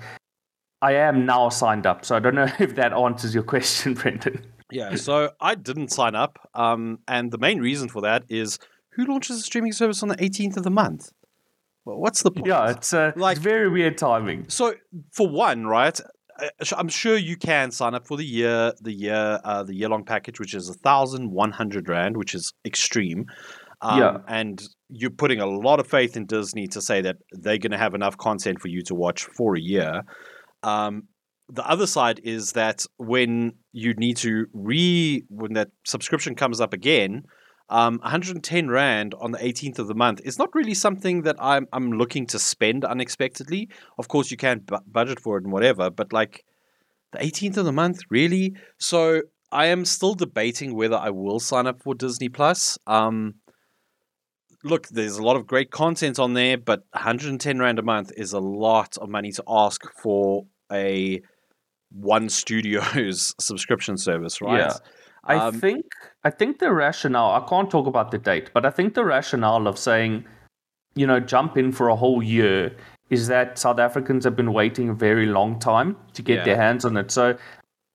I 0.83 0.93
am 0.93 1.25
now 1.25 1.49
signed 1.49 1.87
up. 1.87 2.05
So 2.05 2.15
I 2.15 2.19
don't 2.21 2.35
know 2.35 2.49
if 2.59 2.75
that 2.77 2.93
answers 2.93 3.35
your 3.35 3.45
question, 3.45 3.95
Brendan. 4.01 4.45
Yeah, 4.71 4.97
so 4.97 5.31
I 5.41 5.55
didn't 5.55 5.93
sign 5.93 6.15
up, 6.15 6.39
um, 6.55 6.99
and 7.07 7.31
the 7.31 7.39
main 7.39 7.61
reason 7.61 7.89
for 7.89 8.01
that 8.03 8.25
is 8.29 8.59
who 8.93 9.05
launches 9.05 9.39
a 9.39 9.43
streaming 9.43 9.73
service 9.73 10.03
on 10.03 10.09
the 10.09 10.17
18th 10.17 10.57
of 10.57 10.63
the 10.63 10.71
month? 10.71 11.11
Well, 11.85 11.99
what's 11.99 12.23
the 12.23 12.31
point? 12.31 12.47
Yeah, 12.47 12.71
it's, 12.71 12.93
uh, 12.93 13.13
Like- 13.17 13.37
it's 13.37 13.45
very 13.45 13.69
weird 13.69 13.99
timing. 13.99 14.49
So 14.49 14.75
for 15.13 15.29
one, 15.29 15.67
right? 15.67 15.99
uh, 16.41 16.49
I'm 16.77 16.89
sure 16.89 17.17
you 17.17 17.37
can 17.37 17.71
sign 17.71 17.95
up 17.95 18.07
for 18.09 18.17
the 18.17 18.25
year, 18.25 18.73
the 18.81 18.93
year, 18.93 19.39
uh, 19.45 19.63
the 19.63 19.75
year 19.75 19.89
long 19.89 20.05
package, 20.05 20.41
which 20.41 20.55
is 20.55 20.69
a 20.69 20.75
thousand 20.75 21.31
one 21.31 21.53
hundred 21.53 21.89
rand, 21.89 22.17
which 22.17 22.35
is 22.35 22.53
extreme. 22.65 23.27
Um, 23.83 23.99
Yeah. 24.01 24.17
and 24.27 24.61
you're 24.89 25.11
putting 25.11 25.41
a 25.41 25.47
lot 25.47 25.79
of 25.79 25.87
faith 25.87 26.17
in 26.17 26.27
Disney 26.27 26.67
to 26.69 26.81
say 26.81 27.01
that 27.03 27.17
they're 27.33 27.59
going 27.59 27.71
to 27.73 27.79
have 27.79 27.95
enough 27.95 28.17
content 28.17 28.61
for 28.61 28.69
you 28.69 28.83
to 28.83 28.95
watch 28.95 29.25
for 29.37 29.55
a 29.55 29.61
year. 29.61 30.03
Um, 30.63 31.09
the 31.51 31.65
other 31.69 31.87
side 31.87 32.21
is 32.25 32.53
that 32.53 32.87
when 32.97 33.53
you 33.73 33.93
need 33.95 34.17
to 34.19 34.47
re 34.55 35.23
when 35.29 35.53
that 35.53 35.69
subscription 35.85 36.35
comes 36.35 36.61
up 36.61 36.73
again, 36.73 37.25
um, 37.71 37.99
110 38.03 38.69
rand 38.69 39.15
on 39.21 39.33
the 39.33 39.39
18th 39.39 39.79
of 39.79 39.89
the 39.89 39.95
month 39.95 40.21
is 40.25 40.39
not 40.39 40.55
really 40.55 40.75
something 40.75 41.23
that 41.23 41.37
I'm 41.39 41.67
I'm 41.73 41.93
looking 41.93 42.27
to 42.29 42.39
spend 42.39 42.85
unexpectedly. 42.85 43.69
Of 43.99 44.09
course, 44.09 44.31
you 44.31 44.37
can 44.37 44.61
bu- 44.61 44.79
budget 44.87 45.19
for 45.21 45.39
it 45.39 45.45
and 45.45 45.53
whatever, 45.53 45.91
but 45.91 46.13
like 46.13 46.45
the 47.13 47.19
18th 47.19 47.57
of 47.57 47.65
the 47.65 47.73
month, 47.73 48.01
really. 48.11 48.55
So 48.79 49.23
I 49.51 49.67
am 49.67 49.85
still 49.85 50.15
debating 50.15 50.75
whether 50.75 50.97
I 50.97 51.11
will 51.11 51.41
sign 51.41 51.67
up 51.67 51.83
for 51.83 51.95
Disney 51.95 52.29
Plus. 52.29 52.77
Um, 52.87 53.37
look, 54.63 54.89
there's 54.89 55.17
a 55.17 55.23
lot 55.23 55.37
of 55.37 55.47
great 55.47 55.71
content 55.71 56.19
on 56.19 56.35
there, 56.35 56.59
but 56.59 56.81
110 56.93 57.59
rand 57.59 57.79
a 57.79 57.83
month 57.83 58.13
is 58.17 58.33
a 58.33 58.41
lot 58.41 58.97
of 58.99 59.09
money 59.09 59.33
to 59.33 59.45
ask 59.49 59.81
for 60.03 60.45
a 60.73 61.21
one 61.91 62.29
studio's 62.29 63.35
subscription 63.41 63.97
service, 63.97 64.41
right? 64.41 64.59
Yeah. 64.59 64.75
I 65.27 65.37
Um, 65.49 65.61
think 65.61 65.87
I 66.25 66.31
think 66.31 66.59
the 66.59 66.73
rationale 66.73 67.33
I 67.33 67.47
can't 67.49 67.71
talk 67.71 67.87
about 67.87 68.11
the 68.11 68.19
date, 68.19 68.51
but 68.55 68.65
I 68.65 68.71
think 68.71 68.95
the 68.95 69.05
rationale 69.05 69.67
of 69.67 69.79
saying, 69.79 70.25
you 70.95 71.07
know, 71.07 71.21
jump 71.21 71.57
in 71.57 71.73
for 71.73 71.89
a 71.89 71.97
whole 71.97 72.23
year 72.23 72.75
is 73.11 73.29
that 73.29 73.59
South 73.59 73.79
Africans 73.79 74.25
have 74.25 74.35
been 74.35 74.53
waiting 74.53 74.89
a 74.89 74.95
very 74.95 75.27
long 75.27 75.59
time 75.59 75.97
to 76.15 76.23
get 76.23 76.45
their 76.45 76.57
hands 76.57 76.85
on 76.85 76.97
it. 76.97 77.11
So 77.11 77.37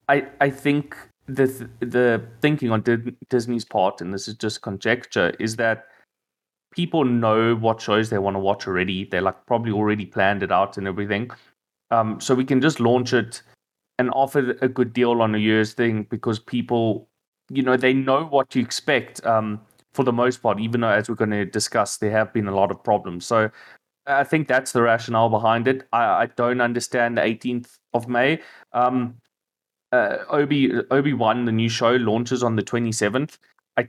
I 0.07 0.27
I 0.39 0.49
think 0.49 0.95
the 1.27 1.47
th- 1.47 1.69
the 1.79 2.21
thinking 2.41 2.71
on 2.71 2.81
Di- 2.81 3.15
Disney's 3.29 3.65
part, 3.65 4.01
and 4.01 4.13
this 4.13 4.27
is 4.27 4.35
just 4.35 4.61
conjecture, 4.61 5.33
is 5.39 5.55
that 5.57 5.87
people 6.71 7.05
know 7.05 7.55
what 7.55 7.81
shows 7.81 8.09
they 8.09 8.17
want 8.17 8.35
to 8.35 8.39
watch 8.39 8.67
already. 8.67 9.05
They're 9.05 9.21
like 9.21 9.45
probably 9.45 9.71
already 9.71 10.05
planned 10.05 10.43
it 10.43 10.51
out 10.51 10.77
and 10.77 10.87
everything. 10.87 11.31
Um, 11.91 12.19
so 12.19 12.35
we 12.35 12.45
can 12.45 12.61
just 12.61 12.79
launch 12.79 13.13
it 13.13 13.41
and 13.97 14.09
offer 14.13 14.55
a 14.61 14.67
good 14.67 14.93
deal 14.93 15.21
on 15.21 15.35
a 15.35 15.39
year's 15.39 15.73
thing 15.73 16.03
because 16.09 16.39
people, 16.39 17.07
you 17.49 17.63
know, 17.63 17.77
they 17.77 17.93
know 17.93 18.25
what 18.25 18.49
to 18.51 18.59
expect 18.59 19.25
um, 19.25 19.61
for 19.93 20.03
the 20.03 20.13
most 20.13 20.41
part, 20.41 20.59
even 20.59 20.81
though, 20.81 20.89
as 20.89 21.09
we're 21.09 21.15
going 21.15 21.31
to 21.31 21.45
discuss, 21.45 21.97
there 21.97 22.11
have 22.11 22.31
been 22.33 22.47
a 22.47 22.55
lot 22.55 22.71
of 22.71 22.83
problems. 22.83 23.25
So 23.25 23.49
I 24.05 24.23
think 24.23 24.47
that's 24.47 24.71
the 24.71 24.81
rationale 24.81 25.29
behind 25.29 25.67
it. 25.67 25.87
I, 25.93 26.03
I 26.03 26.25
don't 26.35 26.61
understand 26.61 27.17
the 27.17 27.21
18th 27.21 27.77
of 27.93 28.07
May. 28.07 28.39
Um, 28.73 29.15
uh, 29.91 30.17
Obi 30.29 30.71
Obi 30.91 31.13
Wan, 31.13 31.45
the 31.45 31.51
new 31.51 31.69
show, 31.69 31.91
launches 31.95 32.43
on 32.43 32.55
the 32.55 32.63
27th. 32.63 33.37
I 33.77 33.87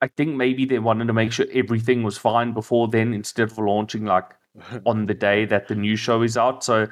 I 0.00 0.08
think 0.08 0.36
maybe 0.36 0.64
they 0.64 0.80
wanted 0.80 1.06
to 1.06 1.12
make 1.12 1.32
sure 1.32 1.46
everything 1.52 2.02
was 2.02 2.18
fine 2.18 2.52
before 2.52 2.88
then, 2.88 3.14
instead 3.14 3.50
of 3.50 3.58
launching 3.58 4.04
like 4.04 4.30
on 4.86 5.06
the 5.06 5.14
day 5.14 5.44
that 5.44 5.68
the 5.68 5.74
new 5.74 5.96
show 5.96 6.22
is 6.22 6.36
out. 6.36 6.64
So 6.64 6.88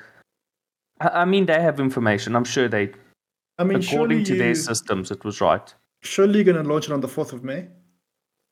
I 1.01 1.09
I 1.09 1.25
mean, 1.25 1.47
they 1.47 1.61
have 1.61 1.81
information. 1.81 2.37
I'm 2.37 2.45
sure 2.45 2.69
they, 2.69 2.93
I 3.59 3.65
mean, 3.65 3.83
according 3.83 4.25
to 4.25 4.35
you, 4.35 4.39
their 4.39 4.55
systems, 4.55 5.11
it 5.11 5.25
was 5.25 5.41
right. 5.41 5.75
Surely 6.03 6.37
you're 6.37 6.45
going 6.53 6.63
to 6.63 6.69
launch 6.71 6.87
it 6.87 6.93
on 6.93 7.01
the 7.01 7.09
4th 7.09 7.33
of 7.33 7.45
May. 7.45 7.69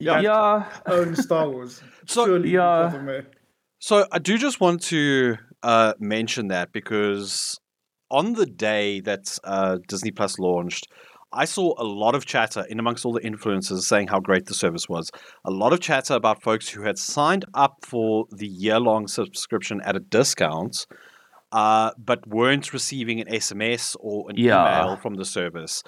You 0.01 0.11
can't 0.11 0.23
Yeah, 0.23 0.69
own 0.87 1.17
Star 1.17 1.49
Wars. 1.49 1.83
So- 2.07 2.27
surely 2.27 2.51
Yeah. 2.51 2.89
the 2.91 2.97
4th 2.97 3.01
of 3.01 3.05
May. 3.05 3.21
So 3.81 4.07
I 4.11 4.19
do 4.19 4.39
just 4.39 4.61
want 4.61 4.83
to 4.85 5.37
uh, 5.63 5.95
mention 6.01 6.49
that 6.49 6.73
because 6.73 7.59
on 8.11 8.33
the 8.33 8.47
day 8.47 9.01
that 9.01 9.39
uh, 9.45 9.79
Disney 9.87 10.11
Plus 10.11 10.39
launched, 10.39 10.89
I 11.33 11.45
saw 11.45 11.75
a 11.79 11.85
lot 11.85 12.15
of 12.15 12.25
chatter 12.25 12.65
in 12.69 12.79
amongst 12.81 13.05
all 13.05 13.13
the 13.13 13.21
influencers 13.21 13.83
saying 13.83 14.09
how 14.09 14.19
great 14.19 14.47
the 14.47 14.55
service 14.55 14.89
was. 14.89 15.11
A 15.45 15.51
lot 15.51 15.73
of 15.73 15.81
chatter 15.81 16.15
about 16.15 16.43
folks 16.43 16.69
who 16.71 16.83
had 16.83 16.99
signed 16.99 17.45
up 17.55 17.75
for 17.85 18.25
the 18.33 18.47
year 18.49 18.81
long 18.81 19.07
subscription 19.07 19.81
at 19.85 19.95
a 19.95 20.01
discount, 20.01 20.87
uh, 21.53 21.91
but 21.99 22.27
weren't 22.27 22.73
receiving 22.73 23.21
an 23.21 23.29
SMS 23.29 23.95
or 24.01 24.29
an 24.31 24.37
Yeah. 24.39 24.83
email 24.83 24.97
from 24.97 25.15
the 25.15 25.25
service. 25.25 25.83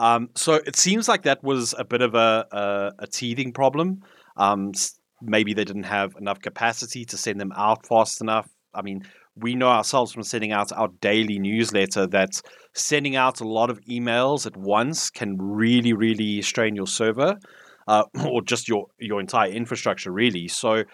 Um, 0.00 0.30
so 0.34 0.54
it 0.54 0.76
seems 0.76 1.08
like 1.08 1.24
that 1.24 1.44
was 1.44 1.74
a 1.78 1.84
bit 1.84 2.00
of 2.00 2.14
a, 2.14 2.46
a, 2.50 2.92
a 3.00 3.06
teething 3.06 3.52
problem. 3.52 4.02
Um, 4.38 4.72
maybe 5.20 5.52
they 5.52 5.64
didn't 5.64 5.82
have 5.82 6.14
enough 6.18 6.40
capacity 6.40 7.04
to 7.04 7.18
send 7.18 7.38
them 7.38 7.52
out 7.54 7.86
fast 7.86 8.22
enough. 8.22 8.48
I 8.72 8.80
mean, 8.80 9.02
we 9.36 9.54
know 9.54 9.68
ourselves 9.68 10.10
from 10.10 10.22
sending 10.22 10.52
out 10.52 10.72
our 10.72 10.88
daily 11.02 11.38
newsletter 11.38 12.06
that 12.08 12.40
sending 12.72 13.14
out 13.14 13.42
a 13.42 13.46
lot 13.46 13.68
of 13.68 13.78
emails 13.82 14.46
at 14.46 14.56
once 14.56 15.10
can 15.10 15.36
really, 15.38 15.92
really 15.92 16.40
strain 16.40 16.74
your 16.74 16.86
server 16.86 17.38
uh, 17.86 18.04
or 18.26 18.40
just 18.40 18.68
your 18.68 18.86
your 18.98 19.20
entire 19.20 19.50
infrastructure, 19.50 20.10
really. 20.10 20.48
So 20.48 20.84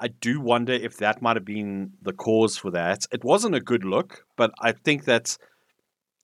I 0.00 0.08
do 0.08 0.40
wonder 0.40 0.72
if 0.72 0.96
that 0.96 1.22
might 1.22 1.36
have 1.36 1.44
been 1.44 1.92
the 2.02 2.12
cause 2.12 2.56
for 2.56 2.72
that. 2.72 3.04
It 3.12 3.22
wasn't 3.22 3.54
a 3.54 3.60
good 3.60 3.84
look, 3.84 4.24
but 4.36 4.50
I 4.60 4.72
think 4.72 5.04
that 5.04 5.36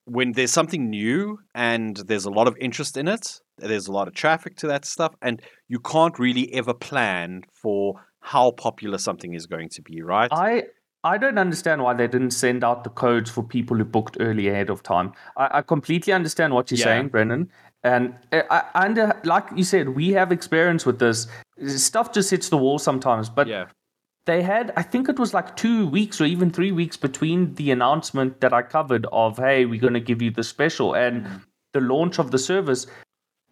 when 0.05 0.33
there's 0.33 0.53
something 0.53 0.91
new 0.91 1.39
and 1.55 1.97
there's 1.97 2.25
a 2.25 2.31
lot 2.31 2.49
of 2.49 2.57
interest 2.59 2.97
in 2.97 3.09
it, 3.09 3.41
there's 3.59 3.87
a 3.87 3.93
lot 3.93 4.09
of 4.09 4.15
traffic 4.15 4.57
to 4.57 4.67
that 4.69 4.85
stuff, 4.85 5.15
and 5.23 5.41
you 5.69 5.79
can't 5.79 6.19
really 6.19 6.53
ever 6.55 6.75
plan 6.75 7.43
for 7.53 7.95
how 8.21 8.51
popular 8.53 8.99
something 8.99 9.35
is 9.35 9.47
going 9.47 9.69
to 9.71 9.83
be, 9.83 10.03
right? 10.03 10.29
I 10.33 10.65
I 11.05 11.19
don't 11.19 11.39
understand 11.39 11.83
why 11.83 11.95
they 11.95 12.07
didn't 12.07 12.31
send 12.31 12.63
out 12.63 12.85
the 12.85 12.91
codes 12.91 13.29
for 13.31 13.43
people 13.43 13.77
who 13.77 13.85
booked 13.85 14.17
early 14.21 14.49
ahead 14.49 14.71
of 14.71 14.83
time. 14.85 15.13
I, 15.37 15.59
I 15.59 15.63
completely 15.63 16.13
understand 16.13 16.55
what 16.55 16.71
you're 16.71 16.79
Yeah. 16.79 16.85
saying, 16.85 17.09
Brendan. 17.09 17.51
And 17.83 18.15
I, 18.31 18.45
I 18.51 18.85
under 18.87 19.21
like 19.25 19.47
you 19.57 19.65
said, 19.65 19.89
we 19.91 20.11
have 20.11 20.31
experience 20.31 20.87
with 20.87 21.01
this. 21.01 21.27
Stuff 21.67 22.13
just 22.13 22.31
hits 22.31 22.49
the 22.51 22.57
wall 22.57 22.79
sometimes. 22.79 23.29
But 23.29 23.49
yeah. 23.49 23.67
They 24.25 24.43
had, 24.43 24.73
I 24.77 24.83
think 24.83 25.09
it 25.09 25.19
was 25.19 25.35
like 25.35 25.57
two 25.57 25.87
weeks 25.89 26.21
or 26.21 26.25
even 26.25 26.51
three 26.51 26.73
weeks 26.73 26.97
between 26.97 27.55
the 27.55 27.71
announcement 27.71 28.41
that 28.41 28.53
I 28.53 28.63
covered 28.63 29.07
of, 29.13 29.39
hey, 29.39 29.65
we're 29.65 29.81
going 29.81 29.95
to 29.95 30.01
give 30.01 30.23
you 30.23 30.31
the 30.31 30.45
special 30.45 30.95
and 30.95 31.27
the 31.73 31.81
launch 31.81 32.19
of 32.19 32.31
the 32.31 32.39
service. 32.39 32.87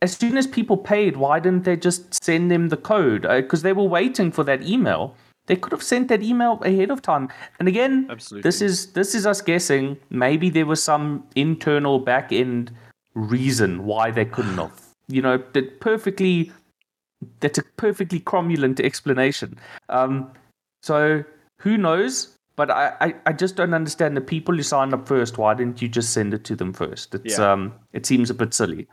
As 0.02 0.16
soon 0.16 0.36
as 0.36 0.46
people 0.46 0.76
paid, 0.76 1.16
why 1.16 1.40
didn't 1.40 1.64
they 1.64 1.76
just 1.76 2.22
send 2.22 2.50
them 2.50 2.68
the 2.68 2.76
code? 2.76 3.22
Because 3.22 3.62
they 3.62 3.72
were 3.72 3.84
waiting 3.84 4.30
for 4.30 4.44
that 4.44 4.62
email. 4.62 5.14
They 5.46 5.56
could 5.56 5.72
have 5.72 5.82
sent 5.82 6.08
that 6.08 6.22
email 6.22 6.60
ahead 6.62 6.90
of 6.90 7.02
time. 7.02 7.28
And 7.58 7.66
again, 7.66 8.06
Absolutely. 8.08 8.46
this 8.46 8.62
is 8.62 8.92
this 8.92 9.14
is 9.16 9.26
us 9.26 9.42
guessing. 9.42 9.98
Maybe 10.08 10.48
there 10.48 10.66
was 10.66 10.82
some 10.82 11.24
internal 11.34 11.98
back 11.98 12.32
end 12.32 12.70
reason 13.14 13.84
why 13.84 14.10
they 14.10 14.24
couldn't 14.24 14.58
have. 14.58 14.80
You 15.10 15.22
know, 15.22 15.42
that 15.54 15.80
perfectly 15.80 16.52
that's 17.40 17.58
a 17.58 17.64
perfectly 17.76 18.20
cromulent 18.20 18.78
explanation. 18.78 19.58
Um, 19.88 20.30
so 20.82 21.24
who 21.58 21.76
knows? 21.76 22.36
But 22.56 22.70
I, 22.70 22.92
I, 23.00 23.14
I 23.26 23.32
just 23.32 23.56
don't 23.56 23.72
understand 23.72 24.16
the 24.16 24.20
people 24.20 24.54
who 24.54 24.62
signed 24.62 24.92
up 24.92 25.08
first. 25.08 25.38
Why 25.38 25.54
didn't 25.54 25.80
you 25.80 25.88
just 25.88 26.12
send 26.12 26.34
it 26.34 26.44
to 26.44 26.56
them 26.56 26.72
first? 26.72 27.14
It's 27.14 27.38
Yeah. 27.38 27.52
um 27.52 27.72
it 27.92 28.04
seems 28.06 28.28
a 28.30 28.34
bit 28.34 28.52
silly. 28.52 28.86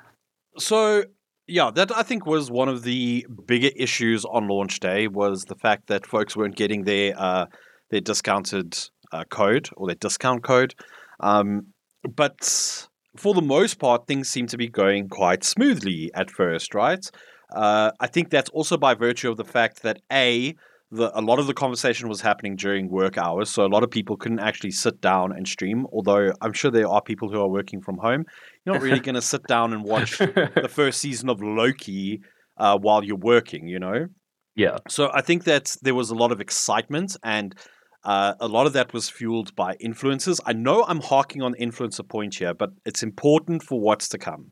So 0.58 1.04
yeah, 1.47 1.71
that 1.71 1.95
I 1.95 2.04
think 2.04 2.26
was 2.26 2.52
one 2.52 2.69
of 2.69 2.84
the 2.84 3.26
bigger 3.45 3.69
issues 3.76 4.26
on 4.26 4.47
launch 4.47 4.80
day 4.80 5.08
was 5.08 5.45
the 5.45 5.56
fact 5.56 5.88
that 5.88 6.06
folks 6.06 6.36
weren't 6.36 6.56
getting 6.56 6.84
their 6.84 7.13
uh, 7.17 7.45
their 7.89 8.02
discounted 8.02 8.78
uh, 9.12 9.23
code 9.30 9.69
or 9.78 9.88
their 9.88 9.95
discount 9.95 10.43
code. 10.43 10.76
Um, 11.21 11.67
but 12.15 12.88
for 13.15 13.34
the 13.34 13.41
most 13.41 13.80
part, 13.80 14.08
things 14.08 14.30
seem 14.30 14.47
to 14.47 14.58
be 14.58 14.67
going 14.67 15.10
quite 15.10 15.43
smoothly 15.43 16.12
at 16.13 16.30
first, 16.32 16.76
right? 16.76 17.10
Uh, 17.54 17.91
I 18.00 18.08
think 18.08 18.30
that's 18.30 18.50
also 18.50 18.78
by 18.78 18.93
virtue 18.93 19.32
of 19.32 19.38
the 19.38 19.45
fact 19.45 19.84
that 19.84 20.02
a 20.12 20.54
the, 20.89 21.17
a 21.17 21.21
lot 21.21 21.39
of 21.39 21.47
the 21.47 21.54
conversation 21.54 22.08
was 22.08 22.21
happening 22.21 22.56
during 22.56 22.89
work 22.89 23.17
hours, 23.17 23.50
so 23.50 23.65
a 23.65 23.67
lot 23.67 23.84
of 23.84 23.91
people 23.91 24.15
couldn't 24.15 24.39
actually 24.39 24.71
sit 24.71 25.02
down 25.02 25.32
and 25.32 25.47
stream. 25.47 25.86
Although 25.91 26.32
I'm 26.41 26.54
sure 26.54 26.71
there 26.71 26.88
are 26.88 27.02
people 27.02 27.30
who 27.30 27.41
are 27.41 27.50
working 27.50 27.82
from 27.82 27.97
home. 27.97 28.26
You're 28.65 28.76
not 28.76 28.82
really 28.82 29.00
going 29.08 29.15
to 29.15 29.21
sit 29.21 29.43
down 29.47 29.73
and 29.73 29.84
watch 29.84 30.17
the 30.17 30.69
first 30.71 31.00
season 31.00 31.30
of 31.30 31.41
Loki 31.41 32.21
uh, 32.58 32.78
while 32.78 33.04
you're 33.04 33.17
working, 33.17 33.67
you 33.67 33.80
know? 33.80 34.08
Yeah. 34.56 34.78
So 34.88 35.12
I 35.13 35.21
think 35.21 35.43
that 35.43 35.76
there 35.82 35.93
was 35.93 36.10
a 36.10 36.15
lot 36.15 36.32
of 36.32 36.41
excitement 36.41 37.15
and 37.23 37.56
uh, 38.04 38.34
a 38.39 38.47
lot 38.47 38.65
of 38.65 38.73
that 38.73 38.93
was 38.93 39.10
fueled 39.10 39.56
by 39.56 39.76
influencers. 39.76 40.39
I 40.45 40.54
know 40.54 40.86
I'm 40.88 41.02
harking 41.02 41.41
on 41.41 41.54
influencer 41.56 42.08
point 42.08 42.36
here, 42.36 42.54
but 42.54 42.69
it's 42.86 43.04
important 43.04 43.63
for 43.63 43.80
what's 43.80 44.08
to 44.10 44.17
come. 44.17 44.52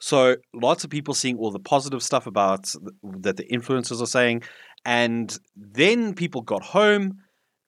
So 0.00 0.36
lots 0.52 0.84
of 0.84 0.90
people 0.90 1.14
seeing 1.14 1.38
all 1.38 1.50
the 1.50 1.58
positive 1.58 2.02
stuff 2.02 2.26
about 2.26 2.64
th- 2.64 3.22
that 3.22 3.36
the 3.36 3.44
influencers 3.44 4.02
are 4.02 4.06
saying, 4.06 4.42
and 4.86 5.36
then 5.56 6.14
people 6.14 6.42
got 6.42 6.62
home, 6.62 7.18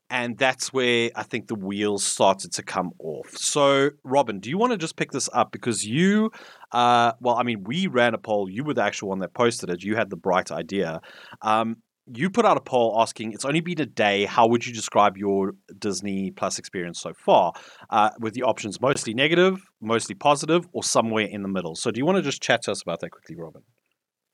and 0.08 0.38
that's 0.38 0.72
where 0.72 1.10
I 1.16 1.24
think 1.24 1.48
the 1.48 1.56
wheels 1.56 2.04
started 2.04 2.52
to 2.52 2.62
come 2.62 2.92
off. 3.00 3.36
So 3.36 3.90
Robin, 4.04 4.38
do 4.38 4.48
you 4.48 4.56
want 4.56 4.70
to 4.70 4.78
just 4.78 4.96
pick 4.96 5.10
this 5.10 5.28
up 5.34 5.50
because 5.50 5.84
you, 5.84 6.30
uh, 6.70 7.12
well, 7.20 7.34
I 7.34 7.42
mean, 7.42 7.64
we 7.64 7.88
ran 7.88 8.14
a 8.14 8.18
poll. 8.18 8.48
You 8.48 8.62
were 8.62 8.72
the 8.72 8.84
actual 8.84 9.08
one 9.08 9.18
that 9.18 9.34
posted 9.34 9.68
it. 9.68 9.82
You 9.82 9.96
had 9.96 10.10
the 10.10 10.16
bright 10.16 10.52
idea. 10.52 11.00
Um, 11.42 11.78
you 12.14 12.30
put 12.30 12.46
out 12.46 12.56
a 12.56 12.60
poll 12.60 12.94
asking, 12.98 13.32
it's 13.32 13.44
only 13.44 13.60
been 13.60 13.80
a 13.80 13.86
day. 13.86 14.24
How 14.24 14.46
would 14.46 14.64
you 14.64 14.72
describe 14.72 15.18
your 15.18 15.54
Disney 15.76 16.30
Plus 16.30 16.58
experience 16.58 17.00
so 17.00 17.12
far? 17.12 17.52
Uh, 17.90 18.10
with 18.20 18.32
the 18.32 18.44
options 18.44 18.80
mostly 18.80 19.12
negative, 19.12 19.60
mostly 19.82 20.14
positive, 20.14 20.68
or 20.72 20.84
somewhere 20.84 21.26
in 21.26 21.42
the 21.42 21.48
middle. 21.48 21.74
So, 21.74 21.90
do 21.90 21.98
you 21.98 22.06
want 22.06 22.16
to 22.16 22.22
just 22.22 22.40
chat 22.40 22.62
to 22.62 22.70
us 22.70 22.80
about 22.80 23.00
that 23.00 23.10
quickly, 23.10 23.34
Robin? 23.36 23.62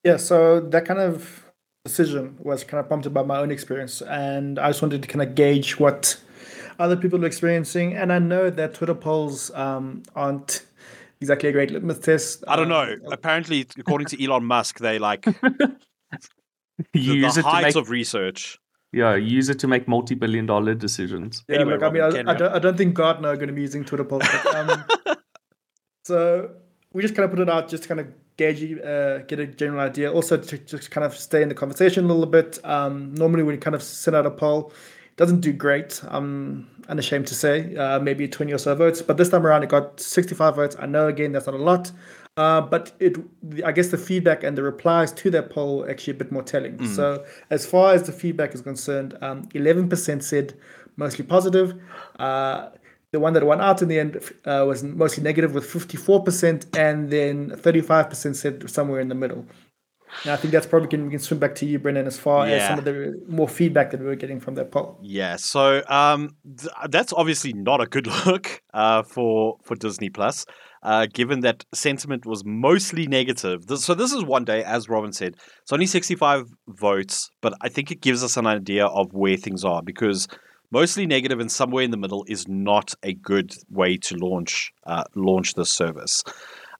Yeah, 0.04 0.18
so 0.18 0.60
that 0.60 0.84
kind 0.84 1.00
of 1.00 1.44
decision 1.84 2.36
was 2.40 2.64
kind 2.64 2.80
of 2.80 2.88
prompted 2.88 3.12
by 3.12 3.22
my 3.22 3.38
own 3.38 3.50
experience, 3.50 4.00
and 4.02 4.58
I 4.58 4.68
just 4.68 4.82
wanted 4.82 5.02
to 5.02 5.08
kind 5.08 5.22
of 5.22 5.34
gauge 5.34 5.78
what 5.78 6.18
other 6.78 6.96
people 6.96 7.22
are 7.22 7.26
experiencing. 7.26 7.94
And 7.94 8.12
I 8.12 8.18
know 8.18 8.50
that 8.50 8.74
Twitter 8.74 8.94
polls 8.94 9.50
um, 9.54 10.02
aren't 10.16 10.64
exactly 11.20 11.48
a 11.50 11.52
great 11.52 11.70
litmus 11.70 11.98
test. 11.98 12.42
I 12.48 12.56
don't 12.56 12.68
know. 12.68 12.94
Um, 13.04 13.12
Apparently, 13.12 13.66
according 13.78 14.06
to 14.08 14.24
Elon 14.24 14.44
Musk, 14.44 14.78
they 14.78 14.98
like 14.98 15.22
the, 15.42 15.76
You 16.94 17.12
the 17.12 17.18
use 17.18 17.36
it 17.36 17.42
to 17.42 17.62
make 17.62 17.76
of 17.76 17.90
research. 17.90 18.58
yeah, 18.92 19.14
use 19.14 19.48
it 19.48 19.58
to 19.60 19.68
make 19.68 19.86
multi-billion 19.86 20.46
dollar 20.46 20.74
decisions. 20.74 21.44
Yeah, 21.48 21.56
Anyway, 21.56 21.74
look, 21.74 21.82
I 21.82 21.90
mean, 21.90 22.02
I, 22.02 22.32
I, 22.32 22.34
don't, 22.34 22.52
I 22.54 22.58
don't 22.58 22.76
think 22.76 22.94
Gartner 22.94 23.28
are 23.28 23.36
going 23.36 23.48
to 23.48 23.54
be 23.54 23.62
using 23.62 23.84
Twitter 23.84 24.04
polls. 24.04 24.24
But, 24.44 24.54
um, 24.56 24.84
so 26.04 26.50
we 26.94 27.02
just 27.02 27.14
kind 27.14 27.24
of 27.24 27.30
put 27.30 27.40
it 27.40 27.50
out 27.50 27.68
just 27.68 27.82
to 27.82 27.88
kind 27.88 28.00
of 28.00 28.06
gauge, 28.36 28.78
uh, 28.80 29.18
get 29.18 29.38
a 29.40 29.46
general 29.46 29.80
idea. 29.80 30.10
Also 30.10 30.36
to 30.38 30.58
just 30.58 30.90
kind 30.90 31.04
of 31.04 31.14
stay 31.14 31.42
in 31.42 31.48
the 31.48 31.54
conversation 31.54 32.04
a 32.04 32.08
little 32.08 32.24
bit. 32.24 32.58
Um, 32.64 33.14
normally 33.14 33.42
when 33.42 33.54
you 33.54 33.60
kind 33.60 33.74
of 33.74 33.82
send 33.82 34.16
out 34.16 34.24
a 34.24 34.30
poll, 34.30 34.72
it 35.06 35.16
doesn't 35.16 35.40
do 35.40 35.52
great. 35.52 36.00
I'm 36.08 36.68
unashamed 36.88 37.26
to 37.26 37.34
say, 37.34 37.76
uh, 37.76 37.98
maybe 37.98 38.28
20 38.28 38.52
or 38.52 38.58
so 38.58 38.74
votes. 38.76 39.02
But 39.02 39.16
this 39.16 39.28
time 39.28 39.44
around, 39.44 39.64
it 39.64 39.68
got 39.68 39.98
65 40.00 40.56
votes. 40.56 40.76
I 40.78 40.86
know, 40.86 41.08
again, 41.08 41.32
that's 41.32 41.46
not 41.46 41.56
a 41.56 41.58
lot. 41.58 41.90
Uh, 42.36 42.60
but 42.60 42.92
it, 42.98 43.16
I 43.64 43.72
guess 43.72 43.88
the 43.88 43.98
feedback 43.98 44.42
and 44.42 44.56
the 44.56 44.62
replies 44.62 45.12
to 45.12 45.30
that 45.30 45.50
poll 45.50 45.84
are 45.84 45.90
actually 45.90 46.12
a 46.12 46.16
bit 46.16 46.32
more 46.32 46.42
telling. 46.42 46.84
So, 46.94 47.24
as 47.50 47.64
far 47.64 47.94
as 47.94 48.04
the 48.04 48.12
feedback 48.12 48.54
is 48.54 48.60
concerned, 48.60 49.16
um, 49.20 49.46
11% 49.50 50.22
said 50.22 50.54
mostly 50.96 51.24
positive. 51.24 51.80
Uh, 52.18 52.70
the 53.14 53.20
one 53.20 53.32
that 53.32 53.46
won 53.46 53.60
out 53.60 53.80
in 53.80 53.86
the 53.86 54.00
end 54.00 54.16
uh, 54.44 54.64
was 54.66 54.82
mostly 54.82 55.22
negative 55.22 55.54
with 55.54 55.64
54%, 55.64 56.76
and 56.76 57.10
then 57.10 57.50
35% 57.50 58.34
said 58.34 58.68
somewhere 58.68 58.98
in 58.98 59.08
the 59.08 59.14
middle. 59.14 59.46
And 60.24 60.32
I 60.32 60.36
think 60.36 60.50
that's 60.50 60.66
probably 60.66 60.88
can, 60.88 61.04
we 61.04 61.10
can 61.10 61.20
swim 61.20 61.38
back 61.38 61.54
to 61.56 61.66
you, 61.66 61.78
Brendan, 61.78 62.08
as 62.08 62.18
far 62.18 62.44
as 62.46 62.66
some 62.66 62.78
of 62.80 62.84
the 62.84 63.22
more 63.28 63.48
feedback 63.48 63.92
that 63.92 64.00
we 64.00 64.06
were 64.06 64.16
getting 64.16 64.40
from 64.40 64.56
that 64.56 64.72
poll. 64.72 64.98
Yeah, 65.00 65.36
so 65.36 65.82
um, 65.86 66.30
th- 66.58 66.72
that's 66.90 67.12
obviously 67.12 67.52
not 67.52 67.80
a 67.80 67.86
good 67.86 68.06
look 68.26 68.62
uh, 68.72 69.04
for 69.04 69.58
for 69.62 69.76
Disney 69.76 70.10
Plus, 70.10 70.44
uh, 70.82 71.06
given 71.12 71.40
that 71.40 71.64
sentiment 71.72 72.26
was 72.26 72.44
mostly 72.44 73.06
negative. 73.06 73.66
This, 73.66 73.84
so 73.84 73.94
this 73.94 74.12
is 74.12 74.24
one 74.24 74.44
day, 74.44 74.64
as 74.64 74.88
Robin 74.88 75.12
said, 75.12 75.36
it's 75.62 75.72
only 75.72 75.86
sixty 75.86 76.16
five 76.16 76.46
votes, 76.68 77.30
but 77.40 77.54
I 77.60 77.68
think 77.68 77.92
it 77.92 78.00
gives 78.00 78.24
us 78.24 78.36
an 78.36 78.46
idea 78.46 78.86
of 78.86 79.12
where 79.12 79.36
things 79.36 79.64
are 79.64 79.82
because 79.82 80.26
mostly 80.74 81.06
negative 81.06 81.38
and 81.38 81.50
somewhere 81.50 81.84
in 81.84 81.92
the 81.92 81.96
middle 81.96 82.24
is 82.28 82.48
not 82.48 82.94
a 83.04 83.14
good 83.14 83.54
way 83.70 83.96
to 83.96 84.16
launch 84.16 84.72
uh, 84.84 85.04
launch 85.14 85.54
this 85.54 85.70
service. 85.70 86.24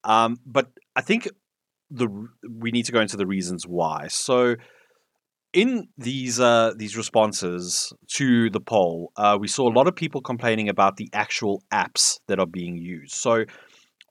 Um, 0.03 0.37
but 0.45 0.67
I 0.97 1.01
think 1.01 1.29
the 1.91 2.09
we 2.65 2.71
need 2.73 2.87
to 2.87 2.93
go 2.93 3.01
into 3.01 3.17
the 3.17 3.27
reasons 3.37 3.67
why. 3.67 4.09
So 4.09 4.57
in 5.53 5.89
these 5.97 6.41
uh, 6.41 6.73
these 6.77 6.97
responses 6.97 7.93
to 8.19 8.51
the 8.51 8.61
poll, 8.61 9.13
uh, 9.17 9.39
we 9.41 9.49
saw 9.49 9.69
a 9.69 9.75
lot 9.79 9.87
of 9.87 9.95
people 9.95 10.21
complaining 10.21 10.69
about 10.69 10.97
the 10.97 11.09
actual 11.13 11.63
apps 11.73 12.19
that 12.27 12.41
are 12.41 12.53
being 12.61 12.77
used. 12.77 13.15
So 13.15 13.45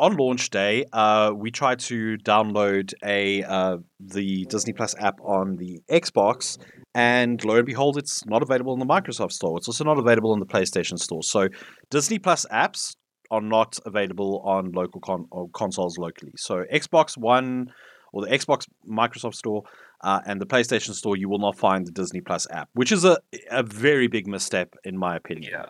on 0.04 0.18
launch 0.18 0.50
day, 0.50 0.84
uh, 0.92 1.32
we 1.34 1.50
tried 1.50 1.80
to 1.80 2.18
download 2.18 2.94
a 3.06 3.42
uh, 3.44 3.78
the 4.02 4.46
Disney 4.50 4.74
Plus 4.74 4.94
app 5.00 5.18
on 5.22 5.56
the 5.56 5.80
Xbox, 5.90 6.58
and 6.94 7.44
lo 7.46 7.56
and 7.56 7.66
behold, 7.66 7.98
it's 7.98 8.26
not 8.26 8.44
available 8.44 8.74
in 8.74 8.80
the 8.80 8.86
Microsoft 8.86 9.32
Store. 9.32 9.58
It's 9.58 9.70
also 9.70 9.86
not 9.86 9.98
available 9.98 10.34
in 10.34 10.42
the 10.42 10.46
PlayStation 10.46 11.00
Store. 11.00 11.24
So 11.24 11.48
Disney 11.90 12.20
Plus 12.20 12.46
apps 12.52 12.98
are 13.32 13.40
not 13.40 13.80
available 13.86 14.42
on 14.44 14.74
local 14.74 15.00
con- 15.00 15.28
consoles 15.54 15.98
locally. 15.98 16.34
So 16.36 16.66
Xbox 16.72 17.18
One 17.18 17.72
or 18.12 18.26
the 18.26 18.32
Xbox 18.40 18.68
Microsoft 18.86 19.36
Store 19.36 19.64
uh, 20.02 20.20
and 20.26 20.42
the 20.42 20.46
PlayStation 20.46 20.94
Store, 20.94 21.16
you 21.16 21.30
will 21.30 21.40
not 21.40 21.58
find 21.58 21.88
the 21.88 21.94
Disney 21.94 22.20
Plus 22.20 22.46
app, 22.52 22.68
which 22.74 22.92
is 22.92 23.06
a 23.06 23.20
a 23.52 23.64
very 23.64 24.08
big 24.08 24.28
misstep 24.28 24.76
in 24.84 24.98
my 24.98 25.16
opinion. 25.16 25.52
Yeah. 25.54 25.68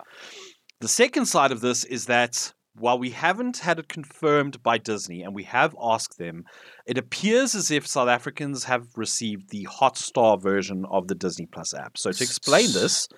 The 0.80 0.88
second 0.88 1.26
side 1.26 1.52
of 1.52 1.60
this 1.60 1.84
is 1.84 2.06
that 2.06 2.52
while 2.76 2.98
we 2.98 3.10
haven't 3.10 3.58
had 3.58 3.78
it 3.78 3.88
confirmed 3.88 4.62
by 4.62 4.78
Disney 4.78 5.22
and 5.22 5.34
we 5.34 5.44
have 5.44 5.74
asked 5.80 6.18
them, 6.18 6.44
it 6.86 6.98
appears 6.98 7.54
as 7.54 7.70
if 7.70 7.86
South 7.86 8.08
Africans 8.08 8.64
have 8.64 8.86
received 8.96 9.50
the 9.50 9.66
Hotstar 9.70 10.40
version 10.40 10.84
of 10.90 11.06
the 11.08 11.14
Disney 11.14 11.46
Plus 11.46 11.72
app. 11.74 11.96
So 11.96 12.10
to 12.10 12.24
explain 12.24 12.72
this, 12.72 13.08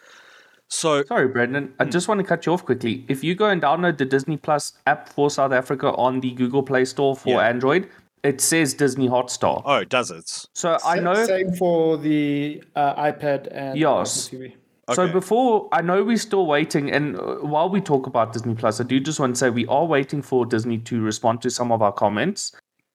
so 0.68 1.04
Sorry, 1.04 1.28
Brendan. 1.28 1.72
I 1.78 1.84
just 1.84 2.08
want 2.08 2.18
to 2.20 2.24
cut 2.26 2.44
you 2.44 2.52
off 2.52 2.64
quickly. 2.64 3.04
If 3.08 3.22
you 3.24 3.34
go 3.34 3.46
and 3.48 3.62
download 3.62 3.98
the 3.98 4.04
Disney 4.04 4.36
Plus 4.36 4.72
app 4.86 5.08
for 5.08 5.30
South 5.30 5.52
Africa 5.52 5.92
on 5.92 6.20
the 6.20 6.32
Google 6.32 6.62
Play 6.62 6.84
Store 6.84 7.14
for 7.16 7.28
Yeah. 7.30 7.48
Android, 7.48 7.88
it 8.24 8.40
says 8.40 8.74
Disney 8.74 9.08
Hotstar. 9.08 9.62
oh, 9.64 9.84
does 9.84 10.10
it? 10.10 10.28
So 10.54 10.72
I 10.84 10.96
Sa- 10.96 11.00
know. 11.02 11.24
Same 11.24 11.52
for 11.54 11.96
the 11.96 12.62
uh, 12.74 12.94
iPad 13.00 13.46
and 13.52 13.78
Yes. 13.78 14.26
Apple 14.26 14.48
TV. 14.88 14.94
So 14.94 15.08
before, 15.08 15.68
I 15.72 15.82
know 15.82 16.04
we're 16.04 16.16
still 16.16 16.46
waiting, 16.46 16.90
and 16.92 17.16
uh, 17.16 17.36
while 17.36 17.68
we 17.68 17.80
talk 17.80 18.06
about 18.06 18.32
Disney 18.32 18.54
Plus, 18.54 18.80
I 18.80 18.84
do 18.84 19.00
just 19.00 19.18
want 19.18 19.34
to 19.34 19.38
say 19.38 19.50
we 19.50 19.66
are 19.66 19.84
waiting 19.84 20.22
for 20.22 20.46
Disney 20.46 20.78
to 20.78 21.00
respond 21.00 21.42
to 21.42 21.50
some 21.50 21.72
of 21.72 21.82
our 21.82 21.92
comments. 21.92 22.52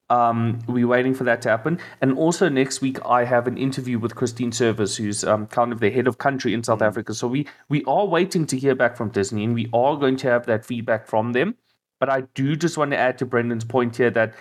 Um, 0.09 0.59
we're 0.67 0.87
waiting 0.87 1.13
for 1.13 1.23
that 1.23 1.41
to 1.43 1.49
happen, 1.49 1.79
and 2.01 2.17
also 2.17 2.49
next 2.49 2.81
week 2.81 2.97
I 3.05 3.23
have 3.23 3.47
an 3.47 3.57
interview 3.57 3.97
with 3.99 4.15
Christine 4.15 4.51
Service, 4.51 4.97
who's 4.97 5.23
um, 5.23 5.47
kind 5.47 5.71
of 5.71 5.79
the 5.79 5.89
head 5.89 6.07
of 6.07 6.17
country 6.17 6.53
in 6.53 6.63
South 6.63 6.79
Mm. 6.79 6.87
Africa. 6.87 7.13
So 7.13 7.27
we 7.27 7.47
we 7.69 7.83
are 7.85 8.05
waiting 8.05 8.45
to 8.47 8.57
hear 8.57 8.75
back 8.75 8.97
from 8.97 9.09
Disney, 9.09 9.43
and 9.43 9.53
we 9.53 9.69
are 9.73 9.95
going 9.97 10.17
to 10.17 10.29
have 10.29 10.45
that 10.47 10.65
feedback 10.65 11.07
from 11.07 11.33
them. 11.33 11.55
But 11.99 12.09
I 12.09 12.21
do 12.35 12.55
just 12.55 12.77
want 12.77 12.91
to 12.91 12.97
add 12.97 13.17
to 13.19 13.25
Brendan's 13.25 13.63
point 13.63 13.97
here 13.97 14.09
that 14.11 14.33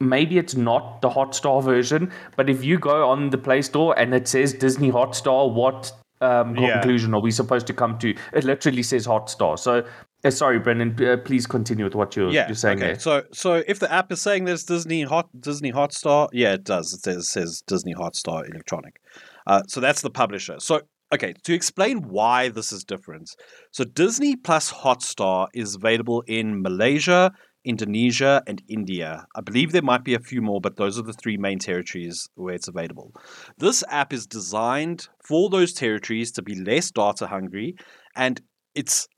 maybe 0.00 0.38
it's 0.38 0.54
not 0.54 1.00
the 1.02 1.10
Hotstar 1.10 1.62
version, 1.62 2.10
but 2.36 2.50
if 2.50 2.64
you 2.64 2.78
go 2.78 3.08
on 3.08 3.30
the 3.30 3.38
Play 3.38 3.62
Store 3.62 3.98
and 3.98 4.14
it 4.14 4.28
says 4.28 4.52
Disney 4.52 4.90
Hotstar, 4.90 5.52
what 5.52 5.92
um, 6.24 6.56
Yeah. 6.56 6.72
conclusion 6.74 7.14
are 7.14 7.20
we 7.20 7.30
supposed 7.30 7.66
to 7.66 7.74
come 7.74 7.98
to? 7.98 8.14
It 8.32 8.44
literally 8.44 8.82
says 8.82 9.06
Hotstar. 9.06 9.58
So, 9.58 9.84
uh, 10.24 10.30
sorry, 10.30 10.58
Brendan, 10.58 10.90
uh, 11.06 11.16
please 11.18 11.46
continue 11.46 11.84
with 11.84 11.94
what 11.94 12.16
you're, 12.16 12.30
Yeah, 12.30 12.46
you're 12.48 12.54
saying 12.54 12.78
okay. 12.78 12.86
there. 12.92 12.98
So, 12.98 13.22
so 13.32 13.62
if 13.66 13.78
the 13.78 13.92
app 13.92 14.10
is 14.10 14.20
saying 14.22 14.44
there's 14.44 14.64
Disney 14.64 15.02
Hot 15.02 15.28
Disney 15.38 15.72
Hotstar, 15.72 16.28
yeah, 16.32 16.54
it 16.54 16.64
does. 16.64 16.92
It 16.94 17.02
says, 17.02 17.30
says 17.30 17.62
Disney 17.66 17.94
Hotstar 17.94 18.48
Electronic. 18.50 19.00
Uh, 19.46 19.62
so 19.68 19.80
that's 19.80 20.00
the 20.00 20.10
publisher. 20.10 20.56
So, 20.58 20.80
okay, 21.12 21.34
to 21.44 21.52
explain 21.52 22.08
why 22.08 22.48
this 22.48 22.72
is 22.72 22.84
different. 22.84 23.30
So, 23.70 23.84
Disney 23.84 24.36
Plus 24.36 24.72
Hotstar 24.72 25.48
is 25.52 25.74
available 25.74 26.22
in 26.26 26.62
Malaysia, 26.62 27.32
Indonesia, 27.64 28.42
and 28.46 28.62
India. 28.68 29.26
I 29.34 29.40
believe 29.40 29.72
there 29.72 29.82
might 29.82 30.04
be 30.04 30.14
a 30.14 30.18
few 30.20 30.42
more, 30.42 30.60
but 30.60 30.76
those 30.76 30.98
are 30.98 31.02
the 31.02 31.12
three 31.12 31.36
main 31.36 31.58
territories 31.58 32.28
where 32.34 32.54
it's 32.54 32.68
available. 32.68 33.12
This 33.58 33.82
app 33.88 34.12
is 34.12 34.26
designed 34.26 35.08
for 35.22 35.48
those 35.48 35.72
territories 35.72 36.30
to 36.32 36.42
be 36.42 36.54
less 36.54 36.90
data 36.90 37.26
hungry, 37.26 37.76
and 38.14 38.40
it's 38.74 39.08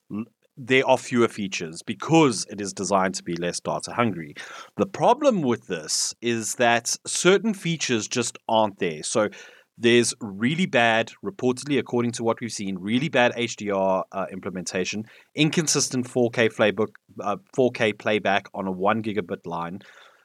there 0.57 0.87
are 0.89 0.97
fewer 0.97 1.29
features 1.29 1.83
because 1.83 2.47
it 2.51 2.61
is 2.61 2.73
designed 2.73 3.15
to 3.15 3.23
be 3.23 3.37
less 3.37 3.61
data 3.61 3.93
hungry. 3.93 4.35
The 4.77 4.87
problem 4.87 5.43
with 5.43 5.67
this 5.67 6.15
is 6.23 6.55
that 6.55 6.97
certain 7.07 7.53
features 7.53 8.09
just 8.09 8.39
aren't 8.49 8.79
there. 8.79 9.03
So 9.03 9.29
there's 9.79 10.15
really 10.21 10.65
bad, 10.65 11.13
reportedly, 11.23 11.79
according 11.79 12.13
to 12.13 12.25
what 12.25 12.41
we've 12.41 12.53
seen, 12.53 12.79
really 12.79 13.11
bad 13.11 13.35
HDR 13.35 14.05
uh, 14.11 14.27
implementation, 14.33 15.05
inconsistent 15.35 16.07
4K 16.07 16.55
playbook, 16.55 16.95
uh, 17.21 17.37
4K 17.57 17.99
playback 17.99 18.49
on 18.55 18.67
a 18.67 18.73
one 18.73 19.03
gigabit 19.03 19.47
line. 19.47 19.81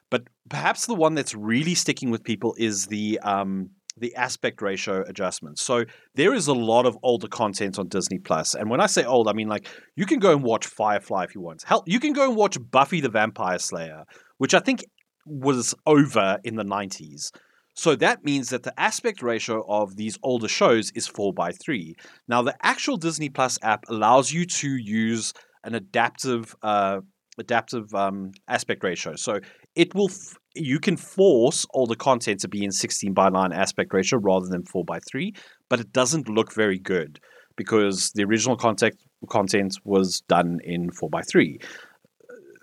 But 0.10 0.24
perhaps 0.50 0.86
the 0.86 0.96
one 0.96 1.16
that's 1.16 1.34
really 1.34 1.74
sticking 1.74 2.12
with 2.12 2.24
people 2.24 2.54
is 2.58 2.88
the 2.88 3.20
um, 3.24 3.70
the 3.98 4.16
aspect 4.16 4.62
ratio 4.62 5.04
adjustment. 5.08 5.60
So 5.60 5.84
there 6.16 6.34
is 6.34 6.48
a 6.48 6.54
lot 6.54 6.86
of 6.86 6.98
older 7.04 7.28
content 7.28 7.80
on 7.80 7.88
Disney 7.88 8.20
Plus, 8.20 8.54
and 8.54 8.70
when 8.70 8.82
I 8.82 8.88
say 8.88 9.06
old, 9.06 9.28
I 9.28 9.34
mean 9.34 9.48
like 9.48 9.68
you 9.96 10.06
can 10.06 10.20
go 10.20 10.32
and 10.34 10.44
watch 10.44 10.68
Firefly 10.68 11.24
if 11.24 11.36
you 11.36 11.42
want. 11.42 11.64
Hell, 11.66 11.84
you 11.86 12.00
can 12.00 12.14
go 12.14 12.28
and 12.28 12.36
watch 12.36 12.58
Buffy 12.72 13.00
the 13.00 13.10
Vampire 13.10 13.60
Slayer, 13.60 14.04
which 14.38 14.54
I 14.54 14.60
think 14.60 14.84
was 15.26 15.74
over 15.86 16.40
in 16.44 16.56
the 16.56 16.64
nineties. 16.64 17.32
So 17.74 17.96
that 17.96 18.24
means 18.24 18.50
that 18.50 18.64
the 18.64 18.78
aspect 18.80 19.22
ratio 19.22 19.66
of 19.68 19.96
these 19.96 20.18
older 20.24 20.50
shows 20.50 20.92
is 20.94 21.08
4 21.08 21.34
by 21.34 21.52
3. 21.54 21.96
Now, 22.28 22.42
the 22.42 22.56
actual 22.62 22.98
Disney 22.98 23.30
Plus 23.30 23.58
app 23.64 23.86
allows 23.88 24.32
you 24.32 24.46
to 24.46 24.76
use 24.76 25.34
an 25.64 25.76
adaptive 25.76 26.56
uh, 26.64 27.02
adaptive 27.38 27.94
um, 27.94 28.32
aspect 28.48 28.84
ratio. 28.84 29.16
So 29.16 29.40
it 29.76 29.96
will 29.96 30.10
f- 30.10 30.38
you 30.54 30.80
can 30.80 30.98
force 30.98 31.66
all 31.72 31.88
the 31.88 31.96
content 31.96 32.42
to 32.42 32.48
be 32.48 32.64
in 32.64 32.72
16 32.72 33.14
by 33.14 33.30
9 33.30 33.54
aspect 33.54 33.94
ratio 33.94 34.20
rather 34.20 34.48
than 34.48 34.64
4 34.66 34.84
by 34.84 35.00
3, 35.00 35.34
but 35.70 35.80
it 35.80 35.92
doesn't 35.94 36.28
look 36.28 36.54
very 36.54 36.78
good 36.78 37.20
because 37.56 38.12
the 38.14 38.24
original 38.24 38.58
content 38.58 38.96
content 39.30 39.78
was 39.84 40.22
done 40.28 40.60
in 40.64 40.92
4 40.92 41.10
by 41.10 41.22
3. 41.22 41.58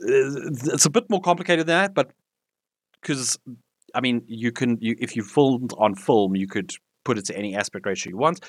It's 0.01 0.87
a 0.87 0.91
bit 0.91 1.05
more 1.11 1.21
complicated 1.21 1.67
than 1.67 1.77
that, 1.77 1.95
but 1.95 2.13
because 3.01 3.39
I 3.95 4.01
mean, 4.01 4.23
you 4.27 4.53
can 4.53 4.79
you 4.81 4.97
if 4.99 5.17
you 5.17 5.23
filmed 5.23 5.73
on 5.79 5.95
film, 5.95 6.37
you 6.37 6.47
could 6.47 6.71
put 7.05 7.19
it 7.19 7.25
to 7.27 7.37
any 7.37 7.57
aspect 7.57 7.87
ratio 7.87 8.11
you 8.11 8.19
want. 8.19 8.41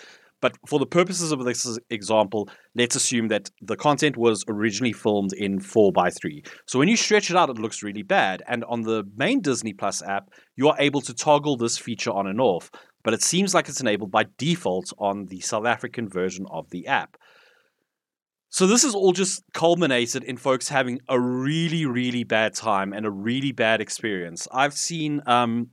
But 0.42 0.56
for 0.68 0.80
the 0.80 0.86
purposes 0.86 1.32
of 1.32 1.44
this 1.44 1.78
example, 1.90 2.50
let's 2.76 2.96
assume 2.96 3.28
that 3.28 3.50
the 3.62 3.76
content 3.76 4.16
was 4.18 4.46
originally 4.48 4.94
filmed 4.94 5.34
in 5.34 5.60
4 5.60 5.92
by 5.92 6.10
3 6.10 6.44
So 6.68 6.80
when 6.80 6.88
you 6.88 6.96
stretch 6.96 7.30
it 7.30 7.36
out, 7.36 7.50
it 7.50 7.60
looks 7.60 7.84
really 7.84 8.04
bad. 8.04 8.42
And 8.48 8.64
on 8.66 8.82
the 8.82 9.04
main 9.16 9.42
Disney 9.42 9.74
Plus 9.74 10.02
app, 10.02 10.30
you 10.56 10.70
are 10.70 10.76
able 10.80 11.02
to 11.02 11.14
toggle 11.14 11.58
this 11.58 11.78
feature 11.78 12.12
on 12.12 12.28
and 12.28 12.40
off. 12.40 12.72
But 13.04 13.14
it 13.14 13.24
seems 13.24 13.54
like 13.54 13.70
it's 13.70 13.82
enabled 13.82 14.12
by 14.12 14.26
default 14.38 14.92
on 14.98 15.26
the 15.26 15.40
South 15.40 15.66
African 15.66 16.10
version 16.10 16.46
of 16.52 16.70
the 16.70 16.88
app. 16.88 17.18
So 18.52 18.66
this 18.66 18.84
is 18.84 18.96
all 18.96 19.14
just 19.14 19.44
culminated 19.54 20.24
in 20.24 20.36
folks 20.36 20.70
having 20.70 21.00
a 21.08 21.20
really, 21.20 21.86
really 21.86 22.24
bad 22.24 22.56
time 22.56 22.94
and 22.94 23.06
a 23.06 23.12
really 23.12 23.52
bad 23.52 23.80
experience. 23.80 24.48
I've 24.52 24.74
seen 24.74 25.22
um, 25.28 25.70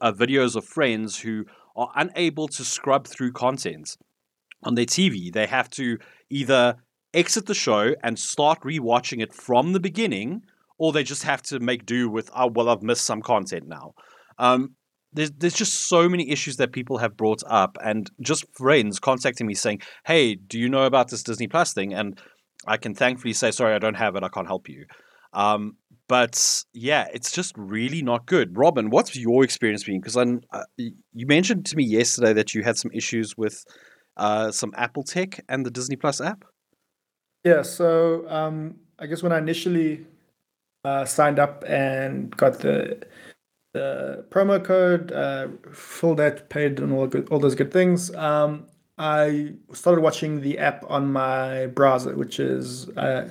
uh, 0.00 0.12
videos 0.12 0.54
of 0.54 0.64
friends 0.64 1.18
who 1.18 1.44
are 1.76 1.90
unable 1.96 2.48
to 2.48 2.64
scrub 2.64 3.06
through 3.06 3.32
content 3.32 3.96
on 4.62 4.74
their 4.74 4.86
TV. 4.86 5.32
They 5.32 5.46
have 5.46 5.70
to 5.70 5.98
either 6.30 6.76
exit 7.14 7.46
the 7.46 7.54
show 7.54 7.94
and 8.02 8.18
start 8.18 8.60
rewatching 8.62 9.22
it 9.22 9.34
from 9.34 9.72
the 9.72 9.80
beginning, 9.80 10.42
or 10.78 10.92
they 10.92 11.02
just 11.02 11.24
have 11.24 11.42
to 11.42 11.60
make 11.60 11.86
do 11.86 12.08
with, 12.08 12.30
oh, 12.34 12.48
well, 12.48 12.68
I've 12.68 12.82
missed 12.82 13.04
some 13.04 13.22
content 13.22 13.68
now. 13.68 13.94
Um, 14.38 14.74
there's, 15.12 15.30
there's 15.32 15.54
just 15.54 15.88
so 15.88 16.08
many 16.08 16.30
issues 16.30 16.56
that 16.56 16.72
people 16.72 16.98
have 16.98 17.16
brought 17.16 17.42
up, 17.46 17.76
and 17.84 18.10
just 18.20 18.46
friends 18.56 18.98
contacting 18.98 19.46
me 19.46 19.54
saying, 19.54 19.82
hey, 20.06 20.34
do 20.34 20.58
you 20.58 20.68
know 20.68 20.84
about 20.84 21.10
this 21.10 21.22
Disney 21.22 21.48
Plus 21.48 21.74
thing? 21.74 21.92
And 21.92 22.18
I 22.66 22.76
can 22.76 22.94
thankfully 22.94 23.34
say, 23.34 23.50
sorry, 23.50 23.74
I 23.74 23.78
don't 23.78 23.94
have 23.94 24.16
it. 24.16 24.22
I 24.22 24.28
can't 24.28 24.46
help 24.46 24.68
you. 24.68 24.86
Um, 25.32 25.76
but 26.08 26.64
yeah, 26.74 27.08
it's 27.14 27.32
just 27.32 27.54
really 27.56 28.02
not 28.02 28.26
good. 28.26 28.56
Robin, 28.56 28.90
what's 28.90 29.16
your 29.16 29.44
experience 29.44 29.84
been? 29.84 30.00
Because 30.00 30.16
uh, 30.16 30.64
you 30.76 31.26
mentioned 31.26 31.64
to 31.66 31.76
me 31.76 31.84
yesterday 31.84 32.32
that 32.34 32.54
you 32.54 32.62
had 32.62 32.76
some 32.76 32.90
issues 32.92 33.36
with 33.36 33.64
uh, 34.16 34.50
some 34.50 34.72
Apple 34.76 35.04
tech 35.04 35.42
and 35.48 35.64
the 35.64 35.70
Disney 35.70 35.96
Plus 35.96 36.20
app. 36.20 36.44
Yeah, 37.44 37.62
so 37.62 38.28
um, 38.28 38.76
I 38.98 39.06
guess 39.06 39.22
when 39.22 39.32
I 39.32 39.38
initially 39.38 40.06
uh, 40.84 41.04
signed 41.04 41.38
up 41.38 41.64
and 41.66 42.36
got 42.36 42.60
the 42.60 43.02
the 43.72 44.26
promo 44.28 44.62
code, 44.62 45.12
uh, 45.12 45.48
filled 45.72 46.18
that, 46.18 46.50
paid, 46.50 46.78
and 46.78 46.92
all 46.92 47.06
good, 47.06 47.26
all 47.30 47.38
those 47.38 47.54
good 47.54 47.72
things, 47.72 48.14
um, 48.16 48.66
I 48.98 49.54
started 49.72 50.02
watching 50.02 50.42
the 50.42 50.58
app 50.58 50.84
on 50.90 51.10
my 51.10 51.68
browser, 51.68 52.14
which 52.14 52.38
is 52.38 52.90
uh, 52.90 53.28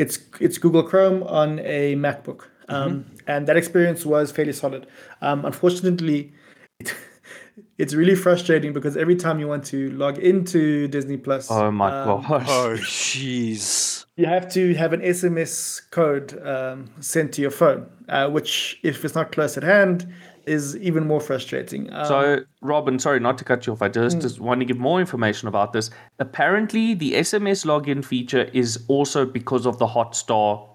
it's 0.00 0.18
it's 0.40 0.56
Google 0.56 0.82
Chrome 0.82 1.22
on 1.24 1.58
a 1.60 1.94
MacBook, 1.94 2.46
um, 2.68 3.04
mm-hmm. 3.04 3.16
and 3.26 3.46
that 3.46 3.56
experience 3.56 4.06
was 4.06 4.32
fairly 4.32 4.54
solid. 4.54 4.86
Um, 5.20 5.44
unfortunately, 5.44 6.32
it, 6.78 6.94
it's 7.78 7.94
really 7.94 8.14
frustrating 8.14 8.72
because 8.72 8.96
every 8.96 9.16
time 9.16 9.38
you 9.38 9.46
want 9.46 9.64
to 9.66 9.90
log 9.90 10.18
into 10.18 10.88
Disney 10.88 11.18
Plus, 11.18 11.50
oh 11.50 11.70
my 11.70 11.90
um, 12.00 12.22
gosh, 12.22 12.46
oh 12.48 12.76
jeez, 12.78 14.06
you 14.16 14.24
have 14.24 14.50
to 14.52 14.74
have 14.74 14.94
an 14.94 15.02
SMS 15.02 15.82
code 15.90 16.40
um, 16.46 16.90
sent 17.00 17.34
to 17.34 17.42
your 17.42 17.50
phone, 17.50 17.86
uh, 18.08 18.28
which, 18.28 18.80
if 18.82 19.04
it's 19.04 19.14
not 19.14 19.32
close 19.32 19.58
at 19.58 19.62
hand, 19.62 20.10
is 20.50 20.76
even 20.78 21.06
more 21.06 21.20
frustrating. 21.20 21.82
Um, 21.92 22.04
so, 22.06 22.38
Robin, 22.60 22.98
sorry 22.98 23.20
not 23.20 23.38
to 23.38 23.44
cut 23.44 23.66
you 23.66 23.72
off. 23.72 23.82
I 23.82 23.88
just, 23.88 24.18
Mm. 24.18 24.22
just 24.22 24.40
want 24.40 24.60
to 24.60 24.64
give 24.70 24.78
more 24.78 24.98
information 25.00 25.48
about 25.48 25.72
this. 25.72 25.90
Apparently, 26.18 26.94
the 26.94 27.14
SMS 27.14 27.64
login 27.64 28.04
feature 28.04 28.44
is 28.52 28.84
also 28.88 29.24
because 29.24 29.64
of 29.66 29.78
the 29.78 29.86
Hotstar 29.86 30.66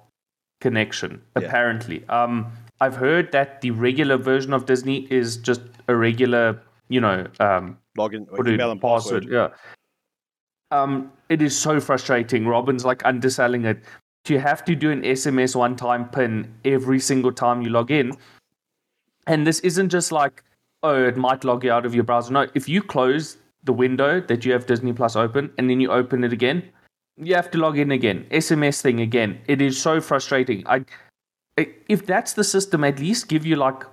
connection. 0.61 1.21
Yeah. 1.38 1.43
Apparently, 1.47 2.03
um, 2.09 2.47
I've 2.81 2.95
heard 2.95 3.31
that 3.33 3.61
the 3.61 3.71
regular 3.71 4.17
version 4.17 4.53
of 4.53 4.65
Disney 4.65 5.07
is 5.11 5.38
just 5.38 5.61
a 5.88 5.95
regular, 5.95 6.59
you 6.89 7.01
know, 7.01 7.25
um, 7.39 7.77
login, 7.97 8.27
put 8.27 8.47
it- 8.47 8.53
email, 8.53 8.71
and 8.71 8.81
password. 8.81 9.25
Yeah. 9.29 9.49
Um, 10.71 11.11
it 11.29 11.41
is 11.41 11.57
so 11.57 11.79
frustrating. 11.79 12.47
Robin's 12.47 12.85
like 12.85 13.05
underselling 13.05 13.65
it. 13.65 13.79
you 14.27 14.39
have 14.39 14.65
to 14.65 14.73
do 14.73 14.89
an 14.89 15.03
SMS 15.05 15.55
one 15.55 15.75
time 15.75 16.09
pin 16.09 16.51
every 16.65 16.99
single 16.99 17.31
time 17.31 17.61
you 17.61 17.69
log 17.69 17.91
in. 17.91 18.11
And 19.27 19.45
this 19.45 19.59
isn't 19.61 19.89
just 19.89 20.11
like, 20.11 20.43
oh, 20.83 21.03
it 21.03 21.17
might 21.17 21.43
log 21.43 21.63
you 21.63 21.71
out 21.71 21.85
of 21.85 21.95
your 21.95 22.03
browser. 22.03 22.31
No, 22.31 22.47
if 22.53 22.69
you 22.69 22.81
close 22.81 23.38
the 23.63 23.73
window 23.73 24.21
that 24.21 24.45
you 24.45 24.53
have 24.53 24.65
Disney 24.65 24.93
Plus 24.93 25.15
open 25.15 25.51
and 25.57 25.69
then 25.69 25.79
you 25.79 25.91
open 25.91 26.23
it 26.23 26.31
again, 26.31 26.63
you 27.17 27.33
have 27.33 27.49
to 27.51 27.57
log 27.57 27.77
in 27.77 27.91
again. 27.91 28.25
SMS 28.29 28.81
thing 28.81 28.99
again. 28.99 29.39
It 29.47 29.61
is 29.61 29.81
so 29.81 30.01
frustrating. 30.01 30.63
I 30.67 30.85
if 31.57 32.05
that's 32.05 32.33
the 32.33 32.43
system, 32.43 32.83
at 32.83 32.99
least 32.99 33.29
give 33.29 33.45
you 33.45 33.55
like 33.55 33.83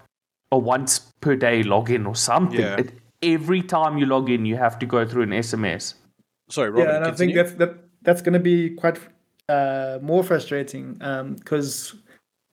a 0.51 0.59
once 0.59 0.99
per 1.21 1.37
day 1.37 1.63
login 1.63 2.07
or 2.07 2.17
something. 2.17 2.61
Yeah. 2.61 2.77
It, 2.77 2.93
every 3.23 3.63
time 3.63 3.99
you 3.99 4.07
log 4.07 4.29
in, 4.31 4.45
you 4.45 4.57
have 4.57 4.79
to 4.81 4.87
go 4.87 5.07
through 5.07 5.23
an 5.23 5.31
SMS. 5.31 5.95
Sorry, 6.51 6.71
Robin. 6.71 6.89
yeah, 6.89 6.97
and 6.97 7.05
I 7.05 7.09
think 7.09 7.35
continue. 7.35 7.43
that's 7.43 7.53
that, 7.55 7.75
that's 8.03 8.23
going 8.23 8.35
to 8.35 8.41
be 8.41 8.71
quite 8.71 8.99
uh, 9.49 9.99
more 10.03 10.25
frustrating 10.25 10.95
because 11.39 11.95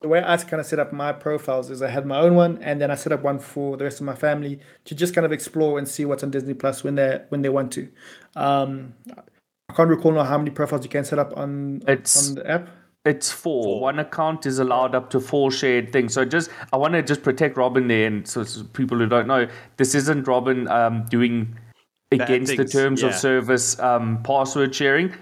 the 0.00 0.08
way 0.08 0.22
I 0.24 0.36
kind 0.38 0.60
of 0.60 0.66
set 0.66 0.78
up 0.78 0.92
my 0.92 1.12
profiles 1.12 1.70
is 1.70 1.82
I 1.82 1.88
had 1.88 2.06
my 2.06 2.18
own 2.18 2.34
one, 2.34 2.58
and 2.62 2.80
then 2.80 2.90
I 2.90 2.94
set 2.94 3.12
up 3.12 3.22
one 3.22 3.38
for 3.38 3.76
the 3.76 3.84
rest 3.84 4.00
of 4.00 4.06
my 4.06 4.14
family 4.14 4.60
to 4.86 4.94
just 4.94 5.14
kind 5.14 5.26
of 5.26 5.32
explore 5.32 5.78
and 5.78 5.86
see 5.86 6.04
what's 6.04 6.22
on 6.22 6.30
Disney 6.30 6.54
Plus 6.54 6.82
when 6.82 6.94
they 6.94 7.20
when 7.28 7.42
they 7.42 7.50
want 7.50 7.72
to. 7.72 7.88
Um, 8.34 8.94
I 9.68 9.74
can't 9.74 9.90
recall 9.90 10.12
now 10.12 10.24
how 10.24 10.38
many 10.38 10.50
profiles 10.50 10.84
you 10.84 10.90
can 10.90 11.04
set 11.04 11.18
up 11.18 11.36
on 11.36 11.82
It's- 11.86 12.28
on 12.28 12.36
the 12.36 12.50
app. 12.50 12.68
It's 13.06 13.30
four. 13.32 13.64
Four. 13.64 13.80
One 13.80 13.98
account 13.98 14.44
is 14.44 14.58
allowed 14.58 14.94
up 14.94 15.08
to 15.10 15.20
four 15.20 15.50
shared 15.50 15.90
things. 15.90 16.12
So 16.12 16.26
just 16.26 16.50
I 16.70 16.76
want 16.76 16.92
to 16.92 17.02
just 17.02 17.22
protect 17.22 17.56
Robin 17.56 17.88
there, 17.88 18.06
and 18.06 18.28
so, 18.28 18.44
so 18.44 18.62
people 18.64 18.98
who 18.98 19.06
don't 19.06 19.26
know, 19.26 19.48
this 19.78 19.94
isn't 19.94 20.28
Robin 20.28 20.68
um, 20.68 21.06
doing 21.08 21.56
against 22.12 22.50
the 22.50 22.56
things, 22.58 22.72
terms 22.72 23.02
of 23.02 23.14
service 23.14 23.78
um, 23.78 24.22
password 24.22 24.74
sharing. 24.74 25.14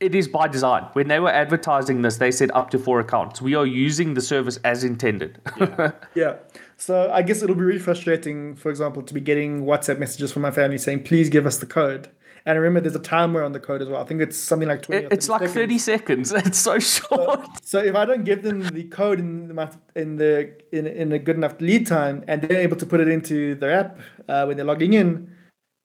It 0.00 0.14
is 0.14 0.28
by 0.28 0.48
design. 0.48 0.84
When 0.94 1.08
they 1.08 1.20
were 1.20 1.30
advertising 1.30 2.00
this, 2.00 2.16
they 2.16 2.30
said 2.30 2.50
up 2.54 2.70
to 2.70 2.78
four 2.78 3.00
accounts. 3.00 3.42
We 3.42 3.54
are 3.54 3.66
using 3.66 4.14
the 4.14 4.22
service 4.22 4.58
as 4.64 4.82
intended. 4.82 5.38
Yeah. 6.14 6.36
So 6.78 7.10
I 7.12 7.20
guess 7.20 7.42
it'll 7.42 7.54
be 7.54 7.62
really 7.62 7.78
frustrating, 7.78 8.56
for 8.56 8.70
example, 8.70 9.02
to 9.02 9.12
be 9.12 9.20
getting 9.20 9.64
WhatsApp 9.66 9.98
messages 9.98 10.32
from 10.32 10.40
my 10.42 10.50
family 10.50 10.78
saying, 10.78 11.02
"Please 11.04 11.28
give 11.28 11.44
us 11.46 11.58
the 11.58 11.66
code." 11.66 12.08
And 12.46 12.58
remember, 12.58 12.80
there's 12.80 12.96
a 12.96 12.98
timer 12.98 13.42
on 13.42 13.52
the 13.52 13.60
code 13.60 13.82
as 13.82 13.88
well. 13.88 14.00
I 14.00 14.04
think 14.06 14.22
it's 14.22 14.38
something 14.38 14.66
like 14.66 14.80
twenty. 14.80 15.06
It's 15.10 15.28
like 15.28 15.42
30 15.42 15.52
thirty 15.52 15.78
seconds. 15.78 16.30
seconds. 16.30 16.46
It's 16.48 16.58
so 16.58 16.78
short. 16.78 17.46
So 17.62 17.80
if 17.80 17.94
I 17.94 18.06
don't 18.06 18.24
give 18.24 18.42
them 18.42 18.62
the 18.62 18.84
code 18.84 19.18
in 19.18 19.48
the 19.48 19.76
in 19.94 20.16
the 20.16 20.52
in, 20.72 20.86
in 20.86 21.12
a 21.12 21.18
good 21.18 21.36
enough 21.36 21.60
lead 21.60 21.86
time, 21.86 22.24
and 22.26 22.40
they're 22.40 22.60
able 22.60 22.78
to 22.78 22.86
put 22.86 23.00
it 23.00 23.08
into 23.08 23.54
their 23.56 23.72
app 23.72 23.98
uh, 24.28 24.44
when 24.46 24.56
they're 24.56 24.64
logging 24.64 24.94
in, 24.94 25.30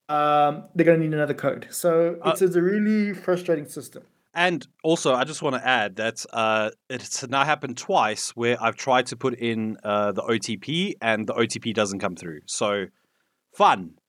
um, 0.08 0.64
they're 0.74 0.86
gonna 0.86 0.98
need 0.98 1.14
another 1.14 1.34
code. 1.34 1.66
So 1.70 2.18
it's, 2.24 2.42
it's 2.42 2.56
a 2.56 2.62
really 2.62 3.12
frustrating 3.12 3.66
system. 3.66 4.04
And 4.36 4.66
also, 4.84 5.14
I 5.14 5.24
just 5.24 5.40
want 5.40 5.56
to 5.56 5.66
add 5.66 5.96
that 5.96 6.26
uh, 6.30 6.70
it's 6.90 7.26
now 7.26 7.42
happened 7.42 7.78
twice 7.78 8.36
where 8.36 8.62
I've 8.62 8.76
tried 8.76 9.06
to 9.06 9.16
put 9.16 9.32
in 9.38 9.78
uh, 9.82 10.12
the 10.12 10.20
OTP 10.20 10.96
and 11.00 11.26
the 11.26 11.32
OTP 11.32 11.72
doesn't 11.72 12.00
come 12.00 12.16
through. 12.16 12.40
So, 12.44 12.86
fun. 13.54 13.94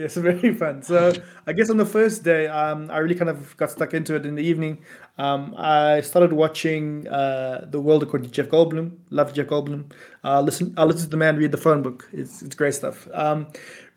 It's 0.00 0.16
very 0.16 0.54
fun. 0.54 0.82
So 0.82 1.12
I 1.46 1.52
guess 1.52 1.68
on 1.68 1.76
the 1.76 1.84
first 1.84 2.24
day, 2.24 2.46
um, 2.46 2.90
I 2.90 2.98
really 2.98 3.14
kind 3.14 3.28
of 3.28 3.54
got 3.58 3.70
stuck 3.70 3.92
into 3.92 4.14
it 4.14 4.24
in 4.24 4.34
the 4.34 4.42
evening. 4.42 4.78
Um, 5.18 5.54
I 5.58 6.00
started 6.00 6.32
watching 6.32 7.06
uh, 7.08 7.66
The 7.68 7.78
World 7.78 8.02
According 8.02 8.30
to 8.30 8.32
Jeff 8.32 8.48
Goldblum. 8.48 8.96
Love 9.10 9.34
Jeff 9.34 9.48
Goldblum. 9.48 9.92
Uh, 10.24 10.40
listen, 10.40 10.72
I 10.78 10.84
listen 10.84 11.02
to 11.02 11.10
the 11.10 11.18
man 11.18 11.36
read 11.36 11.52
the 11.52 11.58
phone 11.58 11.82
book. 11.82 12.08
It's 12.14 12.40
it's 12.40 12.54
great 12.54 12.74
stuff. 12.74 13.06
Um, 13.12 13.48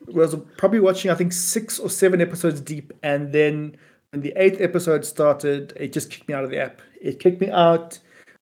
was 0.08 0.36
probably 0.58 0.80
watching 0.80 1.12
I 1.12 1.16
think 1.16 1.34
six 1.34 1.80
or 1.80 1.90
seven 1.90 2.22
episodes 2.22 2.62
deep, 2.62 2.94
and 3.04 3.32
then 3.32 3.78
when 4.12 4.22
the 4.22 4.34
eighth 4.36 4.62
episode 4.62 5.06
started, 5.06 5.74
it 5.76 5.92
just 5.92 6.12
kicked 6.12 6.28
me 6.28 6.36
out 6.36 6.44
of 6.44 6.52
the 6.52 6.60
app. 6.60 6.82
It 7.02 7.20
kicked 7.20 7.42
me 7.42 7.50
out. 7.50 8.00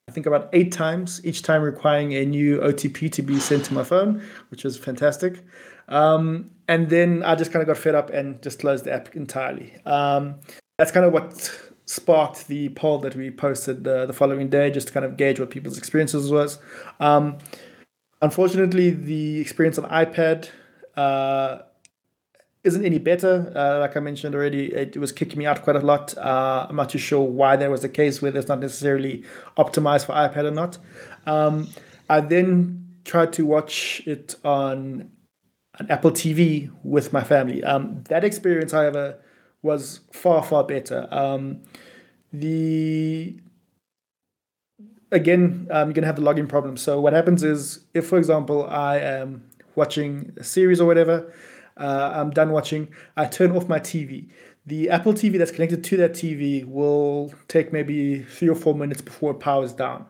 I 0.08 0.12
think 0.12 0.26
about 0.26 0.50
eight 0.52 0.74
times, 0.74 1.22
each 1.24 1.42
time 1.44 1.62
requiring 1.62 2.14
a 2.14 2.26
new 2.26 2.60
OTP 2.60 3.10
to 3.14 3.22
be 3.22 3.40
sent 3.40 3.64
to 3.66 3.74
my 3.74 3.84
phone, 3.84 4.22
which 4.50 4.66
was 4.66 4.78
fantastic. 4.78 5.42
Um, 5.88 6.52
and 6.68 6.90
then 6.90 7.24
I 7.24 7.36
just 7.36 7.54
kind 7.54 7.62
of 7.62 7.68
got 7.68 7.78
fed 7.78 7.96
up 7.96 8.10
and 8.10 8.42
just 8.42 8.60
closed 8.60 8.84
the 8.84 8.94
app 8.94 9.16
entirely. 9.16 9.74
Um, 9.86 10.36
that's 10.78 10.92
kind 10.92 11.06
of 11.06 11.14
what 11.14 11.58
sparked 11.86 12.48
the 12.48 12.70
poll 12.70 12.98
that 13.00 13.16
we 13.16 13.32
posted 13.32 13.88
uh, 13.88 14.06
the 14.06 14.14
following 14.14 14.50
day, 14.50 14.72
just 14.72 14.88
to 14.88 14.94
kind 14.94 15.06
of 15.06 15.16
gauge 15.16 15.40
what 15.40 15.50
people's 15.50 15.78
experiences 15.78 16.32
was. 16.32 16.60
Um, 17.00 17.38
unfortunately, 18.22 18.90
the 18.90 19.40
experience 19.40 19.78
on 19.78 19.90
iPad 19.90 20.50
uh, 20.96 21.60
isn't 22.64 22.86
any 22.86 23.00
better. 23.00 23.52
Uh, 23.56 23.80
like 23.80 23.98
I 23.98 24.00
mentioned 24.00 24.36
already, 24.36 24.74
it 24.74 24.98
was 24.98 25.12
kicking 25.12 25.40
me 25.40 25.46
out 25.46 25.64
quite 25.64 25.76
a 25.76 25.80
lot. 25.80 26.16
Uh, 26.18 26.68
I'm 26.70 26.76
not 26.76 26.90
too 26.90 27.00
sure 27.00 27.22
why 27.22 27.56
that 27.56 27.70
was 27.70 27.82
the 27.82 27.90
case, 27.90 28.22
whether 28.22 28.38
it's 28.38 28.48
not 28.48 28.60
necessarily 28.60 29.24
optimized 29.58 30.06
for 30.06 30.14
iPad 30.14 30.46
or 30.46 30.52
not. 30.52 30.78
Um, 31.26 31.70
I 32.10 32.22
then 32.22 32.88
tried 33.04 33.34
to 33.34 33.46
watch 33.46 34.02
it 34.06 34.36
on 34.44 35.10
an 35.80 35.90
Apple 35.90 36.12
TV 36.12 36.72
with 36.84 37.14
my 37.14 37.24
family. 37.24 37.64
Um, 37.64 38.04
that 38.10 38.24
experience, 38.24 38.72
however, 38.72 39.18
was 39.64 40.02
far 40.12 40.44
far 40.44 40.64
better. 40.64 41.08
Um, 41.12 41.62
the 42.34 43.40
again, 45.12 45.68
um, 45.72 45.90
you're 45.90 45.94
gonna 45.94 46.08
have 46.08 46.16
the 46.16 46.22
login 46.22 46.48
problem. 46.48 46.78
So 46.78 47.00
what 47.00 47.14
happens 47.14 47.44
is, 47.44 47.86
if 47.94 48.08
for 48.08 48.18
example 48.18 48.68
I 48.68 48.98
am 49.00 49.44
watching 49.76 50.34
a 50.38 50.44
series 50.44 50.80
or 50.82 50.86
whatever, 50.86 51.34
uh, 51.78 52.12
I'm 52.14 52.32
done 52.32 52.52
watching, 52.52 52.90
I 53.18 53.26
turn 53.26 53.56
off 53.56 53.68
my 53.68 53.80
TV. 53.80 54.30
The 54.66 54.90
Apple 54.90 55.14
TV 55.14 55.38
that's 55.38 55.52
connected 55.52 55.84
to 55.84 55.98
that 55.98 56.14
TV 56.14 56.66
will 56.66 57.34
take 57.48 57.74
maybe 57.74 58.22
three 58.22 58.50
or 58.50 58.56
four 58.56 58.76
minutes 58.76 59.02
before 59.02 59.32
it 59.32 59.40
powers 59.40 59.74
down. 59.74 60.06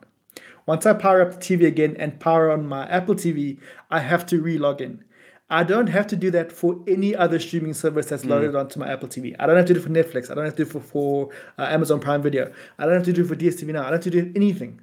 Once 0.65 0.85
I 0.85 0.93
power 0.93 1.21
up 1.21 1.31
the 1.31 1.37
TV 1.37 1.65
again 1.65 1.95
and 1.97 2.19
power 2.19 2.51
on 2.51 2.67
my 2.67 2.87
Apple 2.89 3.15
TV, 3.15 3.57
I 3.89 3.99
have 3.99 4.25
to 4.27 4.41
re-log 4.41 4.81
in. 4.81 5.03
I 5.49 5.63
don't 5.63 5.87
have 5.87 6.07
to 6.07 6.15
do 6.15 6.31
that 6.31 6.49
for 6.49 6.79
any 6.87 7.13
other 7.13 7.37
streaming 7.37 7.73
service 7.73 8.05
that's 8.05 8.23
loaded 8.23 8.55
onto 8.55 8.79
my 8.79 8.89
Apple 8.89 9.09
TV. 9.09 9.35
I 9.37 9.47
don't 9.47 9.57
have 9.57 9.65
to 9.65 9.73
do 9.73 9.79
it 9.81 9.83
for 9.83 9.89
Netflix. 9.89 10.31
I 10.31 10.35
don't 10.35 10.45
have 10.45 10.55
to 10.55 10.63
do 10.63 10.69
it 10.69 10.71
for, 10.71 10.79
for 10.79 11.29
uh, 11.57 11.63
Amazon 11.63 11.99
Prime 11.99 12.21
Video. 12.21 12.53
I 12.79 12.85
don't 12.85 12.93
have 12.93 13.03
to 13.03 13.11
do 13.11 13.23
it 13.23 13.27
for 13.27 13.35
DSTV 13.35 13.73
now. 13.73 13.81
I 13.81 13.83
don't 13.85 13.93
have 13.93 14.01
to 14.03 14.09
do 14.11 14.31
anything. 14.33 14.79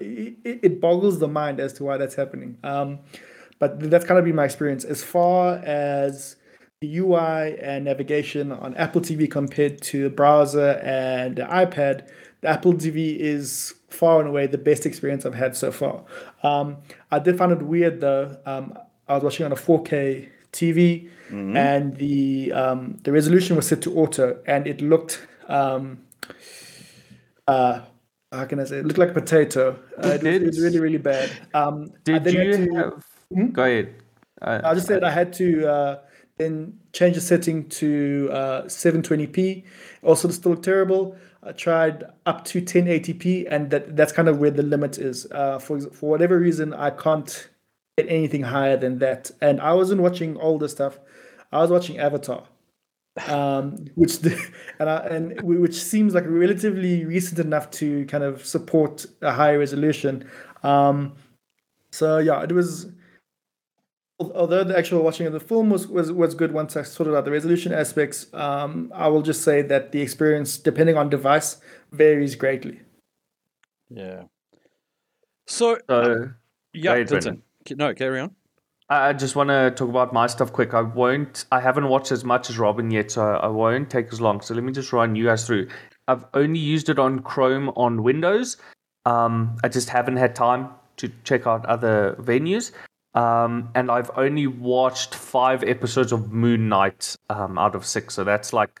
It, 0.00 0.36
it 0.44 0.60
it 0.62 0.80
boggles 0.80 1.18
the 1.18 1.26
mind 1.26 1.58
as 1.58 1.72
to 1.74 1.84
why 1.84 1.96
that's 1.96 2.14
happening. 2.14 2.56
Um, 2.62 3.00
but 3.58 3.78
that's 3.90 4.04
kind 4.04 4.18
of 4.18 4.24
been 4.24 4.34
my 4.34 4.44
experience 4.44 4.84
as 4.84 5.02
far 5.02 5.56
as 5.56 6.36
the 6.80 6.98
UI 6.98 7.58
and 7.60 7.84
navigation 7.84 8.52
on 8.52 8.74
Apple 8.76 9.00
TV 9.00 9.30
compared 9.30 9.80
to 9.82 10.04
the 10.04 10.10
browser 10.10 10.72
and 10.82 11.36
the 11.36 11.42
iPad. 11.42 12.08
The 12.42 12.48
Apple 12.48 12.74
TV 12.74 13.16
is 13.18 13.74
far 13.88 14.20
and 14.20 14.28
away 14.28 14.46
the 14.46 14.58
best 14.58 14.84
experience 14.84 15.24
I've 15.24 15.34
had 15.34 15.56
so 15.56 15.72
far. 15.72 16.04
Um, 16.42 16.76
I 17.10 17.18
did 17.18 17.38
find 17.38 17.50
it 17.52 17.62
weird 17.62 18.00
though. 18.00 18.36
Um, 18.44 18.78
I 19.08 19.14
was 19.14 19.22
watching 19.22 19.46
on 19.46 19.52
a 19.52 19.56
4K 19.56 20.28
TV, 20.52 21.08
and 21.56 21.96
the 21.96 22.52
um, 22.52 22.98
the 23.04 23.12
resolution 23.12 23.56
was 23.56 23.66
set 23.66 23.82
to 23.82 23.96
auto, 23.96 24.38
and 24.46 24.66
it 24.66 24.80
looked 24.80 25.26
um, 25.48 25.98
uh, 27.48 27.80
how 28.32 28.44
can 28.44 28.60
I 28.60 28.64
say? 28.64 28.78
It 28.78 28.84
looked 28.86 28.98
like 28.98 29.10
a 29.10 29.14
potato. 29.14 29.78
Uh, 30.02 30.08
it, 30.08 30.22
was, 30.22 30.34
it 30.34 30.46
was 30.46 30.60
really 30.60 30.80
really 30.80 30.98
bad. 30.98 31.30
Um, 31.54 31.92
Did 32.04 32.26
you 32.26 32.66
to- 32.66 32.74
have? 32.74 33.06
Go 33.52 33.62
ahead. 33.62 33.94
Uh, 34.40 34.60
I 34.64 34.74
just 34.74 34.86
said 34.86 35.02
I 35.02 35.10
had 35.10 35.32
to 35.34 35.66
uh, 35.66 35.98
then 36.38 36.78
change 36.92 37.14
the 37.14 37.20
setting 37.20 37.68
to 37.70 38.28
uh, 38.32 38.62
720p. 38.64 39.64
Also, 40.02 40.28
it's 40.28 40.36
still 40.36 40.52
looked 40.52 40.64
terrible. 40.64 41.16
I 41.42 41.52
tried 41.52 42.04
up 42.26 42.44
to 42.46 42.60
1080p, 42.60 43.46
and 43.50 43.70
that 43.70 43.96
that's 43.96 44.12
kind 44.12 44.28
of 44.28 44.38
where 44.38 44.50
the 44.50 44.62
limit 44.62 44.98
is. 44.98 45.26
Uh, 45.30 45.58
for 45.58 45.80
for 45.80 46.10
whatever 46.10 46.38
reason, 46.38 46.74
I 46.74 46.90
can't 46.90 47.48
get 47.96 48.08
anything 48.08 48.42
higher 48.42 48.76
than 48.76 48.98
that. 48.98 49.30
And 49.40 49.60
I 49.60 49.72
wasn't 49.72 50.02
watching 50.02 50.36
older 50.38 50.68
stuff. 50.68 50.98
I 51.52 51.58
was 51.58 51.70
watching 51.70 51.98
Avatar, 51.98 52.44
um, 53.28 53.86
which 53.94 54.20
the, 54.20 54.38
and 54.78 54.90
I, 54.90 54.98
and 55.06 55.40
which 55.42 55.82
seems 55.82 56.14
like 56.14 56.24
relatively 56.26 57.04
recent 57.04 57.38
enough 57.38 57.70
to 57.72 58.04
kind 58.06 58.24
of 58.24 58.44
support 58.44 59.06
a 59.22 59.32
higher 59.32 59.58
resolution. 59.58 60.28
Um, 60.62 61.14
so 61.92 62.18
yeah, 62.18 62.42
it 62.42 62.52
was 62.52 62.88
although 64.18 64.64
the 64.64 64.76
actual 64.76 65.02
watching 65.02 65.26
of 65.26 65.32
the 65.32 65.40
film 65.40 65.70
was, 65.70 65.86
was, 65.86 66.10
was 66.12 66.34
good 66.34 66.52
once 66.52 66.76
I 66.76 66.82
sorted 66.82 67.14
out 67.14 67.24
the 67.24 67.30
resolution 67.30 67.72
aspects, 67.72 68.32
um, 68.34 68.92
I 68.94 69.08
will 69.08 69.22
just 69.22 69.42
say 69.42 69.62
that 69.62 69.92
the 69.92 70.00
experience, 70.00 70.58
depending 70.58 70.96
on 70.96 71.10
device, 71.10 71.58
varies 71.92 72.34
greatly. 72.34 72.80
Yeah. 73.90 74.24
So, 75.46 75.78
so 75.88 76.30
yeah, 76.72 76.94
ahead, 76.94 77.08
Vincent. 77.08 77.42
No, 77.70 77.94
carry 77.94 78.20
on. 78.20 78.34
I 78.88 79.08
I 79.08 79.12
just 79.12 79.36
want 79.36 79.50
to 79.50 79.70
talk 79.72 79.88
about 79.88 80.12
my 80.12 80.26
stuff 80.26 80.52
quick. 80.52 80.74
I 80.74 80.82
won't. 80.82 81.44
I 81.52 81.60
haven't 81.60 81.88
watched 81.88 82.12
as 82.12 82.24
much 82.24 82.50
as 82.50 82.58
Robin 82.58 82.90
yet, 82.90 83.10
so 83.10 83.22
I 83.22 83.48
won't 83.48 83.90
take 83.90 84.12
as 84.12 84.20
long. 84.20 84.40
So 84.40 84.54
let 84.54 84.64
me 84.64 84.72
just 84.72 84.92
run 84.92 85.14
you 85.14 85.26
guys 85.26 85.46
through. 85.46 85.68
I've 86.08 86.24
only 86.34 86.60
used 86.60 86.88
it 86.88 86.98
on 86.98 87.20
Chrome 87.20 87.70
on 87.70 88.02
Windows. 88.02 88.56
Um, 89.04 89.56
I 89.62 89.68
just 89.68 89.88
haven't 89.88 90.16
had 90.16 90.34
time 90.34 90.68
to 90.98 91.10
check 91.24 91.46
out 91.46 91.66
other 91.66 92.16
venues. 92.20 92.72
Um, 93.16 93.70
and 93.74 93.90
I've 93.90 94.10
only 94.16 94.46
watched 94.46 95.14
five 95.14 95.64
episodes 95.64 96.12
of 96.12 96.32
Moon 96.32 96.68
Knight 96.68 97.16
um, 97.30 97.56
out 97.56 97.74
of 97.74 97.86
six, 97.86 98.14
so 98.14 98.24
that's 98.24 98.52
like 98.52 98.80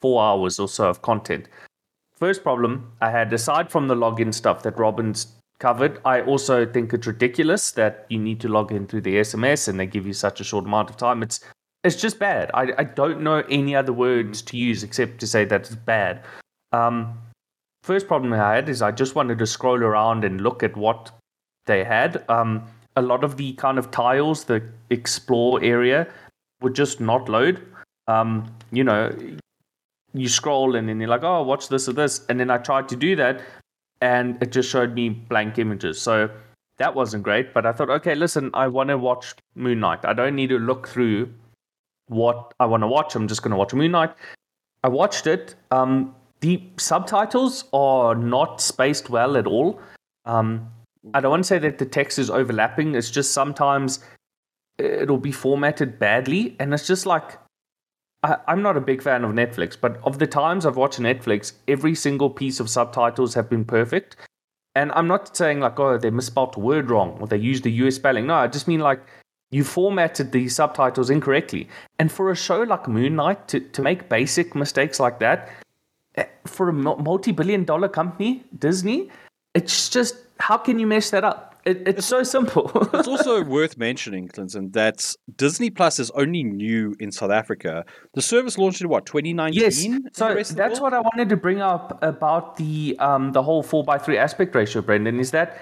four 0.00 0.22
hours 0.22 0.58
or 0.58 0.66
so 0.66 0.88
of 0.88 1.02
content. 1.02 1.46
first 2.16 2.42
problem 2.42 2.92
I 3.00 3.10
had, 3.10 3.32
aside 3.32 3.70
from 3.70 3.88
the 3.88 3.94
login 3.94 4.32
stuff 4.32 4.62
that 4.62 4.78
Robin's 4.78 5.26
covered, 5.58 6.00
I 6.06 6.22
also 6.22 6.64
think 6.64 6.94
it's 6.94 7.06
ridiculous 7.06 7.70
that 7.72 8.06
you 8.08 8.18
need 8.18 8.40
to 8.40 8.48
log 8.48 8.72
in 8.72 8.86
through 8.86 9.02
the 9.02 9.16
SMS 9.16 9.68
and 9.68 9.78
they 9.78 9.86
give 9.86 10.06
you 10.06 10.14
such 10.14 10.40
a 10.40 10.44
short 10.44 10.64
amount 10.64 10.88
of 10.90 10.96
time. 10.96 11.22
It's 11.22 11.40
it's 11.82 11.96
just 11.96 12.18
bad. 12.18 12.50
I, 12.52 12.72
I 12.76 12.84
don't 12.84 13.22
know 13.22 13.42
any 13.48 13.74
other 13.74 13.92
words 13.92 14.42
to 14.42 14.56
use 14.58 14.82
except 14.82 15.18
to 15.20 15.26
say 15.26 15.46
that 15.46 15.62
it's 15.62 15.74
bad. 15.74 16.22
Um, 16.72 17.18
first 17.82 18.06
problem 18.06 18.32
I 18.34 18.54
had 18.54 18.68
is 18.68 18.82
I 18.82 18.90
just 18.90 19.14
wanted 19.14 19.38
to 19.38 19.46
scroll 19.46 19.82
around 19.82 20.24
and 20.24 20.42
look 20.42 20.62
at 20.62 20.76
what 20.76 21.10
they 21.64 21.84
had. 21.84 22.22
Um, 22.28 22.64
a 22.96 23.02
lot 23.02 23.24
of 23.24 23.36
the 23.36 23.52
kind 23.54 23.78
of 23.78 23.90
tiles, 23.90 24.44
the 24.44 24.62
explore 24.90 25.62
area, 25.62 26.06
would 26.60 26.74
just 26.74 27.00
not 27.00 27.28
load. 27.28 27.66
Um, 28.08 28.52
you 28.72 28.84
know, 28.84 29.14
you 30.12 30.28
scroll 30.28 30.74
and 30.74 30.88
then 30.88 31.00
you're 31.00 31.08
like, 31.08 31.22
oh, 31.22 31.42
watch 31.42 31.68
this 31.68 31.88
or 31.88 31.92
this. 31.92 32.26
And 32.28 32.38
then 32.40 32.50
I 32.50 32.58
tried 32.58 32.88
to 32.88 32.96
do 32.96 33.14
that 33.16 33.42
and 34.00 34.42
it 34.42 34.52
just 34.52 34.68
showed 34.68 34.94
me 34.94 35.10
blank 35.10 35.58
images. 35.58 36.00
So 36.00 36.28
that 36.78 36.94
wasn't 36.94 37.22
great. 37.22 37.54
But 37.54 37.66
I 37.66 37.72
thought, 37.72 37.90
okay, 37.90 38.14
listen, 38.14 38.50
I 38.54 38.66
want 38.66 38.88
to 38.88 38.98
watch 38.98 39.34
Moon 39.54 39.80
Knight. 39.80 40.04
I 40.04 40.12
don't 40.12 40.34
need 40.34 40.48
to 40.48 40.58
look 40.58 40.88
through 40.88 41.32
what 42.08 42.52
I 42.58 42.66
want 42.66 42.82
to 42.82 42.88
watch. 42.88 43.14
I'm 43.14 43.28
just 43.28 43.42
going 43.42 43.52
to 43.52 43.56
watch 43.56 43.72
Moon 43.72 43.92
Knight. 43.92 44.12
I 44.82 44.88
watched 44.88 45.26
it. 45.26 45.54
Um, 45.70 46.14
the 46.40 46.62
subtitles 46.78 47.64
are 47.72 48.14
not 48.14 48.60
spaced 48.60 49.10
well 49.10 49.36
at 49.36 49.46
all. 49.46 49.80
Um, 50.24 50.68
I 51.14 51.20
don't 51.20 51.30
want 51.30 51.44
to 51.44 51.48
say 51.48 51.58
that 51.58 51.78
the 51.78 51.86
text 51.86 52.18
is 52.18 52.30
overlapping. 52.30 52.94
It's 52.94 53.10
just 53.10 53.32
sometimes 53.32 54.00
it'll 54.78 55.18
be 55.18 55.32
formatted 55.32 55.98
badly, 55.98 56.56
and 56.58 56.72
it's 56.74 56.86
just 56.86 57.06
like 57.06 57.38
I, 58.22 58.36
am 58.48 58.62
not 58.62 58.76
a 58.76 58.80
big 58.80 59.02
fan 59.02 59.24
of 59.24 59.32
Netflix, 59.32 59.76
but 59.80 59.98
of 60.04 60.18
the 60.18 60.26
times 60.26 60.66
I've 60.66 60.76
watched 60.76 60.98
Netflix, 60.98 61.52
every 61.68 61.94
single 61.94 62.28
piece 62.28 62.60
of 62.60 62.68
subtitles 62.68 63.34
have 63.34 63.48
been 63.48 63.64
perfect. 63.64 64.16
And 64.74 64.92
I'm 64.92 65.08
not 65.08 65.36
saying 65.36 65.60
like, 65.60 65.80
oh, 65.80 65.98
they 65.98 66.10
misspelled 66.10 66.56
a 66.56 66.60
word 66.60 66.90
wrong 66.90 67.16
or 67.20 67.26
they 67.26 67.38
used 67.38 67.64
the 67.64 67.72
US 67.72 67.96
spelling. 67.96 68.26
No, 68.26 68.34
I 68.34 68.46
just 68.46 68.68
mean 68.68 68.80
like 68.80 69.00
you 69.50 69.64
formatted 69.64 70.32
the 70.32 70.48
subtitles 70.48 71.10
incorrectly. 71.10 71.68
And 71.98 72.12
for 72.12 72.30
a 72.30 72.36
show 72.36 72.62
like 72.62 72.86
Moon 72.86 73.16
Knight 73.16 73.48
to, 73.48 73.60
to 73.60 73.82
make 73.82 74.08
basic 74.08 74.54
mistakes 74.54 75.00
like 75.00 75.18
that, 75.20 75.50
eh, 76.16 76.26
for 76.46 76.68
a 76.68 76.72
multi 76.72 77.32
billion 77.32 77.64
dollar 77.64 77.88
company, 77.88 78.44
Disney, 78.58 79.10
it's 79.54 79.88
just, 79.88 80.16
how 80.40 80.56
can 80.56 80.78
you 80.78 80.86
mess 80.86 81.10
that 81.10 81.24
up? 81.24 81.60
It, 81.64 81.86
it's 81.86 82.06
so 82.06 82.22
simple. 82.22 82.70
it's 82.94 83.08
also 83.14 83.44
worth 83.44 83.76
mentioning, 83.76 84.28
Clinton, 84.28 84.70
that 84.72 85.14
Disney 85.36 85.70
Plus 85.70 85.98
is 85.98 86.10
only 86.12 86.42
new 86.42 86.96
in 86.98 87.12
South 87.12 87.30
Africa. 87.30 87.84
The 88.14 88.22
service 88.22 88.56
launched 88.56 88.80
in 88.80 88.88
what 88.88 89.06
2019. 89.06 89.60
Yes, 89.60 89.86
so 90.12 90.42
that's 90.54 90.80
what 90.80 90.94
I 90.94 91.00
wanted 91.00 91.28
to 91.28 91.36
bring 91.36 91.60
up 91.60 92.02
about 92.02 92.56
the 92.56 92.96
um, 92.98 93.32
the 93.32 93.42
whole 93.42 93.62
four 93.62 93.84
by 93.84 93.98
three 93.98 94.16
aspect 94.16 94.54
ratio, 94.54 94.82
Brendan. 94.82 95.20
Is 95.20 95.30
that 95.32 95.60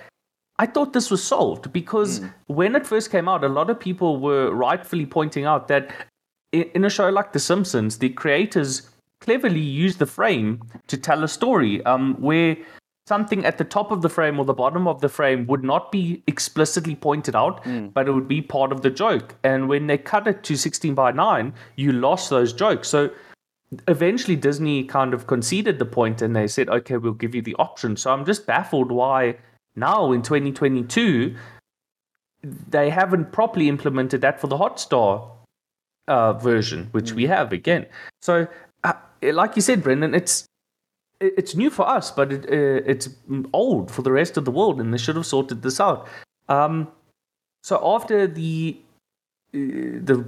I 0.59 0.67
thought 0.67 0.93
this 0.93 1.11
was 1.11 1.23
solved 1.23 1.73
because 1.73 2.21
mm. 2.21 2.33
when 2.47 2.75
it 2.75 2.87
first 2.87 3.11
came 3.11 3.29
out, 3.29 3.45
a 3.45 3.49
lot 3.49 3.71
of 3.71 3.79
people 3.79 4.21
were 4.21 4.53
rightfully 4.53 5.07
pointing 5.07 5.45
out 5.45 5.69
that 5.69 5.93
in 6.53 6.85
a 6.85 6.91
show 6.91 7.09
like 7.09 7.33
The 7.33 7.41
Simpsons, 7.41 7.99
the 7.99 8.09
creators 8.11 8.89
cleverly 9.21 9.61
used 9.61 9.99
the 9.99 10.07
frame 10.07 10.63
to 10.87 10.97
tell 10.97 11.25
a 11.25 11.29
story 11.29 11.85
um, 11.85 12.15
where 12.21 12.57
something 13.09 13.45
at 13.47 13.57
the 13.57 13.65
top 13.65 13.91
of 13.91 14.03
the 14.03 14.09
frame 14.09 14.39
or 14.39 14.45
the 14.45 14.55
bottom 14.55 14.87
of 14.87 15.01
the 15.01 15.09
frame 15.09 15.47
would 15.47 15.65
not 15.65 15.91
be 15.91 16.23
explicitly 16.27 16.95
pointed 16.95 17.35
out, 17.35 17.65
mm. 17.65 17.93
but 17.93 18.07
it 18.07 18.13
would 18.13 18.29
be 18.29 18.43
part 18.43 18.71
of 18.71 18.83
the 18.83 18.91
joke. 18.91 19.35
And 19.43 19.69
when 19.69 19.87
they 19.87 19.97
cut 19.97 20.29
it 20.29 20.43
to 20.45 20.57
16 20.57 20.95
by 20.95 21.13
9, 21.13 21.55
you 21.77 21.93
lost 21.93 22.29
those 22.29 22.53
jokes. 22.53 22.89
So 22.89 23.11
eventually 23.89 24.37
Disney 24.37 24.85
kind 24.85 25.15
of 25.15 25.27
conceded 25.27 25.79
the 25.79 25.87
point 25.87 26.21
and 26.21 26.37
they 26.37 26.47
said, 26.47 26.69
okay, 26.69 26.99
we'll 26.99 27.15
give 27.15 27.35
you 27.35 27.41
the 27.41 27.57
option. 27.59 27.97
So 27.97 28.13
I'm 28.13 28.27
just 28.27 28.47
baffled 28.47 28.93
why 28.93 29.39
now 29.75 30.13
in 30.13 30.21
2022 30.23 31.35
they 32.69 32.91
haven't 32.91 33.33
properly 33.33 33.69
implemented 33.69 34.21
that 34.21 34.39
for 34.41 34.47
the 34.47 34.59
Hotstar 34.59 35.31
uh, 36.07 36.35
version, 36.35 36.89
which 36.93 37.13
mm. 37.13 37.17
we 37.17 37.27
have 37.27 37.53
again. 37.53 37.87
So, 38.23 38.47
uh, 38.85 38.93
like 39.23 39.57
you 39.57 39.63
said, 39.63 39.83
Brendan, 39.83 40.15
it's 40.15 40.47
it's 41.21 41.55
new 41.55 41.71
for 41.71 41.89
us, 41.89 42.11
but 42.11 42.33
it, 42.33 42.45
it's 42.47 43.09
old 43.53 43.91
for 43.91 44.03
the 44.03 44.13
rest 44.13 44.37
of 44.37 44.45
the 44.45 44.51
world, 44.51 44.81
and 44.81 44.93
they 44.93 44.99
should 44.99 45.17
have 45.17 45.27
sorted 45.27 45.63
this 45.63 45.81
out. 45.81 46.09
Um, 46.49 46.89
so 47.63 47.81
after 47.83 48.27
the 48.27 48.79
uh, 49.55 49.59
the 49.59 50.25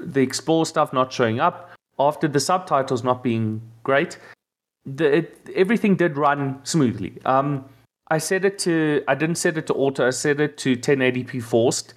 the 0.00 0.20
explore 0.20 0.66
stuff 0.66 0.92
not 0.92 1.12
showing 1.12 1.40
up, 1.40 1.70
after 1.98 2.28
the 2.28 2.40
subtitles 2.40 3.02
not 3.02 3.22
being 3.22 3.60
great, 3.82 4.18
the, 4.86 5.18
it, 5.18 5.50
everything 5.54 5.96
did 5.96 6.16
run 6.16 6.60
smoothly. 6.64 7.14
Um, 7.24 7.64
I 8.10 8.18
set 8.18 8.44
it 8.44 8.58
to 8.60 9.02
I 9.08 9.14
didn't 9.14 9.36
set 9.36 9.58
it 9.58 9.66
to 9.66 9.74
auto. 9.74 10.06
I 10.06 10.10
set 10.10 10.40
it 10.40 10.56
to 10.58 10.76
1080p 10.76 11.42
forced. 11.42 11.94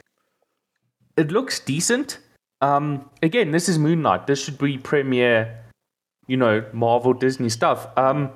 It 1.18 1.32
looks 1.32 1.60
decent. 1.60 2.20
Um, 2.62 3.10
again, 3.22 3.52
this 3.52 3.68
is 3.70 3.78
Moon 3.78 4.02
Knight. 4.02 4.28
This 4.28 4.44
should 4.44 4.58
be 4.58 4.78
premiere 4.78 5.61
you 6.28 6.38
know, 6.38 6.64
Marvel 6.74 7.14
Disney 7.14 7.50
stuff. 7.50 7.88
Um, 7.98 8.32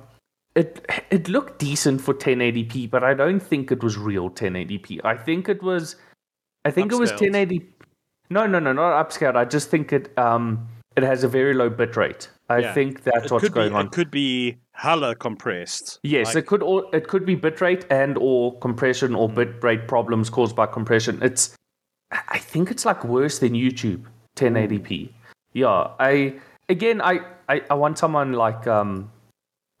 it 0.54 0.84
it 1.10 1.28
looked 1.28 1.58
decent 1.58 2.00
for 2.00 2.14
1080p, 2.14 2.90
but 2.90 3.04
I 3.04 3.14
don't 3.14 3.40
think 3.40 3.70
it 3.70 3.82
was 3.82 3.96
real 3.98 4.30
1080p. 4.30 5.00
I 5.04 5.16
think 5.16 5.48
it 5.48 5.62
was, 5.62 5.96
I 6.64 6.70
think 6.70 6.90
Upscaled. 6.90 6.96
it 6.96 7.00
was 7.00 7.10
1080. 7.10 7.66
No, 8.30 8.46
no, 8.46 8.58
no, 8.58 8.72
not 8.72 9.08
upscaled. 9.08 9.36
I 9.36 9.44
just 9.44 9.70
think 9.70 9.92
it 9.92 10.16
um 10.18 10.66
it 10.96 11.02
has 11.02 11.24
a 11.24 11.28
very 11.28 11.54
low 11.54 11.68
bit 11.68 11.96
rate. 11.96 12.30
I 12.48 12.58
yeah. 12.58 12.72
think 12.74 13.02
that's 13.02 13.26
it 13.26 13.30
what's 13.30 13.48
going 13.48 13.70
be, 13.70 13.74
on. 13.74 13.86
It 13.86 13.92
could 13.92 14.10
be 14.10 14.56
hella 14.72 15.14
compressed. 15.14 15.98
Yes, 16.02 16.28
like... 16.28 16.36
it 16.36 16.46
could. 16.46 16.62
Or, 16.62 16.84
it 16.94 17.08
could 17.08 17.26
be 17.26 17.36
bitrate 17.36 17.84
and 17.90 18.16
or 18.18 18.58
compression 18.58 19.14
or 19.14 19.28
bitrate 19.28 19.88
problems 19.88 20.30
caused 20.30 20.56
by 20.56 20.66
compression. 20.66 21.18
It's. 21.22 21.54
I 22.28 22.38
think 22.38 22.70
it's 22.70 22.84
like 22.84 23.04
worse 23.04 23.40
than 23.40 23.52
YouTube 23.52 24.04
1080p. 24.36 25.10
Yeah, 25.52 25.88
I 25.98 26.34
again 26.68 27.02
I 27.02 27.20
I, 27.48 27.62
I 27.70 27.74
want 27.74 27.98
someone 27.98 28.32
like 28.32 28.66
um, 28.66 29.10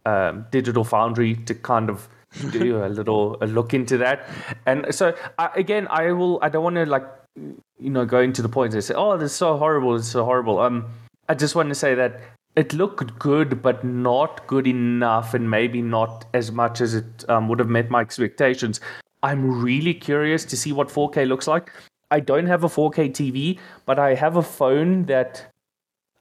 um, 0.04 0.46
Digital 0.50 0.84
Foundry 0.84 1.34
to 1.34 1.54
kind 1.54 1.90
of 1.90 2.08
do 2.50 2.82
a 2.82 2.88
little 2.98 3.36
a 3.40 3.46
look 3.46 3.74
into 3.74 3.98
that. 3.98 4.28
And 4.66 4.94
so 4.94 5.14
I, 5.38 5.50
again, 5.54 5.86
I 5.90 6.12
will. 6.12 6.38
I 6.42 6.48
don't 6.48 6.64
want 6.64 6.76
to 6.76 6.86
like 6.86 7.06
you 7.36 7.90
know 7.90 8.06
go 8.06 8.20
into 8.20 8.42
the 8.42 8.48
points 8.48 8.74
and 8.74 8.82
say, 8.82 8.94
"Oh, 8.94 9.16
this 9.16 9.32
is 9.32 9.36
so 9.36 9.56
horrible. 9.56 9.96
It's 9.96 10.08
so 10.08 10.24
horrible." 10.24 10.60
Um, 10.60 10.86
I 11.28 11.34
just 11.34 11.54
want 11.54 11.68
to 11.70 11.74
say 11.74 11.94
that 11.94 12.20
it 12.54 12.72
looked 12.72 13.18
good, 13.18 13.62
but 13.62 13.84
not 13.84 14.46
good 14.46 14.66
enough, 14.66 15.34
and 15.34 15.50
maybe 15.50 15.82
not 15.82 16.24
as 16.32 16.52
much 16.52 16.80
as 16.80 16.94
it 16.94 17.24
um, 17.28 17.48
would 17.48 17.58
have 17.58 17.68
met 17.68 17.90
my 17.90 18.00
expectations. 18.00 18.80
I'm 19.22 19.60
really 19.62 19.92
curious 19.92 20.44
to 20.44 20.56
see 20.56 20.72
what 20.72 20.88
4K 20.88 21.26
looks 21.26 21.46
like. 21.46 21.72
I 22.10 22.20
don't 22.20 22.46
have 22.46 22.62
a 22.62 22.68
4K 22.68 23.10
TV, 23.10 23.58
but 23.84 23.98
I 23.98 24.14
have 24.14 24.36
a 24.36 24.42
phone 24.42 25.04
that 25.06 25.52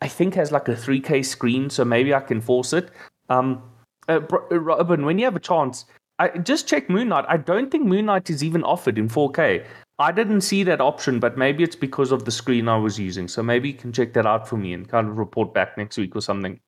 I 0.05 0.07
think 0.07 0.35
has 0.35 0.51
like 0.51 0.67
a 0.67 0.75
3K 0.75 1.25
screen, 1.25 1.67
so 1.67 1.83
maybe 1.83 2.13
I 2.13 2.19
can 2.19 2.39
force 2.39 2.73
it. 2.73 2.91
Um, 3.29 3.63
uh, 4.07 4.19
uh, 4.31 4.59
Robin, 4.59 5.03
when 5.03 5.17
you 5.17 5.25
have 5.25 5.35
a 5.35 5.39
chance, 5.39 5.85
I 6.19 6.27
just 6.27 6.67
check 6.67 6.91
Moon 6.91 7.09
Knight. 7.09 7.25
I 7.27 7.37
don't 7.37 7.71
think 7.71 7.85
Moon 7.85 8.05
Knight 8.05 8.29
is 8.29 8.43
even 8.43 8.63
offered 8.63 8.99
in 8.99 9.09
4K. 9.09 9.65
I 9.97 10.11
didn't 10.11 10.41
see 10.41 10.61
that 10.61 10.79
option, 10.79 11.19
but 11.19 11.39
maybe 11.39 11.63
it's 11.63 11.75
because 11.75 12.11
of 12.11 12.23
the 12.23 12.29
screen 12.29 12.69
I 12.69 12.77
was 12.77 12.99
using. 12.99 13.27
So 13.27 13.41
maybe 13.41 13.69
you 13.69 13.73
can 13.73 13.91
check 13.91 14.13
that 14.13 14.27
out 14.27 14.47
for 14.47 14.57
me 14.57 14.73
and 14.73 14.87
kind 14.87 15.09
of 15.09 15.17
report 15.17 15.55
back 15.55 15.75
next 15.75 15.97
week 15.97 16.15
or 16.15 16.21
something. 16.21 16.59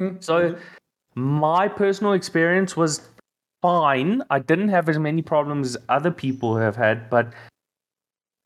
Mm-hmm. 0.00 0.18
So 0.20 0.54
my 1.16 1.66
personal 1.66 2.12
experience 2.12 2.76
was 2.76 3.08
fine. 3.60 4.22
I 4.30 4.38
didn't 4.38 4.68
have 4.68 4.88
as 4.88 5.00
many 5.00 5.20
problems 5.20 5.74
as 5.74 5.82
other 5.88 6.12
people 6.12 6.56
have 6.56 6.76
had, 6.76 7.10
but 7.10 7.32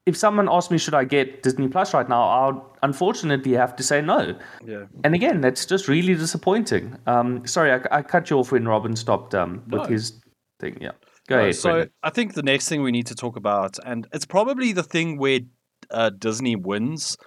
if 0.09 0.17
someone 0.17 0.49
asked 0.51 0.71
me 0.71 0.79
should 0.79 0.95
I 0.95 1.05
get 1.05 1.43
Disney 1.43 1.69
Plus 1.69 1.93
right 1.93 2.09
now, 2.09 2.23
I'll 2.23 2.77
unfortunately 2.83 3.53
have 3.53 3.77
to 3.77 3.83
say 3.83 4.01
no. 4.01 4.35
Yeah. 4.65 4.87
And 5.05 5.15
again, 5.15 5.43
that's 5.43 5.67
just 5.67 5.87
really 5.87 6.15
disappointing. 6.15 6.97
Um, 7.07 7.47
sorry, 7.47 7.73
I, 7.73 7.99
I, 7.99 8.03
cut 8.03 8.31
you 8.31 8.39
off 8.39 8.51
when 8.51 8.67
Robin 8.67 8.97
stopped 8.97 9.35
um, 9.35 9.63
with 9.69 9.83
no. 9.83 9.89
his 9.89 10.19
thing. 10.61 10.79
Yeah. 10.81 10.93
Go 11.29 11.37
no, 11.37 11.43
ahead. 11.43 11.57
So 11.57 11.71
Brendan. 11.71 11.91
I 12.03 12.11
think 12.11 12.33
the 12.33 12.43
next 12.43 12.71
thing 12.71 12.83
we 12.83 12.91
need 12.91 13.07
to 13.09 13.15
talk 13.15 13.37
about, 13.37 13.77
and 13.85 14.09
it's 14.15 14.25
probably 14.25 14.73
the 14.73 14.83
thing 14.83 15.19
where 15.19 15.41
uh, 15.91 16.09
Disney 16.09 16.57
wins, 16.57 17.19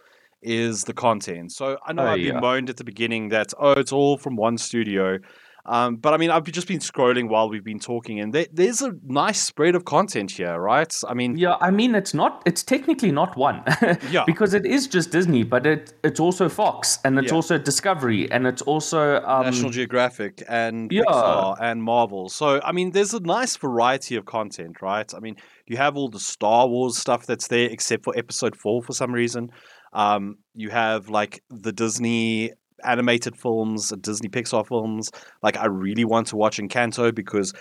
is 0.41 0.85
the 0.85 0.93
content. 0.93 1.51
So 1.51 1.77
I 1.85 1.93
know 1.93 2.03
oh, 2.03 2.07
I've 2.07 2.15
been 2.15 2.33
yeah. 2.33 2.39
moaned 2.39 2.71
at 2.71 2.77
the 2.77 2.83
beginning 2.83 3.29
that 3.29 3.53
oh, 3.59 3.73
it's 3.73 3.91
all 3.91 4.17
from 4.17 4.35
one 4.35 4.57
studio. 4.57 5.19
Um, 5.65 5.97
but 5.97 6.13
I 6.13 6.17
mean, 6.17 6.31
I've 6.31 6.43
just 6.45 6.67
been 6.67 6.79
scrolling 6.79 7.29
while 7.29 7.49
we've 7.49 7.63
been 7.63 7.79
talking, 7.79 8.19
and 8.19 8.33
there, 8.33 8.47
there's 8.51 8.81
a 8.81 8.93
nice 9.03 9.41
spread 9.41 9.75
of 9.75 9.85
content 9.85 10.31
here, 10.31 10.59
right? 10.59 10.93
I 11.07 11.13
mean, 11.13 11.37
yeah, 11.37 11.57
I 11.61 11.71
mean, 11.71 11.95
it's 11.95 12.13
not, 12.13 12.41
it's 12.45 12.63
technically 12.63 13.11
not 13.11 13.37
one, 13.37 13.63
yeah, 14.09 14.23
because 14.25 14.53
it 14.53 14.65
is 14.65 14.87
just 14.87 15.11
Disney, 15.11 15.43
but 15.43 15.65
it 15.65 15.93
it's 16.03 16.19
also 16.19 16.49
Fox, 16.49 16.99
and 17.05 17.17
it's 17.19 17.29
yeah. 17.29 17.35
also 17.35 17.57
Discovery, 17.57 18.31
and 18.31 18.47
it's 18.47 18.61
also 18.63 19.21
um, 19.21 19.45
National 19.45 19.69
Geographic, 19.69 20.43
and 20.47 20.91
yeah. 20.91 21.03
Pixar, 21.03 21.57
and 21.61 21.83
Marvel. 21.83 22.29
So 22.29 22.59
I 22.63 22.71
mean, 22.71 22.91
there's 22.91 23.13
a 23.13 23.19
nice 23.19 23.55
variety 23.57 24.15
of 24.15 24.25
content, 24.25 24.81
right? 24.81 25.11
I 25.13 25.19
mean, 25.19 25.35
you 25.67 25.77
have 25.77 25.95
all 25.95 26.09
the 26.09 26.19
Star 26.19 26.67
Wars 26.67 26.97
stuff 26.97 27.25
that's 27.25 27.47
there, 27.47 27.69
except 27.69 28.03
for 28.03 28.17
Episode 28.17 28.55
Four 28.55 28.81
for 28.81 28.93
some 28.93 29.11
reason. 29.11 29.51
Um, 29.93 30.37
you 30.53 30.69
have 30.69 31.09
like 31.09 31.43
the 31.49 31.71
Disney 31.71 32.53
animated 32.83 33.37
films, 33.37 33.89
Disney 34.01 34.29
Pixar 34.29 34.67
films. 34.67 35.11
Like 35.41 35.57
I 35.57 35.65
really 35.65 36.05
want 36.05 36.27
to 36.27 36.35
watch 36.35 36.57
Encanto 36.57 37.13
because 37.13 37.53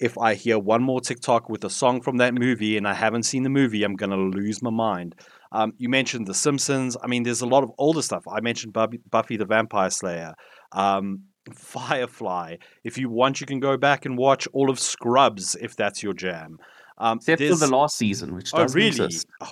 if 0.00 0.16
I 0.16 0.34
hear 0.34 0.58
one 0.58 0.82
more 0.82 1.00
TikTok 1.00 1.48
with 1.48 1.64
a 1.64 1.70
song 1.70 2.00
from 2.00 2.18
that 2.18 2.32
movie 2.34 2.76
and 2.76 2.86
I 2.86 2.94
haven't 2.94 3.24
seen 3.24 3.42
the 3.42 3.50
movie, 3.50 3.82
I'm 3.82 3.96
gonna 3.96 4.16
lose 4.16 4.62
my 4.62 4.70
mind. 4.70 5.14
Um, 5.50 5.72
you 5.78 5.88
mentioned 5.88 6.26
The 6.26 6.34
Simpsons. 6.34 6.96
I 7.02 7.06
mean, 7.06 7.22
there's 7.22 7.40
a 7.40 7.46
lot 7.46 7.64
of 7.64 7.70
older 7.78 8.02
stuff. 8.02 8.22
I 8.28 8.40
mentioned 8.40 8.74
Buffy, 8.74 9.00
Buffy 9.10 9.36
the 9.36 9.46
Vampire 9.46 9.90
Slayer, 9.90 10.34
um, 10.72 11.22
Firefly. 11.52 12.56
If 12.84 12.98
you 12.98 13.08
want, 13.08 13.40
you 13.40 13.46
can 13.46 13.58
go 13.60 13.76
back 13.76 14.04
and 14.04 14.16
watch 14.18 14.46
all 14.52 14.70
of 14.70 14.78
Scrubs 14.78 15.56
if 15.60 15.74
that's 15.76 16.02
your 16.02 16.12
jam. 16.12 16.58
Um, 16.98 17.18
Except 17.18 17.42
for 17.42 17.54
the 17.56 17.68
last 17.74 17.96
season, 17.96 18.34
which 18.34 18.52
Oh, 18.52 18.58
doesn't 18.58 18.76
really? 18.76 18.88
exist. 18.88 19.26
Oh, 19.40 19.50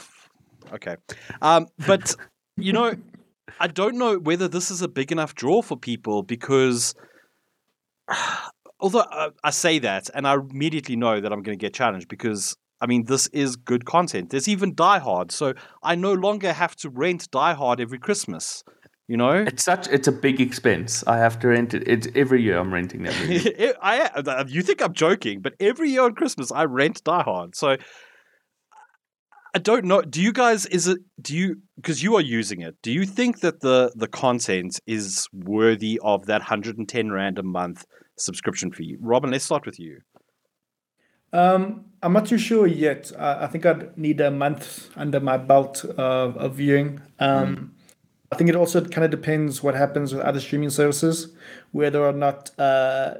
okay. 0.74 0.96
Um, 1.40 1.66
but 1.86 2.14
you 2.56 2.72
know, 2.72 2.94
I 3.60 3.66
don't 3.68 3.96
know 3.96 4.18
whether 4.18 4.48
this 4.48 4.70
is 4.70 4.82
a 4.82 4.88
big 4.88 5.12
enough 5.12 5.34
draw 5.34 5.62
for 5.62 5.76
people 5.76 6.22
because, 6.22 6.94
although 8.80 9.04
I, 9.10 9.30
I 9.44 9.50
say 9.50 9.78
that, 9.80 10.10
and 10.14 10.26
I 10.26 10.34
immediately 10.34 10.96
know 10.96 11.20
that 11.20 11.32
I'm 11.32 11.42
going 11.42 11.58
to 11.58 11.62
get 11.62 11.74
challenged 11.74 12.08
because. 12.08 12.56
I 12.78 12.84
mean, 12.84 13.04
this 13.04 13.26
is 13.28 13.56
good 13.56 13.86
content. 13.86 14.28
There's 14.28 14.48
even 14.48 14.74
Die 14.74 14.98
Hard, 14.98 15.32
so 15.32 15.54
I 15.82 15.94
no 15.94 16.12
longer 16.12 16.52
have 16.52 16.76
to 16.76 16.90
rent 16.90 17.30
Die 17.30 17.54
Hard 17.54 17.80
every 17.80 17.98
Christmas. 17.98 18.62
You 19.08 19.16
know, 19.16 19.32
It's 19.32 19.64
such 19.64 19.86
it's 19.88 20.08
a 20.08 20.12
big 20.12 20.40
expense. 20.40 21.04
I 21.06 21.16
have 21.18 21.38
to 21.38 21.48
rent 21.48 21.74
it. 21.74 21.86
It's 21.86 22.08
every 22.16 22.42
year 22.42 22.58
I'm 22.58 22.74
renting 22.74 23.04
that 23.04 23.14
movie. 23.20 23.72
I 23.82 24.10
uh, 24.14 24.44
you 24.48 24.62
think 24.62 24.82
I'm 24.82 24.92
joking, 24.92 25.40
but 25.40 25.54
every 25.60 25.90
year 25.90 26.02
on 26.02 26.14
Christmas 26.14 26.50
I 26.50 26.64
rent 26.64 27.04
Die 27.04 27.22
Hard. 27.22 27.54
So 27.54 27.76
I 29.56 29.58
don't 29.58 29.86
know. 29.86 30.02
Do 30.02 30.20
you 30.20 30.34
guys? 30.34 30.66
Is 30.66 30.86
it? 30.86 30.98
Do 31.22 31.34
you? 31.34 31.62
Because 31.76 32.02
you 32.02 32.14
are 32.16 32.20
using 32.20 32.60
it. 32.60 32.76
Do 32.82 32.92
you 32.92 33.06
think 33.06 33.40
that 33.40 33.60
the 33.60 33.90
the 33.96 34.06
content 34.06 34.78
is 34.86 35.26
worthy 35.32 35.98
of 36.04 36.26
that 36.26 36.42
110 36.42 37.10
rand 37.10 37.38
a 37.38 37.42
month 37.42 37.86
subscription 38.18 38.70
fee? 38.70 38.98
Robin, 39.00 39.30
let's 39.30 39.46
start 39.46 39.64
with 39.64 39.80
you. 39.80 40.00
Um, 41.32 41.86
I'm 42.02 42.12
not 42.12 42.26
too 42.26 42.36
sure 42.36 42.66
yet. 42.66 43.10
I, 43.18 43.44
I 43.44 43.46
think 43.46 43.64
I'd 43.64 43.96
need 43.96 44.20
a 44.20 44.30
month 44.30 44.90
under 44.94 45.20
my 45.20 45.38
belt 45.38 45.86
of, 45.86 46.36
of 46.36 46.56
viewing. 46.56 47.00
Um, 47.18 47.72
I 48.30 48.36
think 48.36 48.50
it 48.50 48.56
also 48.56 48.84
kind 48.84 49.06
of 49.06 49.10
depends 49.10 49.62
what 49.62 49.74
happens 49.74 50.12
with 50.12 50.22
other 50.22 50.40
streaming 50.40 50.68
services, 50.68 51.34
whether 51.72 52.04
or 52.04 52.12
not 52.12 52.50
uh, 52.60 53.14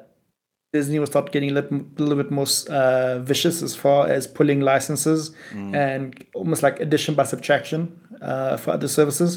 Disney 0.77 0.99
will 1.01 1.07
start 1.15 1.33
getting 1.33 1.51
a 1.51 1.55
little, 1.59 1.81
little 1.99 2.17
bit 2.23 2.31
more 2.39 2.47
uh, 2.69 3.19
vicious 3.31 3.63
as 3.63 3.75
far 3.85 4.01
as 4.17 4.27
pulling 4.27 4.61
licenses 4.73 5.21
and 5.75 6.07
almost 6.35 6.63
like 6.63 6.77
addition 6.87 7.15
by 7.15 7.25
subtraction 7.25 7.81
uh, 8.21 8.57
for 8.63 8.71
other 8.77 8.89
services. 8.89 9.31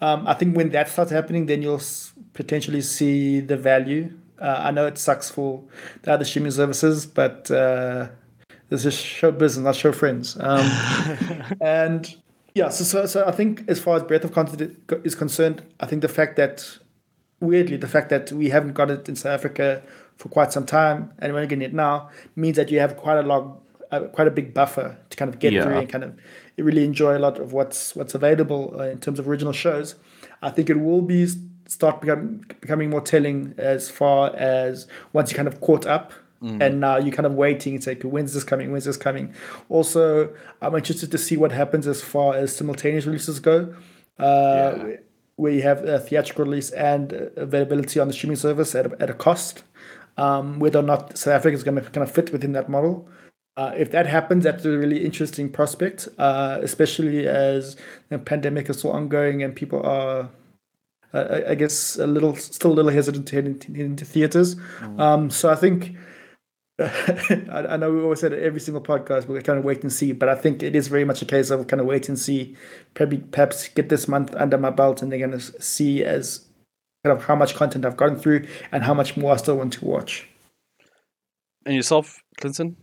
Um, 0.00 0.26
I 0.26 0.34
think 0.38 0.56
when 0.56 0.70
that 0.70 0.88
starts 0.88 1.12
happening, 1.12 1.46
then 1.46 1.62
you'll 1.62 1.76
s- 1.76 2.12
potentially 2.32 2.80
see 2.80 3.40
the 3.40 3.56
value. 3.56 4.04
Uh, 4.40 4.68
I 4.68 4.70
know 4.72 4.86
it 4.86 4.98
sucks 4.98 5.30
for 5.30 5.62
the 6.02 6.12
other 6.14 6.24
streaming 6.24 6.52
services, 6.52 7.06
but 7.06 7.50
uh, 7.50 8.08
this 8.70 8.84
is 8.84 8.94
show 8.94 9.30
business, 9.30 9.62
not 9.64 9.76
show 9.76 9.92
friends. 9.92 10.36
Um, 10.40 10.66
and 11.60 12.02
yeah, 12.54 12.70
so, 12.70 12.84
so 12.84 13.06
so 13.06 13.18
I 13.26 13.32
think 13.38 13.62
as 13.68 13.78
far 13.84 13.96
as 13.96 14.02
breadth 14.02 14.24
of 14.24 14.32
content 14.32 14.76
is 15.04 15.14
concerned, 15.14 15.62
I 15.80 15.86
think 15.86 16.02
the 16.02 16.08
fact 16.18 16.36
that 16.36 16.54
weirdly 17.40 17.76
the 17.76 17.88
fact 17.96 18.08
that 18.08 18.32
we 18.32 18.48
haven't 18.50 18.72
got 18.80 18.90
it 18.90 19.08
in 19.08 19.16
South 19.16 19.34
Africa 19.38 19.82
for 20.22 20.28
quite 20.28 20.52
some 20.52 20.64
time 20.64 21.10
and 21.18 21.32
we're 21.32 21.44
getting 21.46 21.62
it 21.62 21.74
now 21.74 22.08
means 22.36 22.54
that 22.56 22.70
you 22.70 22.78
have 22.78 22.96
quite 22.96 23.18
a 23.18 23.22
long, 23.22 23.58
uh, 23.90 24.00
quite 24.16 24.28
a 24.28 24.30
big 24.30 24.54
buffer 24.54 24.96
to 25.10 25.16
kind 25.16 25.28
of 25.28 25.40
get 25.40 25.52
Yeah. 25.52 25.64
through 25.64 25.78
and 25.78 25.88
kind 25.88 26.04
of 26.04 26.14
really 26.56 26.84
enjoy 26.84 27.16
a 27.16 27.22
lot 27.26 27.38
of 27.40 27.52
what's 27.52 27.96
what's 27.96 28.14
available 28.14 28.62
uh, 28.78 28.84
in 28.84 28.98
terms 29.04 29.18
of 29.18 29.26
original 29.28 29.52
shows. 29.52 29.96
I 30.40 30.50
think 30.50 30.70
it 30.70 30.78
will 30.78 31.02
be 31.02 31.26
start 31.66 32.00
become, 32.02 32.42
becoming 32.60 32.88
more 32.90 33.00
telling 33.00 33.54
as 33.58 33.90
far 33.90 34.32
as 34.36 34.86
once 35.12 35.30
you 35.32 35.36
kind 35.36 35.48
of 35.48 35.60
caught 35.60 35.86
up 35.86 36.12
and 36.60 36.80
now 36.80 36.96
you're 36.98 37.14
kind 37.14 37.26
of 37.26 37.34
waiting 37.34 37.74
and 37.74 37.82
say, 37.84 37.92
okay, 37.92 38.08
when's 38.08 38.32
this 38.34 38.42
coming? 38.44 38.72
When's 38.72 38.84
this 38.84 38.96
coming? 38.96 39.32
Also, 39.68 40.04
I'm 40.60 40.74
interested 40.74 41.10
to 41.12 41.18
see 41.18 41.36
what 41.36 41.52
happens 41.52 41.86
as 41.86 42.02
far 42.02 42.34
as 42.34 42.54
simultaneous 42.54 43.06
releases 43.06 43.38
go. 43.40 43.74
Uh, 44.18 44.74
Yeah. 44.76 44.96
Where 45.36 45.52
you 45.52 45.62
have 45.62 45.82
a 45.84 45.98
theatrical 45.98 46.44
release 46.44 46.70
and 46.70 47.12
availability 47.36 47.98
on 47.98 48.06
the 48.08 48.12
streaming 48.12 48.36
service 48.36 48.74
at 48.74 48.86
a, 48.86 49.02
at 49.02 49.08
a 49.08 49.14
cost, 49.14 49.62
um, 50.16 50.58
whether 50.58 50.78
or 50.78 50.82
not 50.82 51.16
South 51.18 51.34
Africa 51.34 51.56
is 51.56 51.62
going 51.64 51.76
to 51.76 51.82
kind 51.82 52.06
of 52.06 52.10
fit 52.10 52.32
within 52.32 52.52
that 52.52 52.68
model. 52.68 53.08
Uh, 53.56 53.72
if 53.76 53.90
that 53.90 54.06
happens, 54.06 54.44
that's 54.44 54.64
a 54.64 54.78
really 54.78 55.04
interesting 55.04 55.50
prospect, 55.50 56.08
uh, 56.18 56.58
especially 56.62 57.26
as 57.26 57.76
the 58.08 58.18
pandemic 58.18 58.70
is 58.70 58.78
still 58.78 58.92
ongoing 58.92 59.42
and 59.42 59.54
people 59.54 59.82
are, 59.84 60.30
uh, 61.12 61.40
I- 61.48 61.54
guess, 61.54 61.96
a 61.98 62.06
little 62.06 62.34
still 62.34 62.72
a 62.72 62.74
little 62.74 62.90
hesitant 62.90 63.28
to 63.28 63.36
head 63.36 63.46
into, 63.46 63.74
into 63.74 64.04
theaters. 64.04 64.56
Um, 64.98 65.30
so 65.30 65.50
I 65.50 65.54
think. 65.54 65.96
I, 66.78 67.66
I 67.68 67.76
know 67.76 67.92
we 67.92 68.00
always 68.00 68.20
said 68.20 68.32
it 68.32 68.42
every 68.42 68.58
single 68.58 68.82
podcast, 68.82 69.26
but 69.26 69.34
we 69.34 69.42
kind 69.42 69.58
of 69.58 69.64
wait 69.64 69.82
and 69.82 69.92
see. 69.92 70.12
But 70.12 70.30
I 70.30 70.34
think 70.34 70.62
it 70.62 70.74
is 70.74 70.88
very 70.88 71.04
much 71.04 71.20
a 71.20 71.26
case 71.26 71.50
of 71.50 71.66
kind 71.66 71.80
of 71.80 71.86
wait 71.86 72.08
and 72.08 72.18
see. 72.18 72.56
Probably, 72.94 73.18
perhaps 73.18 73.68
get 73.68 73.90
this 73.90 74.08
month 74.08 74.34
under 74.36 74.56
my 74.56 74.70
belt, 74.70 75.02
and 75.02 75.12
they're 75.12 75.18
going 75.18 75.38
to 75.38 75.62
see 75.62 76.02
as 76.02 76.46
of 77.10 77.24
how 77.24 77.34
much 77.34 77.54
content 77.54 77.84
I've 77.84 77.96
gone 77.96 78.16
through 78.16 78.46
and 78.70 78.82
how 78.82 78.94
much 78.94 79.16
more 79.16 79.32
I 79.32 79.36
still 79.36 79.56
want 79.56 79.72
to 79.74 79.84
watch. 79.84 80.28
And 81.66 81.74
yourself, 81.74 82.22
Clinton? 82.38 82.76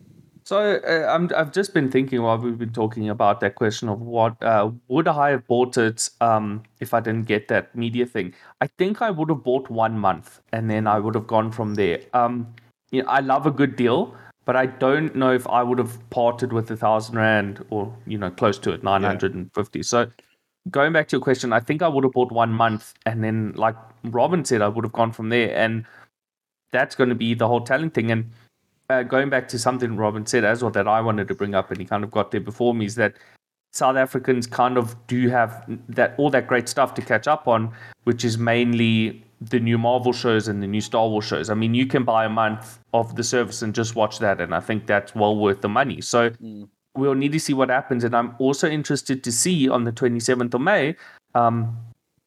So 0.44 0.58
uh, 0.58 1.06
I'm, 1.10 1.30
I've 1.36 1.52
just 1.52 1.74
been 1.74 1.92
thinking 1.92 2.22
while 2.22 2.38
we've 2.38 2.58
been 2.58 2.74
talking 2.74 3.10
about 3.10 3.40
that 3.42 3.56
question 3.56 3.88
of 3.88 4.02
what 4.02 4.42
uh, 4.42 4.72
would 4.88 5.08
I 5.08 5.30
have 5.30 5.48
bought 5.48 5.78
it 5.78 6.10
um, 6.22 6.64
if 6.80 6.94
I 6.94 7.00
didn't 7.00 7.28
get 7.28 7.48
that 7.50 7.76
media 7.76 8.06
thing. 8.06 8.34
I 8.60 8.68
think 8.68 9.02
I 9.02 9.12
would 9.12 9.30
have 9.30 9.44
bought 9.44 9.70
one 9.70 9.98
month 9.98 10.42
and 10.52 10.70
then 10.70 10.88
I 10.88 11.00
would 11.00 11.16
have 11.16 11.28
gone 11.28 11.52
from 11.52 11.76
there. 11.76 12.02
Um, 12.14 12.54
you 12.92 13.04
know, 13.04 13.10
I 13.10 13.20
love 13.20 13.46
a 13.46 13.52
good 13.52 13.76
deal, 13.76 14.16
but 14.46 14.56
I 14.56 14.66
don't 14.66 15.16
know 15.16 15.32
if 15.32 15.48
I 15.48 15.62
would 15.62 15.78
have 15.78 16.10
parted 16.10 16.52
with 16.52 16.72
a 16.72 16.78
thousand 16.78 17.16
rand 17.16 17.64
or 17.70 17.96
you 18.08 18.18
know 18.18 18.32
close 18.32 18.58
to 18.60 18.72
it, 18.72 18.84
nine 18.84 19.04
hundred 19.04 19.36
and 19.36 19.54
fifty. 19.54 19.84
So 19.84 20.10
going 20.70 20.94
back 20.94 21.08
to 21.10 21.16
your 21.16 21.22
question, 21.22 21.54
I 21.54 21.60
think 21.60 21.82
I 21.82 21.88
would 21.88 22.04
have 22.04 22.14
bought 22.14 22.32
one 22.32 22.52
month 22.52 22.94
and 23.06 23.24
then, 23.24 23.54
like 23.56 23.76
Robin 24.04 24.44
said, 24.46 24.62
I 24.62 24.68
would 24.68 24.86
have 24.86 24.94
gone 24.94 25.12
from 25.12 25.30
there 25.30 25.56
and 25.56 25.86
that's 26.72 26.96
going 26.96 27.10
to 27.10 27.16
be 27.16 27.34
the 27.34 27.48
whole 27.48 27.62
talent 27.62 27.94
thing. 27.94 28.12
And 28.12 28.32
uh, 28.90 29.04
going 29.04 29.30
back 29.30 29.48
to 29.50 29.60
something 29.60 29.96
Robin 29.96 30.26
said 30.26 30.44
as 30.44 30.62
well 30.62 30.72
that 30.72 30.88
I 30.88 31.02
wanted 31.02 31.28
to 31.28 31.36
bring 31.36 31.56
up, 31.56 31.70
and 31.70 31.80
he 31.80 31.86
kind 31.86 32.04
of 32.04 32.12
got 32.12 32.32
there 32.32 32.42
before 32.42 32.74
me, 32.74 32.86
is 32.86 32.96
that 32.96 33.14
South 33.72 33.98
Africans 33.98 34.48
kind 34.48 34.78
of 34.78 34.96
do 35.08 35.30
have 35.30 35.64
that 35.90 36.16
all 36.18 36.30
that 36.32 36.48
great 36.48 36.68
stuff 36.68 36.94
to 36.96 37.02
catch 37.02 37.28
up 37.28 37.48
on, 37.48 37.72
which 38.06 38.26
is 38.26 38.38
mainly 38.38 39.24
the 39.42 39.60
new 39.60 39.78
Marvel 39.78 40.12
shows 40.12 40.48
and 40.48 40.62
the 40.62 40.68
new 40.68 40.82
Star 40.82 41.08
Wars 41.08 41.26
shows. 41.26 41.50
I 41.50 41.54
mean, 41.54 41.76
you 41.76 41.86
can 41.86 42.04
buy 42.04 42.26
a 42.26 42.30
month 42.30 42.80
of 42.94 43.16
the 43.16 43.24
service 43.24 43.62
and 43.62 43.76
just 43.76 43.96
watch 43.96 44.20
that, 44.20 44.42
and 44.42 44.56
I 44.56 44.60
think 44.60 44.88
that's 44.88 45.14
well 45.14 45.38
worth 45.38 45.62
the 45.62 45.70
money. 45.70 46.02
So 46.02 46.32
we'll 47.00 47.16
need 47.16 47.32
to 47.32 47.40
see 47.40 47.54
what 47.54 47.70
happens, 47.70 48.04
and 48.04 48.16
I'm 48.16 48.36
also 48.40 48.70
interested 48.70 49.24
to 49.24 49.32
see 49.32 49.70
on 49.70 49.84
the 49.84 49.92
27th 49.92 50.54
of 50.54 50.62
May. 50.62 50.96
Um, 51.36 51.78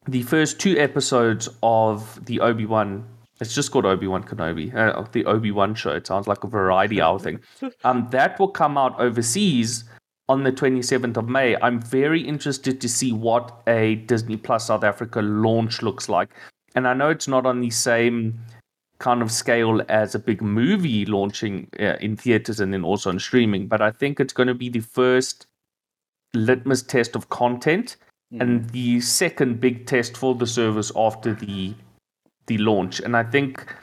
the 0.07 0.23
first 0.23 0.59
two 0.59 0.77
episodes 0.77 1.49
of 1.61 2.23
the 2.25 2.39
Obi 2.39 2.65
Wan. 2.65 3.05
It's 3.39 3.55
just 3.55 3.71
called 3.71 3.85
Obi 3.85 4.07
Wan 4.07 4.23
Kenobi, 4.23 4.73
uh, 4.75 5.05
the 5.11 5.25
Obi 5.25 5.51
Wan 5.51 5.75
show. 5.75 5.91
It 5.91 6.07
sounds 6.07 6.27
like 6.27 6.43
a 6.43 6.47
variety 6.47 7.01
hour 7.01 7.19
thing. 7.19 7.39
Um, 7.83 8.07
that 8.11 8.39
will 8.39 8.49
come 8.49 8.77
out 8.77 8.97
overseas 8.99 9.85
on 10.29 10.43
the 10.43 10.51
27th 10.51 11.17
of 11.17 11.27
May. 11.27 11.55
I'm 11.57 11.81
very 11.81 12.21
interested 12.21 12.79
to 12.79 12.87
see 12.87 13.11
what 13.11 13.61
a 13.67 13.95
Disney 13.95 14.37
Plus 14.37 14.67
South 14.67 14.83
Africa 14.83 15.21
launch 15.21 15.81
looks 15.81 16.07
like. 16.07 16.29
And 16.75 16.87
I 16.87 16.93
know 16.93 17.09
it's 17.09 17.27
not 17.27 17.45
on 17.45 17.59
the 17.59 17.69
same 17.69 18.39
kind 18.99 19.21
of 19.21 19.31
scale 19.31 19.81
as 19.89 20.15
a 20.15 20.19
big 20.19 20.41
movie 20.41 21.05
launching 21.05 21.67
uh, 21.79 21.97
in 21.99 22.15
theaters 22.15 22.59
and 22.59 22.73
then 22.73 22.83
also 22.83 23.09
on 23.09 23.19
streaming, 23.19 23.67
but 23.67 23.81
I 23.81 23.91
think 23.91 24.19
it's 24.19 24.33
going 24.33 24.47
to 24.47 24.53
be 24.53 24.69
the 24.69 24.79
first 24.79 25.47
litmus 26.33 26.81
test 26.81 27.15
of 27.15 27.29
content 27.29 27.97
and 28.39 28.67
the 28.71 28.99
second 29.01 29.59
big 29.59 29.85
test 29.85 30.17
for 30.17 30.33
the 30.33 30.47
service 30.47 30.91
after 30.95 31.33
the 31.33 31.73
the 32.47 32.57
launch. 32.57 32.99
And 32.99 33.15
I 33.15 33.23
think 33.23 33.73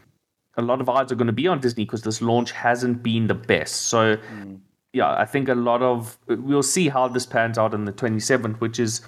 a 0.57 0.63
lot 0.63 0.81
of 0.81 0.89
eyes 0.89 1.11
are 1.11 1.15
going 1.15 1.27
to 1.27 1.33
be 1.33 1.47
on 1.47 1.61
Disney 1.61 1.85
because 1.85 2.03
this 2.03 2.21
launch 2.21 2.53
hasn't 2.53 3.03
been 3.03 3.27
the 3.27 3.35
best. 3.35 3.83
So 3.83 4.17
yeah, 4.93 5.13
I 5.13 5.25
think 5.25 5.49
a 5.49 5.55
lot 5.55 5.83
of 5.83 6.19
we'll 6.27 6.63
see 6.63 6.89
how 6.89 7.09
this 7.09 7.27
pans 7.27 7.59
out 7.59 7.75
on 7.75 7.85
the 7.85 7.93
27th, 7.93 8.59
which 8.61 8.79
is 8.81 9.03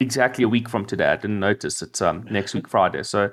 exactly 0.00 0.44
a 0.44 0.48
week 0.48 0.68
from 0.68 0.84
today. 0.84 1.06
I 1.06 1.16
didn't 1.16 1.40
notice 1.40 1.82
it's 1.82 2.02
um 2.02 2.26
next 2.30 2.54
week 2.54 2.68
Friday. 2.74 3.02
So 3.02 3.30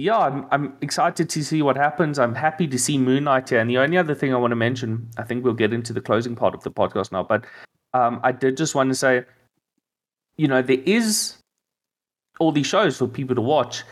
yeah, 0.00 0.18
I'm 0.18 0.46
I'm 0.50 0.74
excited 0.80 1.28
to 1.30 1.44
see 1.44 1.62
what 1.62 1.76
happens. 1.76 2.18
I'm 2.18 2.34
happy 2.34 2.66
to 2.68 2.78
see 2.78 2.96
Moon 2.98 3.24
Knight 3.24 3.48
here. 3.50 3.60
And 3.60 3.68
the 3.68 3.78
only 3.78 3.96
other 3.98 4.14
thing 4.14 4.32
I 4.34 4.36
want 4.38 4.52
to 4.52 4.56
mention, 4.56 5.08
I 5.18 5.22
think 5.22 5.44
we'll 5.44 5.54
get 5.54 5.72
into 5.72 5.92
the 5.92 6.00
closing 6.00 6.34
part 6.34 6.54
of 6.54 6.62
the 6.62 6.70
podcast 6.70 7.12
now, 7.12 7.22
but 7.22 7.44
um, 7.94 8.20
I 8.22 8.32
did 8.32 8.56
just 8.56 8.74
want 8.74 8.88
to 8.90 8.94
say, 8.94 9.24
you 10.36 10.48
know, 10.48 10.62
there 10.62 10.82
is 10.86 11.36
all 12.38 12.52
these 12.52 12.66
shows 12.66 12.96
for 12.98 13.06
people 13.08 13.34
to 13.34 13.42
watch, 13.42 13.82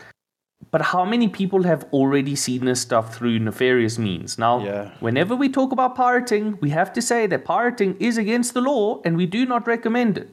but 0.71 0.81
how 0.81 1.05
many 1.05 1.27
people 1.27 1.63
have 1.63 1.85
already 1.93 2.35
seen 2.35 2.65
this 2.65 2.81
stuff 2.81 3.15
through 3.15 3.37
nefarious 3.39 3.99
means? 3.99 4.37
Now, 4.39 4.63
Yeah. 4.63 4.91
whenever 5.01 5.35
we 5.35 5.49
talk 5.49 5.71
about 5.71 5.95
pirating, 5.95 6.57
we 6.61 6.69
have 6.71 6.91
to 6.93 7.01
say 7.01 7.27
that 7.27 7.45
pirating 7.45 7.95
is 7.99 8.17
against 8.17 8.53
the 8.53 8.61
law 8.61 9.01
and 9.05 9.15
we 9.17 9.25
do 9.25 9.45
not 9.45 9.67
recommend 9.67 10.17
it. 10.17 10.29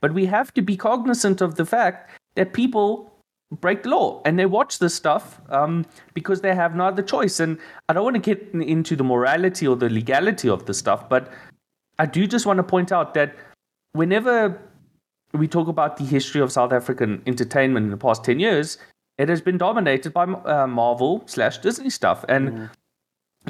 But 0.00 0.14
we 0.14 0.26
have 0.26 0.52
to 0.54 0.62
be 0.62 0.76
cognizant 0.76 1.40
of 1.40 1.54
the 1.54 1.64
fact 1.64 2.10
that 2.34 2.52
people 2.52 3.11
break 3.60 3.82
the 3.82 3.90
law 3.90 4.22
and 4.24 4.38
they 4.38 4.46
watch 4.46 4.78
this 4.78 4.94
stuff 4.94 5.40
um, 5.50 5.84
because 6.14 6.40
they 6.40 6.54
have 6.54 6.74
no 6.74 6.86
other 6.86 7.02
choice. 7.02 7.40
And 7.40 7.58
I 7.88 7.92
don't 7.92 8.04
want 8.04 8.22
to 8.22 8.34
get 8.34 8.48
into 8.54 8.96
the 8.96 9.04
morality 9.04 9.66
or 9.66 9.76
the 9.76 9.90
legality 9.90 10.48
of 10.48 10.66
the 10.66 10.74
stuff, 10.74 11.08
but 11.08 11.30
I 11.98 12.06
do 12.06 12.26
just 12.26 12.46
want 12.46 12.56
to 12.58 12.62
point 12.62 12.92
out 12.92 13.14
that 13.14 13.34
whenever 13.92 14.60
we 15.34 15.48
talk 15.48 15.68
about 15.68 15.96
the 15.96 16.04
history 16.04 16.40
of 16.40 16.50
South 16.52 16.72
African 16.72 17.22
entertainment 17.26 17.84
in 17.84 17.90
the 17.90 17.96
past 17.96 18.24
10 18.24 18.40
years, 18.40 18.78
it 19.18 19.28
has 19.28 19.40
been 19.40 19.58
dominated 19.58 20.12
by 20.12 20.24
uh, 20.24 20.66
Marvel 20.66 21.22
slash 21.26 21.58
Disney 21.58 21.90
stuff. 21.90 22.24
And 22.28 22.50
mm. 22.50 22.70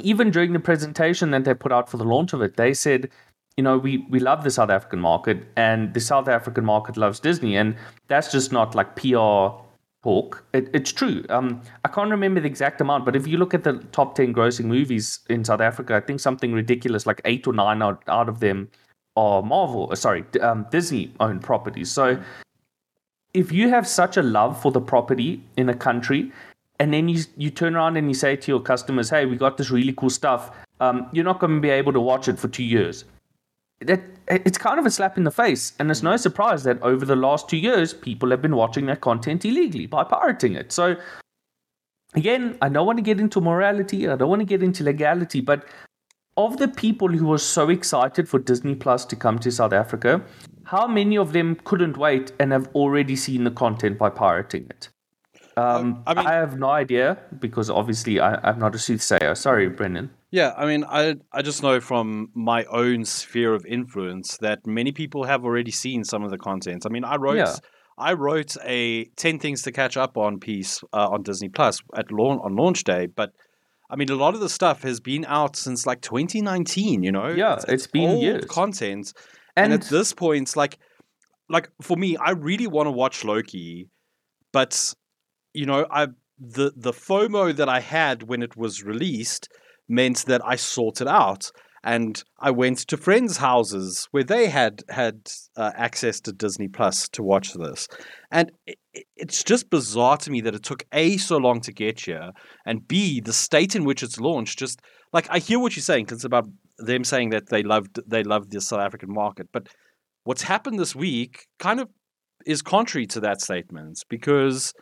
even 0.01 0.31
during 0.31 0.53
the 0.53 0.59
presentation 0.59 1.31
that 1.31 1.45
they 1.45 1.53
put 1.53 1.71
out 1.71 1.89
for 1.89 1.97
the 1.97 2.03
launch 2.03 2.33
of 2.33 2.41
it, 2.41 2.57
they 2.57 2.73
said, 2.73 3.09
you 3.57 3.63
know, 3.63 3.77
we, 3.77 4.05
we 4.09 4.19
love 4.19 4.43
the 4.43 4.51
South 4.51 4.69
African 4.69 4.99
market 4.99 5.45
and 5.55 5.93
the 5.93 5.99
South 5.99 6.27
African 6.27 6.65
market 6.65 6.97
loves 6.97 7.19
Disney. 7.19 7.55
And 7.55 7.75
that's 8.07 8.31
just 8.31 8.51
not 8.51 8.75
like 8.75 8.95
PR 8.95 9.62
talk. 10.03 10.43
It, 10.53 10.69
it's 10.73 10.91
true. 10.91 11.23
Um, 11.29 11.61
I 11.85 11.87
can't 11.87 12.11
remember 12.11 12.41
the 12.41 12.47
exact 12.47 12.81
amount, 12.81 13.05
but 13.05 13.15
if 13.15 13.25
you 13.25 13.37
look 13.37 13.53
at 13.53 13.63
the 13.63 13.73
top 13.91 14.15
10 14.15 14.33
grossing 14.33 14.65
movies 14.65 15.19
in 15.29 15.43
South 15.43 15.61
Africa, 15.61 15.95
I 15.95 16.01
think 16.01 16.19
something 16.19 16.53
ridiculous 16.53 17.05
like 17.05 17.21
eight 17.25 17.47
or 17.47 17.53
nine 17.53 17.81
out, 17.81 18.03
out 18.07 18.29
of 18.29 18.39
them 18.39 18.69
are 19.15 19.41
Marvel, 19.41 19.89
uh, 19.91 19.95
sorry, 19.95 20.25
um, 20.41 20.65
Disney 20.71 21.13
owned 21.19 21.41
properties. 21.41 21.91
So 21.91 22.21
if 23.33 23.51
you 23.51 23.69
have 23.69 23.87
such 23.87 24.17
a 24.17 24.23
love 24.23 24.61
for 24.61 24.71
the 24.71 24.81
property 24.81 25.43
in 25.57 25.69
a 25.69 25.75
country, 25.75 26.31
and 26.79 26.93
then 26.93 27.07
you 27.07 27.23
you 27.37 27.49
turn 27.49 27.75
around 27.75 27.97
and 27.97 28.07
you 28.07 28.13
say 28.13 28.35
to 28.35 28.51
your 28.51 28.59
customers, 28.59 29.09
"Hey, 29.09 29.25
we 29.25 29.35
got 29.37 29.57
this 29.57 29.69
really 29.69 29.93
cool 29.93 30.09
stuff," 30.09 30.51
um, 30.79 31.07
you're 31.11 31.23
not 31.23 31.39
going 31.39 31.55
to 31.55 31.61
be 31.61 31.69
able 31.69 31.93
to 31.93 31.99
watch 31.99 32.27
it 32.27 32.39
for 32.39 32.47
two 32.47 32.63
years. 32.63 33.05
That 33.87 34.01
eh, 34.27 34.39
it's 34.45 34.57
kind 34.57 34.79
of 34.79 34.85
a 34.85 34.91
slap 34.91 35.17
in 35.17 35.23
the 35.23 35.31
face, 35.31 35.73
and 35.79 35.89
it's 35.91 36.03
no 36.03 36.13
mm. 36.13 36.19
surprise 36.19 36.63
that 36.63 36.81
over 36.81 37.05
the 37.05 37.15
last 37.15 37.49
two 37.49 37.57
years, 37.57 37.93
people 37.93 38.29
have 38.31 38.41
been 38.41 38.55
watching 38.55 38.85
that 38.87 39.01
content 39.01 39.45
illegally 39.45 39.85
by 39.85 40.03
pirating 40.03 40.55
it. 40.55 40.71
So, 40.71 40.95
again, 42.15 42.57
I 42.61 42.69
don't 42.69 42.85
want 42.85 42.97
to 42.97 43.03
get 43.03 43.19
into 43.19 43.41
morality, 43.41 44.07
I 44.07 44.15
don't 44.15 44.29
want 44.29 44.41
to 44.41 44.45
get 44.45 44.63
into 44.63 44.83
legality, 44.83 45.41
but 45.41 45.65
of 46.35 46.57
the 46.57 46.67
people 46.67 47.09
who 47.09 47.27
were 47.27 47.37
so 47.37 47.69
excited 47.69 48.27
for 48.27 48.39
Disney 48.39 48.75
Plus 48.75 49.05
to 49.05 49.15
come 49.15 49.37
to 49.39 49.51
South 49.51 49.73
Africa, 49.73 50.23
how 50.63 50.87
many 50.87 51.17
of 51.17 51.33
them 51.33 51.55
couldn't 51.63 51.97
wait 51.97 52.31
and 52.39 52.51
have 52.51 52.67
already 52.73 53.15
seen 53.15 53.43
the 53.43 53.51
content 53.51 53.97
by 53.97 54.09
pirating 54.09 54.65
it? 54.69 54.89
Um, 55.55 56.03
I, 56.07 56.13
mean, 56.13 56.25
I, 56.25 56.33
have 56.33 56.57
no 56.57 56.69
idea 56.69 57.17
because 57.39 57.69
obviously 57.69 58.19
I, 58.19 58.49
am 58.49 58.59
not 58.59 58.73
a 58.73 58.79
soothsayer. 58.79 59.35
Sorry, 59.35 59.69
Brendan. 59.69 60.09
Yeah, 60.31 60.53
I 60.57 60.65
mean, 60.65 60.83
I 60.83 61.17
I 61.31 61.43
just 61.43 61.61
know 61.61 61.79
from 61.79 62.31
my 62.33 62.63
own 62.65 63.05
sphere 63.05 63.53
of 63.53 63.63
influence 63.67 64.37
that 64.37 64.65
many 64.65 64.91
people 64.91 65.25
have 65.25 65.45
already 65.45 65.69
seen 65.69 66.03
some 66.03 66.23
of 66.23 66.31
the 66.31 66.39
content. 66.39 66.87
I 66.87 66.89
mean, 66.89 67.03
I 67.03 67.17
wrote 67.17 67.37
yeah. 67.37 67.55
I 67.99 68.13
wrote 68.13 68.57
a 68.63 69.05
ten 69.15 69.37
things 69.37 69.61
to 69.63 69.71
catch 69.71 69.95
up 69.95 70.17
on 70.17 70.39
piece 70.39 70.83
uh, 70.91 71.09
on 71.09 71.21
Disney 71.21 71.49
Plus 71.49 71.81
at 71.95 72.11
launch 72.11 72.41
on 72.43 72.55
launch 72.55 72.83
day, 72.83 73.05
but 73.05 73.33
I 73.91 73.95
mean, 73.95 74.09
a 74.09 74.15
lot 74.15 74.33
of 74.33 74.39
the 74.39 74.49
stuff 74.49 74.81
has 74.81 74.99
been 74.99 75.23
out 75.25 75.55
since 75.55 75.85
like 75.85 76.01
2019. 76.01 77.03
You 77.03 77.11
know, 77.11 77.27
yeah, 77.27 77.53
it's, 77.55 77.65
it's 77.65 77.87
been 77.87 78.17
years. 78.17 78.45
content, 78.45 79.13
and, 79.55 79.71
and 79.71 79.83
at 79.83 79.87
this 79.89 80.13
point, 80.13 80.57
like, 80.57 80.79
like 81.47 81.69
for 81.79 81.95
me, 81.95 82.17
I 82.17 82.31
really 82.31 82.65
want 82.65 82.87
to 82.87 82.91
watch 82.91 83.23
Loki, 83.23 83.87
but 84.51 84.95
you 85.53 85.65
know, 85.65 85.85
I 85.89 86.07
the 86.39 86.73
the 86.75 86.93
FOMO 86.93 87.55
that 87.55 87.69
I 87.69 87.79
had 87.79 88.23
when 88.23 88.41
it 88.41 88.57
was 88.57 88.83
released 88.83 89.49
meant 89.87 90.25
that 90.25 90.41
I 90.45 90.55
sorted 90.55 91.07
out 91.07 91.51
and 91.83 92.23
I 92.39 92.51
went 92.51 92.79
to 92.87 92.97
friends' 92.97 93.37
houses 93.37 94.07
where 94.11 94.23
they 94.23 94.47
had 94.47 94.83
had 94.89 95.29
uh, 95.57 95.71
access 95.75 96.21
to 96.21 96.31
Disney 96.31 96.69
Plus 96.69 97.09
to 97.09 97.21
watch 97.23 97.53
this, 97.53 97.87
and 98.31 98.51
it, 98.65 98.77
it's 99.17 99.43
just 99.43 99.69
bizarre 99.69 100.17
to 100.17 100.31
me 100.31 100.41
that 100.41 100.55
it 100.55 100.63
took 100.63 100.85
a 100.93 101.17
so 101.17 101.37
long 101.37 101.59
to 101.61 101.73
get 101.73 101.99
here, 102.01 102.31
and 102.65 102.87
b 102.87 103.19
the 103.19 103.33
state 103.33 103.75
in 103.75 103.83
which 103.83 104.01
it's 104.01 104.19
launched. 104.19 104.59
Just 104.59 104.79
like 105.11 105.27
I 105.29 105.39
hear 105.39 105.59
what 105.59 105.75
you're 105.75 105.83
saying, 105.83 106.05
because 106.05 106.23
about 106.23 106.47
them 106.77 107.03
saying 107.03 107.31
that 107.31 107.49
they 107.49 107.63
loved 107.63 107.99
they 108.07 108.23
loved 108.23 108.51
the 108.51 108.61
South 108.61 108.79
African 108.79 109.13
market, 109.13 109.47
but 109.51 109.67
what's 110.23 110.43
happened 110.43 110.79
this 110.79 110.95
week 110.95 111.47
kind 111.59 111.81
of 111.81 111.89
is 112.45 112.61
contrary 112.61 113.05
to 113.07 113.19
that 113.21 113.41
statement 113.41 113.99
because 114.09 114.73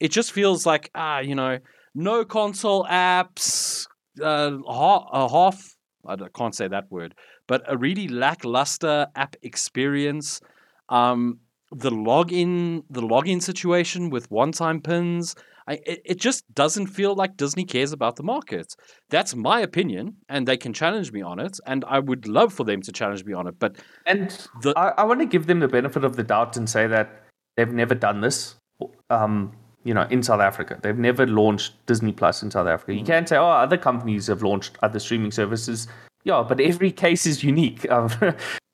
it 0.00 0.08
just 0.08 0.32
feels 0.32 0.66
like 0.66 0.90
ah 0.94 1.18
you 1.20 1.34
know 1.34 1.58
no 1.94 2.24
console 2.24 2.84
apps 2.84 3.86
uh, 4.22 4.56
a 4.66 5.28
half 5.28 5.78
I 6.08 6.16
can't 6.34 6.54
say 6.54 6.68
that 6.68 6.90
word, 6.90 7.14
but 7.46 7.62
a 7.66 7.76
really 7.76 8.08
lackluster 8.08 9.06
app 9.14 9.36
experience. 9.42 10.40
Um, 10.88 11.40
the 11.70 11.90
login, 11.90 12.84
the 12.88 13.02
login 13.02 13.42
situation 13.42 14.08
with 14.08 14.30
one-time 14.30 14.80
pins, 14.80 15.34
I, 15.66 15.74
it, 15.84 16.00
it 16.04 16.18
just 16.18 16.44
doesn't 16.54 16.86
feel 16.86 17.14
like 17.14 17.36
Disney 17.36 17.64
cares 17.64 17.92
about 17.92 18.16
the 18.16 18.22
market. 18.22 18.74
That's 19.10 19.34
my 19.36 19.60
opinion, 19.60 20.16
and 20.30 20.48
they 20.48 20.56
can 20.56 20.72
challenge 20.72 21.12
me 21.12 21.20
on 21.20 21.38
it, 21.38 21.58
and 21.66 21.84
I 21.86 21.98
would 21.98 22.26
love 22.26 22.54
for 22.54 22.64
them 22.64 22.80
to 22.82 22.92
challenge 22.92 23.24
me 23.24 23.34
on 23.34 23.46
it. 23.46 23.58
But 23.58 23.76
and 24.06 24.30
the, 24.62 24.72
I, 24.78 24.94
I 24.96 25.04
want 25.04 25.20
to 25.20 25.26
give 25.26 25.46
them 25.46 25.60
the 25.60 25.68
benefit 25.68 26.04
of 26.04 26.16
the 26.16 26.22
doubt 26.22 26.56
and 26.56 26.68
say 26.68 26.86
that 26.86 27.24
they've 27.56 27.70
never 27.70 27.94
done 27.94 28.22
this. 28.22 28.56
Um, 29.10 29.52
you 29.88 29.94
know, 29.94 30.06
in 30.10 30.22
South 30.22 30.40
Africa. 30.40 30.78
They've 30.82 30.98
never 30.98 31.26
launched 31.26 31.72
Disney 31.86 32.12
Plus 32.12 32.42
in 32.42 32.50
South 32.50 32.66
Africa. 32.66 32.92
You 32.92 33.04
mm. 33.04 33.06
can't 33.06 33.26
say, 33.26 33.38
oh, 33.38 33.46
other 33.46 33.78
companies 33.78 34.26
have 34.26 34.42
launched 34.42 34.76
other 34.82 34.98
streaming 34.98 35.30
services. 35.30 35.88
Yeah, 36.24 36.44
but 36.46 36.60
every 36.60 36.92
case 37.04 37.24
is 37.26 37.42
unique. 37.42 37.86
Um, 37.98 38.10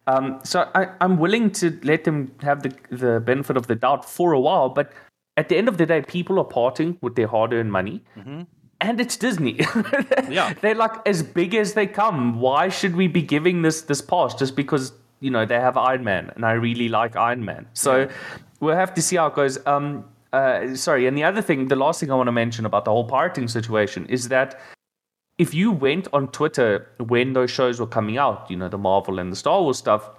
um, 0.07 0.41
so 0.45 0.69
I, 0.75 0.89
am 1.01 1.17
willing 1.17 1.51
to 1.53 1.79
let 1.83 2.05
them 2.05 2.31
have 2.43 2.63
the, 2.63 2.75
the 2.91 3.21
benefit 3.21 3.57
of 3.57 3.69
the 3.69 3.75
doubt 3.75 4.05
for 4.05 4.33
a 4.33 4.41
while. 4.41 4.69
But 4.69 4.93
at 5.39 5.49
the 5.49 5.57
end 5.57 5.67
of 5.67 5.79
the 5.79 5.87
day, 5.87 6.03
people 6.03 6.39
are 6.39 6.45
parting 6.45 6.99
with 7.01 7.15
their 7.15 7.29
hard 7.29 7.55
earned 7.55 7.73
money. 7.73 8.03
Mm-hmm. 8.17 8.43
And 8.83 9.01
it's 9.01 9.17
Disney. 9.17 9.61
yeah. 10.29 10.53
They're 10.61 10.75
like 10.75 10.95
as 11.07 11.23
big 11.23 11.55
as 11.55 11.73
they 11.73 11.87
come. 11.87 12.39
Why 12.39 12.69
should 12.69 12.97
we 12.97 13.07
be 13.07 13.23
giving 13.23 13.63
this 13.63 13.83
this 13.83 14.03
pass 14.03 14.35
just 14.35 14.57
because 14.57 14.93
you 15.21 15.31
know 15.31 15.47
they 15.47 15.59
have 15.59 15.79
Iron 15.79 16.05
Man 16.05 16.31
and 16.35 16.45
I 16.45 16.53
really 16.53 16.91
like 16.91 17.17
Iron 17.17 17.43
Man? 17.45 17.67
So 17.73 18.01
yeah. 18.01 18.13
we'll 18.61 18.77
have 18.77 18.93
to 18.95 19.01
see 19.01 19.17
how 19.17 19.29
it 19.29 19.35
goes. 19.35 19.65
Um, 19.67 20.05
uh, 20.35 20.75
sorry, 20.75 21.07
and 21.07 21.17
the 21.17 21.23
other 21.23 21.41
thing, 21.41 21.69
the 21.69 21.77
last 21.77 22.01
thing 22.01 22.11
I 22.11 22.17
want 22.17 22.27
to 22.27 22.33
mention 22.33 22.67
about 22.67 22.85
the 22.85 22.91
whole 22.91 23.05
pirating 23.05 23.47
situation 23.47 24.05
is 24.07 24.29
that 24.29 24.61
if 25.39 25.55
you 25.55 25.71
went 25.71 26.09
on 26.13 26.29
Twitter 26.29 26.89
when 26.99 27.35
those 27.35 27.53
shows 27.53 27.79
were 27.79 27.87
coming 27.87 28.19
out, 28.19 28.51
you 28.51 28.57
know, 28.57 28.69
the 28.69 28.79
Marvel 28.79 29.21
and 29.21 29.31
the 29.31 29.37
Star 29.37 29.63
Wars 29.63 29.79
stuff, 29.79 30.11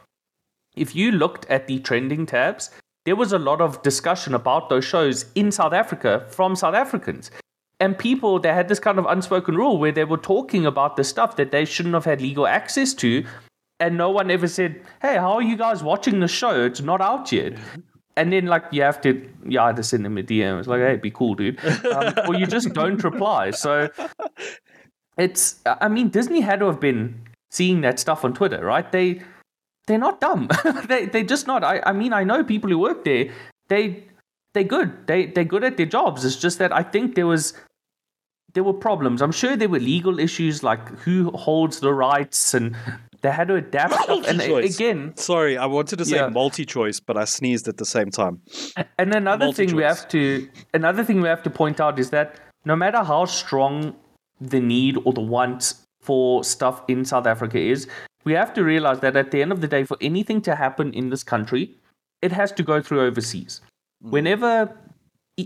if 0.76 0.96
you 0.96 1.12
looked 1.12 1.46
at 1.48 1.68
the 1.68 1.80
trending 1.80 2.26
tabs, 2.26 2.72
there 3.04 3.18
was 3.18 3.34
a 3.34 3.40
lot 3.40 3.60
of 3.60 3.82
discussion 3.82 4.34
about 4.34 4.70
those 4.70 4.86
shows 4.86 5.26
in 5.36 5.52
South 5.52 5.74
Africa 5.74 6.26
from 6.30 6.56
South 6.56 6.76
Africans. 6.76 7.30
And 7.82 7.98
people, 7.98 8.40
they 8.40 8.54
had 8.54 8.70
this 8.70 8.80
kind 8.80 8.98
of 8.98 9.06
unspoken 9.06 9.56
rule 9.56 9.78
where 9.78 9.92
they 9.92 10.06
were 10.06 10.18
talking 10.18 10.66
about 10.66 10.96
the 10.96 11.04
stuff 11.04 11.36
that 11.36 11.52
they 11.52 11.66
shouldn't 11.66 11.94
have 11.94 12.06
had 12.06 12.22
legal 12.22 12.48
access 12.48 12.94
to. 12.96 13.26
And 13.82 13.98
no 13.98 14.10
one 14.10 14.32
ever 14.32 14.48
said, 14.48 14.82
hey, 15.02 15.18
how 15.18 15.34
are 15.34 15.42
you 15.42 15.58
guys 15.58 15.84
watching 15.84 16.22
the 16.22 16.30
show? 16.30 16.64
It's 16.64 16.80
not 16.80 17.02
out 17.02 17.34
yet 17.34 17.58
and 18.18 18.32
then 18.32 18.46
like 18.46 18.64
you 18.72 18.82
have 18.82 19.02
to 19.02 19.30
you 19.46 19.60
either 19.60 19.84
send 19.84 20.06
them 20.06 20.18
a 20.18 20.24
DM. 20.24 20.60
It's 20.60 20.68
like, 20.68 20.82
hey, 20.82 20.96
be 20.96 21.12
cool, 21.12 21.36
dude, 21.36 21.64
um, 21.86 22.14
or 22.28 22.36
you 22.36 22.46
just 22.46 22.74
don't 22.74 23.04
reply. 23.04 23.52
So 23.52 23.90
it's. 25.18 25.60
I 25.66 25.88
mean, 25.88 26.10
Disney 26.10 26.42
had 26.42 26.60
to 26.60 26.66
have 26.68 26.80
been 26.80 27.22
seeing 27.52 27.82
that 27.82 28.00
stuff 28.00 28.26
on 28.26 28.34
Twitter, 28.34 28.64
right? 28.64 28.90
They 28.92 29.22
they're 29.88 29.98
not 29.98 30.20
dumb. 30.22 30.50
they 30.88 31.06
they're 31.06 31.24
just 31.24 31.48
not. 31.48 31.64
I 31.64 31.82
I 31.86 31.92
mean, 31.92 32.14
I 32.14 32.24
know 32.24 32.44
people 32.44 32.70
who 32.70 32.80
work 32.80 33.04
there. 33.04 33.30
They 33.68 34.04
they're 34.54 34.64
good. 34.64 35.08
They 35.08 35.28
they're 35.28 35.44
good 35.44 35.64
at 35.64 35.78
their 35.78 35.86
jobs. 35.86 36.26
It's 36.26 36.36
just 36.36 36.60
that 36.60 36.72
I 36.72 36.84
think 36.84 37.16
there 37.16 37.28
was 37.28 37.54
there 38.54 38.64
were 38.64 38.74
problems. 38.74 39.22
I'm 39.22 39.34
sure 39.34 39.56
there 39.56 39.70
were 39.70 39.80
legal 39.80 40.20
issues 40.20 40.64
like 40.64 40.88
who 41.00 41.30
holds 41.32 41.82
the 41.82 41.94
rights 41.94 42.54
and 42.54 42.76
they 43.26 43.32
had 43.32 43.48
to 43.48 43.56
adapt. 43.56 43.94
and 44.10 44.40
again, 44.42 45.16
sorry, 45.18 45.58
I 45.58 45.66
wanted 45.66 45.98
to 45.98 46.06
say 46.06 46.18
yeah. 46.18 46.30
MultiChoice, 46.30 47.02
but 47.06 47.18
I 47.18 47.26
sneezed 47.26 47.68
at 47.68 47.78
the 47.78 47.86
same 47.86 48.12
time. 48.12 48.42
And 49.00 49.14
another 49.16 49.52
thing 49.52 49.76
we 49.76 49.84
have 49.84 50.08
to 50.10 50.48
another 50.74 51.04
thing 51.04 51.22
we 51.22 51.28
have 51.28 51.42
to 51.44 51.50
point 51.50 51.80
out 51.80 51.98
is 51.98 52.12
that 52.12 52.36
no 52.66 52.76
matter 52.76 53.02
how 53.04 53.26
strong 53.26 53.96
the 54.40 54.60
need 54.60 54.98
or 55.06 55.14
the 55.14 55.22
want 55.22 55.74
for 56.02 56.44
stuff 56.44 56.84
in 56.88 57.04
South 57.04 57.26
Africa 57.26 57.60
is, 57.60 57.88
we 58.26 58.34
have 58.34 58.54
to 58.54 58.64
realize 58.64 59.00
that 59.00 59.18
at 59.18 59.32
the 59.32 59.42
end 59.42 59.52
of 59.52 59.62
the 59.62 59.68
day, 59.68 59.84
for 59.84 59.98
anything 60.02 60.40
to 60.42 60.56
happen 60.56 60.94
in 60.94 61.10
this 61.10 61.24
country, 61.24 61.72
it 62.22 62.32
has 62.32 62.52
to 62.52 62.64
go 62.64 62.80
through 62.80 63.02
overseas. 63.02 63.62
Mm. 64.04 64.10
Whenever 64.12 64.78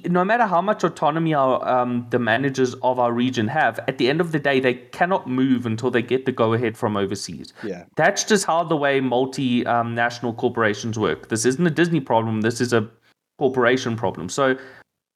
no 0.05 0.23
matter 0.23 0.45
how 0.45 0.61
much 0.61 0.83
autonomy 0.83 1.33
our 1.33 1.67
um, 1.67 2.05
the 2.11 2.19
managers 2.19 2.75
of 2.75 2.99
our 2.99 3.11
region 3.11 3.47
have, 3.47 3.79
at 3.87 3.97
the 3.97 4.07
end 4.09 4.21
of 4.21 4.31
the 4.31 4.39
day, 4.39 4.59
they 4.59 4.75
cannot 4.75 5.27
move 5.27 5.65
until 5.65 5.89
they 5.89 6.01
get 6.01 6.25
the 6.25 6.31
go 6.31 6.53
ahead 6.53 6.77
from 6.77 6.95
overseas. 6.95 7.53
Yeah, 7.63 7.85
that's 7.95 8.23
just 8.23 8.45
how 8.45 8.63
the 8.63 8.77
way 8.77 9.01
multinational 9.01 10.23
um, 10.23 10.35
corporations 10.35 10.99
work. 10.99 11.29
This 11.29 11.45
isn't 11.45 11.65
a 11.65 11.71
Disney 11.71 11.99
problem. 11.99 12.41
This 12.41 12.61
is 12.61 12.73
a 12.73 12.89
corporation 13.37 13.95
problem. 13.95 14.29
So. 14.29 14.57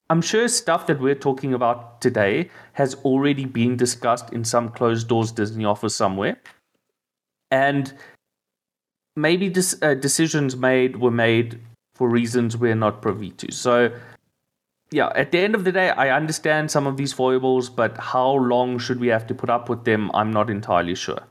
I'm 0.09 0.21
sure 0.21 0.49
stuff 0.49 0.85
that 0.87 0.99
we're 0.99 1.15
talking 1.15 1.53
about 1.53 2.01
today 2.01 2.49
has 2.73 2.93
already 3.05 3.45
been 3.45 3.77
discussed 3.77 4.31
in 4.33 4.43
some 4.43 4.69
closed 4.69 5.07
doors 5.07 5.31
Disney 5.31 5.63
office 5.63 5.95
somewhere. 5.95 6.37
And 7.49 7.91
maybe 9.15 9.49
dis- 9.49 9.81
uh, 9.81 9.93
decisions 9.93 10.57
made 10.57 10.97
were 10.97 11.09
made 11.09 11.61
for 11.95 12.09
reasons 12.09 12.57
we're 12.57 12.75
not 12.75 13.01
privy 13.01 13.31
to. 13.31 13.51
So 13.51 13.91
yeah, 14.93 15.11
at 15.15 15.31
the 15.31 15.39
end 15.39 15.55
of 15.55 15.63
the 15.63 15.71
day, 15.71 15.89
I 15.89 16.15
understand 16.15 16.71
some 16.71 16.87
of 16.87 16.95
these 16.97 17.11
foibles, 17.11 17.69
but 17.69 17.97
how 17.97 18.31
long 18.33 18.77
should 18.79 18.99
we 18.99 19.07
have 19.07 19.27
to 19.27 19.35
put 19.35 19.49
up 19.49 19.67
with 19.67 19.83
them? 19.85 20.11
I'm 20.13 20.31
not 20.31 20.49
entirely 20.49 20.95
sure. 20.95 21.23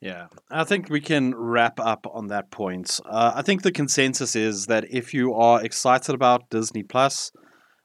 Yeah, 0.00 0.26
I 0.50 0.62
think 0.62 0.90
we 0.90 1.00
can 1.00 1.34
wrap 1.34 1.80
up 1.80 2.06
on 2.12 2.28
that 2.28 2.50
point. 2.52 3.00
Uh, 3.04 3.32
I 3.34 3.42
think 3.42 3.62
the 3.62 3.72
consensus 3.72 4.36
is 4.36 4.66
that 4.66 4.84
if 4.90 5.12
you 5.12 5.34
are 5.34 5.64
excited 5.64 6.14
about 6.14 6.50
Disney 6.50 6.84
Plus, 6.84 7.32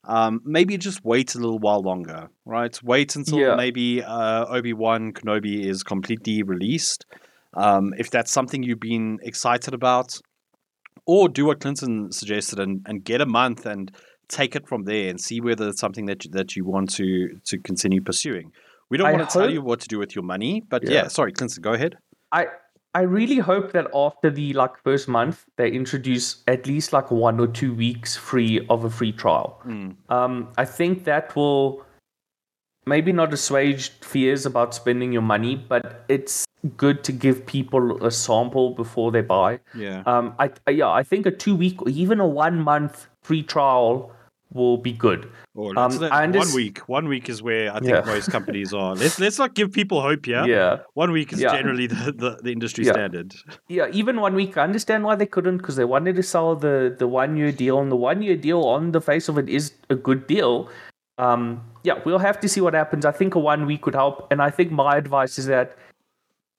um, 0.04 0.42
maybe 0.44 0.78
just 0.78 1.04
wait 1.04 1.34
a 1.34 1.40
little 1.40 1.58
while 1.60 1.82
longer, 1.82 2.30
right? 2.46 2.78
Wait 2.84 3.16
until 3.16 3.40
Yeah. 3.40 3.56
maybe 3.56 4.04
uh, 4.04 4.46
Obi 4.46 4.74
Wan 4.74 5.14
Kenobi 5.14 5.66
is 5.66 5.82
completely 5.82 6.44
released. 6.44 7.06
Um, 7.56 7.94
if 7.98 8.12
that's 8.12 8.32
something 8.32 8.62
you've 8.64 8.80
been 8.80 9.20
excited 9.24 9.74
about, 9.74 10.20
or 11.08 11.30
do 11.30 11.46
what 11.46 11.62
Clinton 11.62 12.12
suggested 12.12 12.60
and, 12.60 12.86
and 12.86 13.04
get 13.04 13.22
a 13.22 13.26
month 13.26 13.66
and 13.66 13.92
take 14.34 14.56
it 14.56 14.68
from 14.68 14.84
there 14.84 15.10
and 15.10 15.20
see 15.22 15.40
whether 15.42 15.70
it's 15.70 15.80
something 15.80 16.08
that 16.08 16.26
you, 16.26 16.32
that 16.32 16.56
you 16.56 16.66
want 16.66 16.90
to 16.96 17.40
to 17.46 17.58
continue 17.60 18.02
pursuing. 18.02 18.52
We 18.90 18.98
don't 18.98 19.08
I 19.08 19.14
want 19.14 19.30
to 19.30 19.40
tell 19.40 19.50
you 19.50 19.62
what 19.62 19.80
to 19.82 19.88
do 19.88 20.00
with 20.00 20.16
your 20.16 20.24
money, 20.24 20.62
but 20.70 20.84
yeah, 20.84 20.92
Yeah. 20.92 21.08
sorry, 21.08 21.32
Clinton, 21.32 21.62
go 21.62 21.74
ahead. 21.74 21.98
I 22.32 22.48
I 22.96 23.02
really 23.02 23.38
hope 23.38 23.72
that 23.72 23.88
after 23.94 24.30
the 24.30 24.54
like 24.54 24.78
first 24.84 25.08
month 25.08 25.46
they 25.58 25.70
introduce 25.72 26.44
at 26.48 26.68
least 26.68 26.94
like 26.94 27.10
one 27.10 27.40
or 27.40 27.48
two 27.48 27.74
weeks 27.74 28.16
free 28.16 28.66
of 28.70 28.84
a 28.86 28.90
free 28.90 29.12
trial. 29.12 29.60
Um, 30.10 30.50
I 30.58 30.66
think 30.66 31.06
that 31.06 31.36
will 31.36 31.84
maybe 32.86 33.12
not 33.12 33.34
assuage 33.34 33.90
fears 34.02 34.46
about 34.46 34.76
spending 34.76 35.12
your 35.12 35.22
money, 35.24 35.56
but 35.56 36.06
it's 36.08 36.46
good 36.78 37.04
to 37.04 37.12
give 37.12 37.46
people 37.46 38.06
a 38.06 38.12
sample 38.12 38.72
before 38.76 39.12
they 39.12 39.22
buy. 39.22 39.60
Yeah. 39.74 40.04
Um, 40.06 40.36
I, 40.40 40.52
I 40.68 40.72
yeah, 40.72 40.90
I 40.90 41.04
think 41.04 41.26
a 41.26 41.32
two 41.32 41.56
week 41.56 41.82
or 41.82 41.90
even 41.90 42.20
a 42.20 42.28
one 42.28 42.60
month 42.60 43.08
free 43.22 43.44
trial 43.44 44.12
will 44.54 44.78
be 44.78 44.92
good. 44.94 45.26
Um, 45.58 45.74
let's 45.76 45.98
let- 46.00 46.12
I 46.12 46.26
one 46.28 46.54
week. 46.54 46.80
One 46.88 47.08
week 47.08 47.30
is 47.30 47.42
where 47.42 47.72
I 47.72 47.80
think 47.80 47.92
Yeah. 47.92 48.02
most 48.06 48.32
companies 48.32 48.74
are. 48.74 48.96
Let's 48.96 49.20
let's 49.20 49.38
not 49.38 49.54
give 49.56 49.72
people 49.72 50.02
hope 50.02 50.26
here. 50.26 50.44
Yeah. 50.46 50.80
One 50.94 51.12
week 51.12 51.34
is 51.34 51.42
Yeah. 51.42 51.56
generally 51.56 51.88
the, 51.88 52.12
the, 52.12 52.40
the 52.44 52.52
industry 52.52 52.86
Yeah. 52.86 52.94
standard. 52.94 53.36
Yeah, 53.68 53.88
even 53.92 54.20
one 54.22 54.36
week. 54.36 54.58
I 54.58 54.64
understand 54.64 55.04
why 55.04 55.16
they 55.16 55.26
couldn't 55.26 55.58
because 55.58 55.76
they 55.76 55.86
wanted 55.86 56.16
to 56.16 56.24
sell 56.24 56.56
the 56.56 56.96
the 56.98 57.08
one 57.08 57.38
year 57.38 57.52
deal, 57.52 57.80
and 57.80 57.92
the 57.92 57.96
one 57.96 58.22
year 58.22 58.36
deal 58.36 58.62
on 58.64 58.92
the 58.92 59.02
face 59.02 59.30
of 59.30 59.38
it 59.38 59.50
is 59.50 59.74
a 59.90 59.96
good 59.96 60.28
deal. 60.28 60.70
Um, 61.18 61.62
yeah, 61.84 62.00
we'll 62.06 62.20
have 62.20 62.40
to 62.40 62.50
see 62.50 62.62
what 62.62 62.74
happens. 62.74 63.06
I 63.06 63.12
think 63.12 63.36
a 63.36 63.40
one 63.40 63.66
week 63.66 63.86
would 63.86 63.96
help, 63.96 64.28
and 64.32 64.42
I 64.42 64.50
think 64.50 64.72
my 64.72 64.96
advice 64.98 65.38
is 65.38 65.46
that 65.48 65.78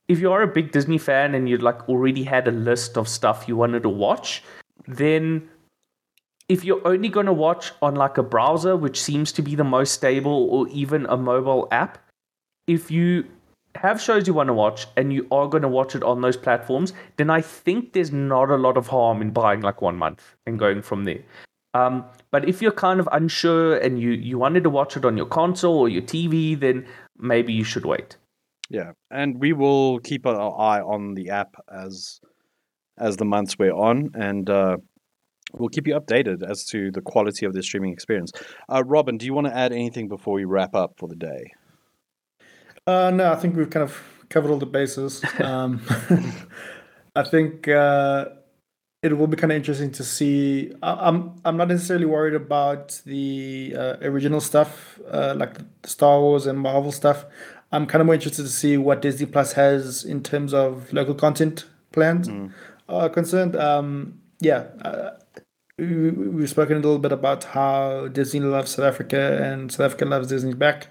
if 0.07 0.20
you 0.20 0.30
are 0.30 0.42
a 0.42 0.47
big 0.47 0.70
Disney 0.70 0.99
fan 0.99 1.34
and 1.34 1.49
you 1.49 1.57
like 1.59 1.88
already 1.88 2.22
had 2.22 2.47
a 2.47 2.51
list 2.53 2.97
of 2.99 3.09
stuff 3.09 3.47
you 3.49 3.57
wanted 3.57 3.82
to 3.82 3.88
watch, 3.88 4.42
then 4.86 5.49
if 6.49 6.64
you're 6.64 6.86
only 6.86 7.09
going 7.09 7.26
to 7.26 7.32
watch 7.32 7.72
on 7.80 7.95
like 7.95 8.18
a 8.18 8.22
browser, 8.22 8.76
which 8.76 9.01
seems 9.01 9.32
to 9.32 9.42
be 9.42 9.55
the 9.55 9.64
most 9.64 9.92
stable, 9.92 10.49
or 10.51 10.68
even 10.68 11.07
a 11.07 11.16
mobile 11.16 11.68
app, 11.70 11.99
if 12.66 12.90
you 12.90 13.24
have 13.76 14.01
shows 14.01 14.26
you 14.26 14.34
want 14.34 14.49
to 14.49 14.55
watch 14.55 14.86
and 14.97 15.12
you 15.12 15.26
are 15.30 15.49
going 15.49 15.62
to 15.62 15.68
watch 15.68 15.97
it 15.97 16.03
on 16.03 16.20
those 16.20 16.36
platforms, 16.36 16.92
then 17.16 17.30
I 17.30 17.40
think 17.40 17.92
there's 17.92 18.12
not 18.12 18.51
a 18.51 18.57
lot 18.57 18.76
of 18.76 18.86
harm 18.86 19.20
in 19.20 19.30
buying 19.30 19.61
like 19.61 19.82
one 19.82 19.97
month 19.97 20.36
and 20.47 20.59
going 20.59 20.82
from 20.82 21.05
there. 21.05 21.22
Um, 21.74 22.05
but 22.30 22.49
if 22.49 22.62
you're 22.62 22.72
kind 22.72 23.01
of 23.01 23.09
unsure 23.11 23.76
and 23.78 24.01
you, 24.01 24.11
you 24.11 24.38
wanted 24.38 24.62
to 24.62 24.70
watch 24.70 24.97
it 24.97 25.05
on 25.05 25.16
your 25.16 25.26
console 25.26 25.76
or 25.76 25.88
your 25.88 26.03
TV, 26.03 26.59
then 26.59 26.86
maybe 27.18 27.53
you 27.53 27.64
should 27.64 27.84
wait. 27.84 28.16
Yeah, 28.70 28.92
and 29.11 29.38
we 29.40 29.53
will 29.53 29.99
keep 30.01 30.24
our 30.26 30.59
eye 30.59 30.80
on 30.80 31.14
the 31.14 31.30
app 31.30 31.55
as 31.72 32.20
as 32.97 33.16
the 33.16 33.24
months 33.24 33.59
wear 33.59 33.74
on, 33.74 34.11
and 34.14 34.49
uh, 34.49 34.76
we'll 35.59 35.68
keep 35.68 35.86
you 35.86 35.94
updated 35.94 36.48
as 36.48 36.64
to 36.66 36.90
the 36.90 37.00
quality 37.00 37.46
of 37.46 37.52
the 37.52 37.62
streaming 37.62 37.92
experience. 37.92 38.32
Uh, 38.68 38.82
Robin, 38.84 39.16
do 39.16 39.26
you 39.26 39.34
want 39.34 39.46
to 39.46 39.57
add 39.57 39.72
anything 39.72 40.09
before 40.09 40.34
we 40.34 40.44
wrap 40.44 40.74
up 40.74 40.94
for 40.96 41.09
the 41.09 41.16
day? 41.16 41.52
Uh, 42.86 43.11
no, 43.11 43.32
I 43.32 43.36
think 43.36 43.57
we've 43.57 43.70
kind 43.70 43.82
of 43.82 44.02
covered 44.28 44.50
all 44.50 44.59
the 44.59 44.66
bases. 44.66 45.24
Um, 45.40 45.80
I 47.16 47.22
think 47.22 47.68
uh, 47.68 48.26
it 49.02 49.16
will 49.16 49.28
be 49.28 49.36
kind 49.36 49.52
of 49.52 49.57
interesting 49.57 49.92
to 49.92 50.02
see. 50.02 50.72
I, 50.82 51.09
I'm 51.09 51.40
I'm 51.44 51.57
not 51.57 51.68
necessarily 51.68 52.07
worried 52.07 52.34
about 52.34 53.00
the 53.07 53.74
uh, 53.76 53.96
original 54.02 54.40
stuff, 54.40 54.98
uh, 55.09 55.34
like 55.36 55.59
the 55.82 55.88
Star 55.88 56.20
Wars 56.20 56.46
and 56.46 56.59
Marvel 56.59 56.90
stuff. 56.90 57.24
I'm 57.70 57.86
kind 57.86 58.00
of 58.00 58.07
more 58.07 58.14
interested 58.14 58.42
to 58.42 58.48
see 58.48 58.76
what 58.76 59.00
Disney 59.00 59.26
Plus 59.26 59.52
has 59.52 60.05
in 60.05 60.22
terms 60.22 60.52
of 60.52 60.92
local 60.92 61.14
content 61.14 61.66
plans 61.92 62.28
are 62.88 63.09
concerned. 63.09 63.57
Um, 63.57 64.20
yeah. 64.40 64.66
We- 65.78 66.10
we- 66.10 66.28
we've 66.28 66.48
spoken 66.50 66.76
a 66.76 66.80
little 66.80 67.00
bit 67.00 67.10
about 67.10 67.44
how 67.44 68.06
Disney 68.08 68.38
loves 68.40 68.72
South 68.72 68.84
Africa 68.84 69.40
and 69.42 69.72
South 69.72 69.86
Africa 69.86 70.04
loves 70.04 70.28
Disney 70.28 70.54
back. 70.54 70.88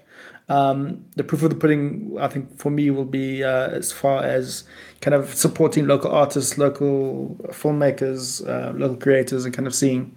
Um, 0.50 1.06
the 1.16 1.24
proof 1.24 1.42
of 1.42 1.48
the 1.50 1.56
pudding, 1.56 2.18
I 2.20 2.28
think, 2.28 2.58
for 2.58 2.68
me, 2.70 2.90
will 2.90 3.06
be 3.06 3.42
uh, 3.42 3.68
as 3.68 3.92
far 3.92 4.22
as 4.22 4.64
kind 5.00 5.14
of 5.14 5.32
supporting 5.32 5.86
local 5.86 6.10
artists, 6.10 6.58
local 6.58 7.34
filmmakers, 7.48 8.46
uh, 8.46 8.76
local 8.76 8.98
creators, 8.98 9.46
and 9.46 9.54
kind 9.54 9.66
of 9.66 9.74
seeing 9.74 10.14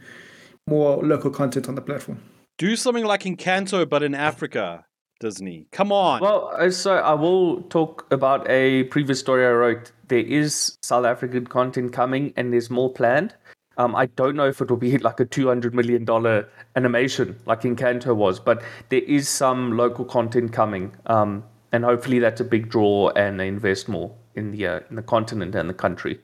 more 0.67 0.97
local 1.01 1.31
content 1.31 1.69
on 1.69 1.75
the 1.75 1.81
platform. 1.81 2.19
Do 2.57 2.75
something 2.75 3.05
like 3.05 3.23
Encanto, 3.23 3.87
but 3.87 4.03
in 4.03 4.13
Africa, 4.13 4.83
Disney. 5.21 5.67
Come 5.71 5.93
on. 5.93 6.19
Well, 6.19 6.51
uh, 6.57 6.69
so 6.71 6.95
I 6.97 7.13
will 7.13 7.61
talk 7.69 8.05
about 8.11 8.45
a 8.49 8.83
previous 8.85 9.19
story 9.21 9.45
I 9.45 9.51
wrote. 9.51 9.93
There 10.09 10.19
is 10.19 10.77
South 10.83 11.05
African 11.05 11.47
content 11.47 11.93
coming, 11.93 12.33
and 12.35 12.51
there's 12.51 12.69
more 12.69 12.91
planned. 12.91 13.33
Um, 13.77 13.95
I 13.95 14.07
don't 14.07 14.35
know 14.35 14.47
if 14.47 14.59
it 14.59 14.69
will 14.69 14.77
be 14.77 14.97
like 15.09 15.19
a 15.19 15.25
two 15.25 15.47
hundred 15.47 15.73
million 15.73 16.05
dollar 16.05 16.49
animation 16.75 17.39
like 17.45 17.61
Encanto 17.61 18.15
was, 18.15 18.39
but 18.39 18.61
there 18.89 19.01
is 19.01 19.29
some 19.29 19.77
local 19.77 20.05
content 20.05 20.51
coming, 20.51 20.95
um, 21.05 21.43
and 21.71 21.83
hopefully 21.83 22.19
that's 22.19 22.41
a 22.41 22.45
big 22.45 22.69
draw, 22.69 23.09
and 23.09 23.39
they 23.39 23.47
invest 23.47 23.87
more 23.87 24.15
in 24.35 24.51
the 24.51 24.67
uh, 24.67 24.79
in 24.89 24.95
the 24.95 25.03
continent 25.03 25.55
and 25.55 25.69
the 25.69 25.73
country. 25.73 26.19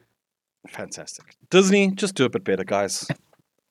Fantastic. 0.67 1.35
Disney, 1.49 1.91
just 1.91 2.15
do 2.15 2.25
a 2.25 2.29
bit 2.29 2.43
better, 2.43 2.63
guys. 2.63 3.07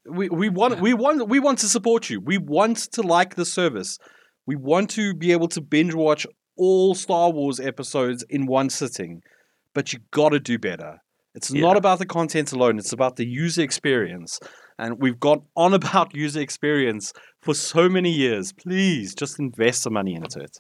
We 0.05 0.29
we 0.29 0.49
want 0.49 0.81
we 0.81 0.95
want 0.95 1.29
we 1.29 1.41
want 1.41 1.59
to 1.61 1.69
support 1.69 2.11
you. 2.11 2.21
We 2.21 2.39
want 2.39 2.77
to 2.93 3.03
like 3.03 3.35
the 3.35 3.47
service. 3.47 3.99
We 4.47 4.57
want 4.57 4.91
to 4.91 5.15
be 5.15 5.33
able 5.33 5.49
to 5.49 5.61
binge 5.61 5.95
watch 5.95 6.27
all 6.57 6.95
Star 6.95 7.31
Wars 7.31 7.61
episodes 7.61 8.25
in 8.29 8.47
one 8.47 8.71
sitting. 8.71 9.23
But 9.75 9.93
you 9.93 10.01
got 10.11 10.31
to 10.31 10.41
do 10.41 10.59
better. 10.59 11.01
It's 11.35 11.53
not 11.53 11.77
about 11.77 11.99
the 11.99 12.07
content 12.07 12.53
alone, 12.53 12.79
it's 12.79 12.93
about 12.93 13.17
the 13.17 13.27
user 13.27 13.63
experience. 13.63 14.39
And 14.79 15.01
we've 15.01 15.19
gone 15.19 15.43
on 15.57 15.75
about 15.81 16.15
user 16.15 16.41
experience 16.41 17.13
for 17.41 17.55
so 17.55 17.89
many 17.89 18.11
years. 18.11 18.53
Please 18.53 19.15
just 19.15 19.39
invest 19.39 19.83
some 19.83 19.95
money 19.95 20.15
into 20.15 20.41
it. 20.41 20.59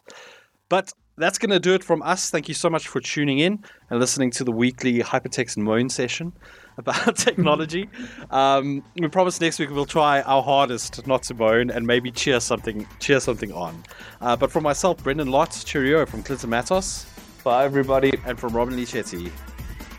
But 0.69 0.93
that's 1.19 1.39
going 1.39 1.51
to 1.51 1.61
do 1.61 1.75
it 1.75 1.85
from 1.85 2.03
us. 2.03 2.31
Thank 2.31 2.49
you 2.49 2.55
so 2.55 2.71
much 2.71 2.89
for 2.89 3.01
tuning 3.01 3.39
in 3.39 3.63
and 3.91 4.01
listening 4.01 4.31
to 4.33 4.45
the 4.45 4.53
weekly 4.53 5.01
Hypertext 5.01 5.57
and 5.57 5.65
Moan 5.65 5.89
session 5.91 6.33
about 6.79 7.17
technology. 7.17 7.89
Um, 8.31 8.83
we 8.99 9.09
promise 9.09 9.43
next 9.43 9.59
week 9.59 9.69
we'll 9.71 9.85
try 9.85 10.23
our 10.23 10.43
hardest 10.43 11.07
not 11.07 11.23
to 11.25 11.35
moan 11.35 11.71
and 11.71 11.87
maybe 11.87 12.11
cheer 12.11 12.41
something 12.41 12.87
cheer 12.99 13.21
something 13.21 13.53
on. 13.53 13.83
Uh, 14.23 14.37
but 14.37 14.51
from 14.51 14.63
myself, 14.63 15.03
Brendan 15.05 15.29
Lotz, 15.29 15.67
cheerio 15.67 16.07
from 16.07 16.23
Clinton 16.23 16.49
Matos, 16.49 17.05
Bye, 17.45 17.65
everybody. 17.65 18.13
and 18.25 18.41
from 18.41 18.57
Robin-Leigh 18.57 18.87
Chetty. 18.87 19.31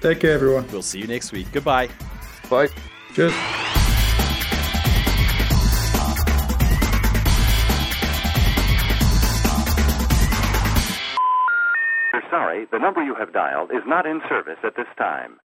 Take 0.03 0.19
care, 0.19 0.33
everyone. 0.33 0.67
We'll 0.69 0.81
see 0.81 0.99
you 0.99 1.07
next 1.07 1.31
week. 1.31 1.47
Goodbye. 1.53 1.87
Bye. 2.49 2.67
Cheers. 3.13 3.31
We're 12.11 12.29
sorry, 12.29 12.67
the 12.69 12.79
number 12.79 13.01
you 13.01 13.15
have 13.15 13.31
dialed 13.31 13.71
is 13.71 13.83
not 13.87 14.05
in 14.05 14.21
service 14.27 14.57
at 14.65 14.75
this 14.75 14.87
time. 14.97 15.39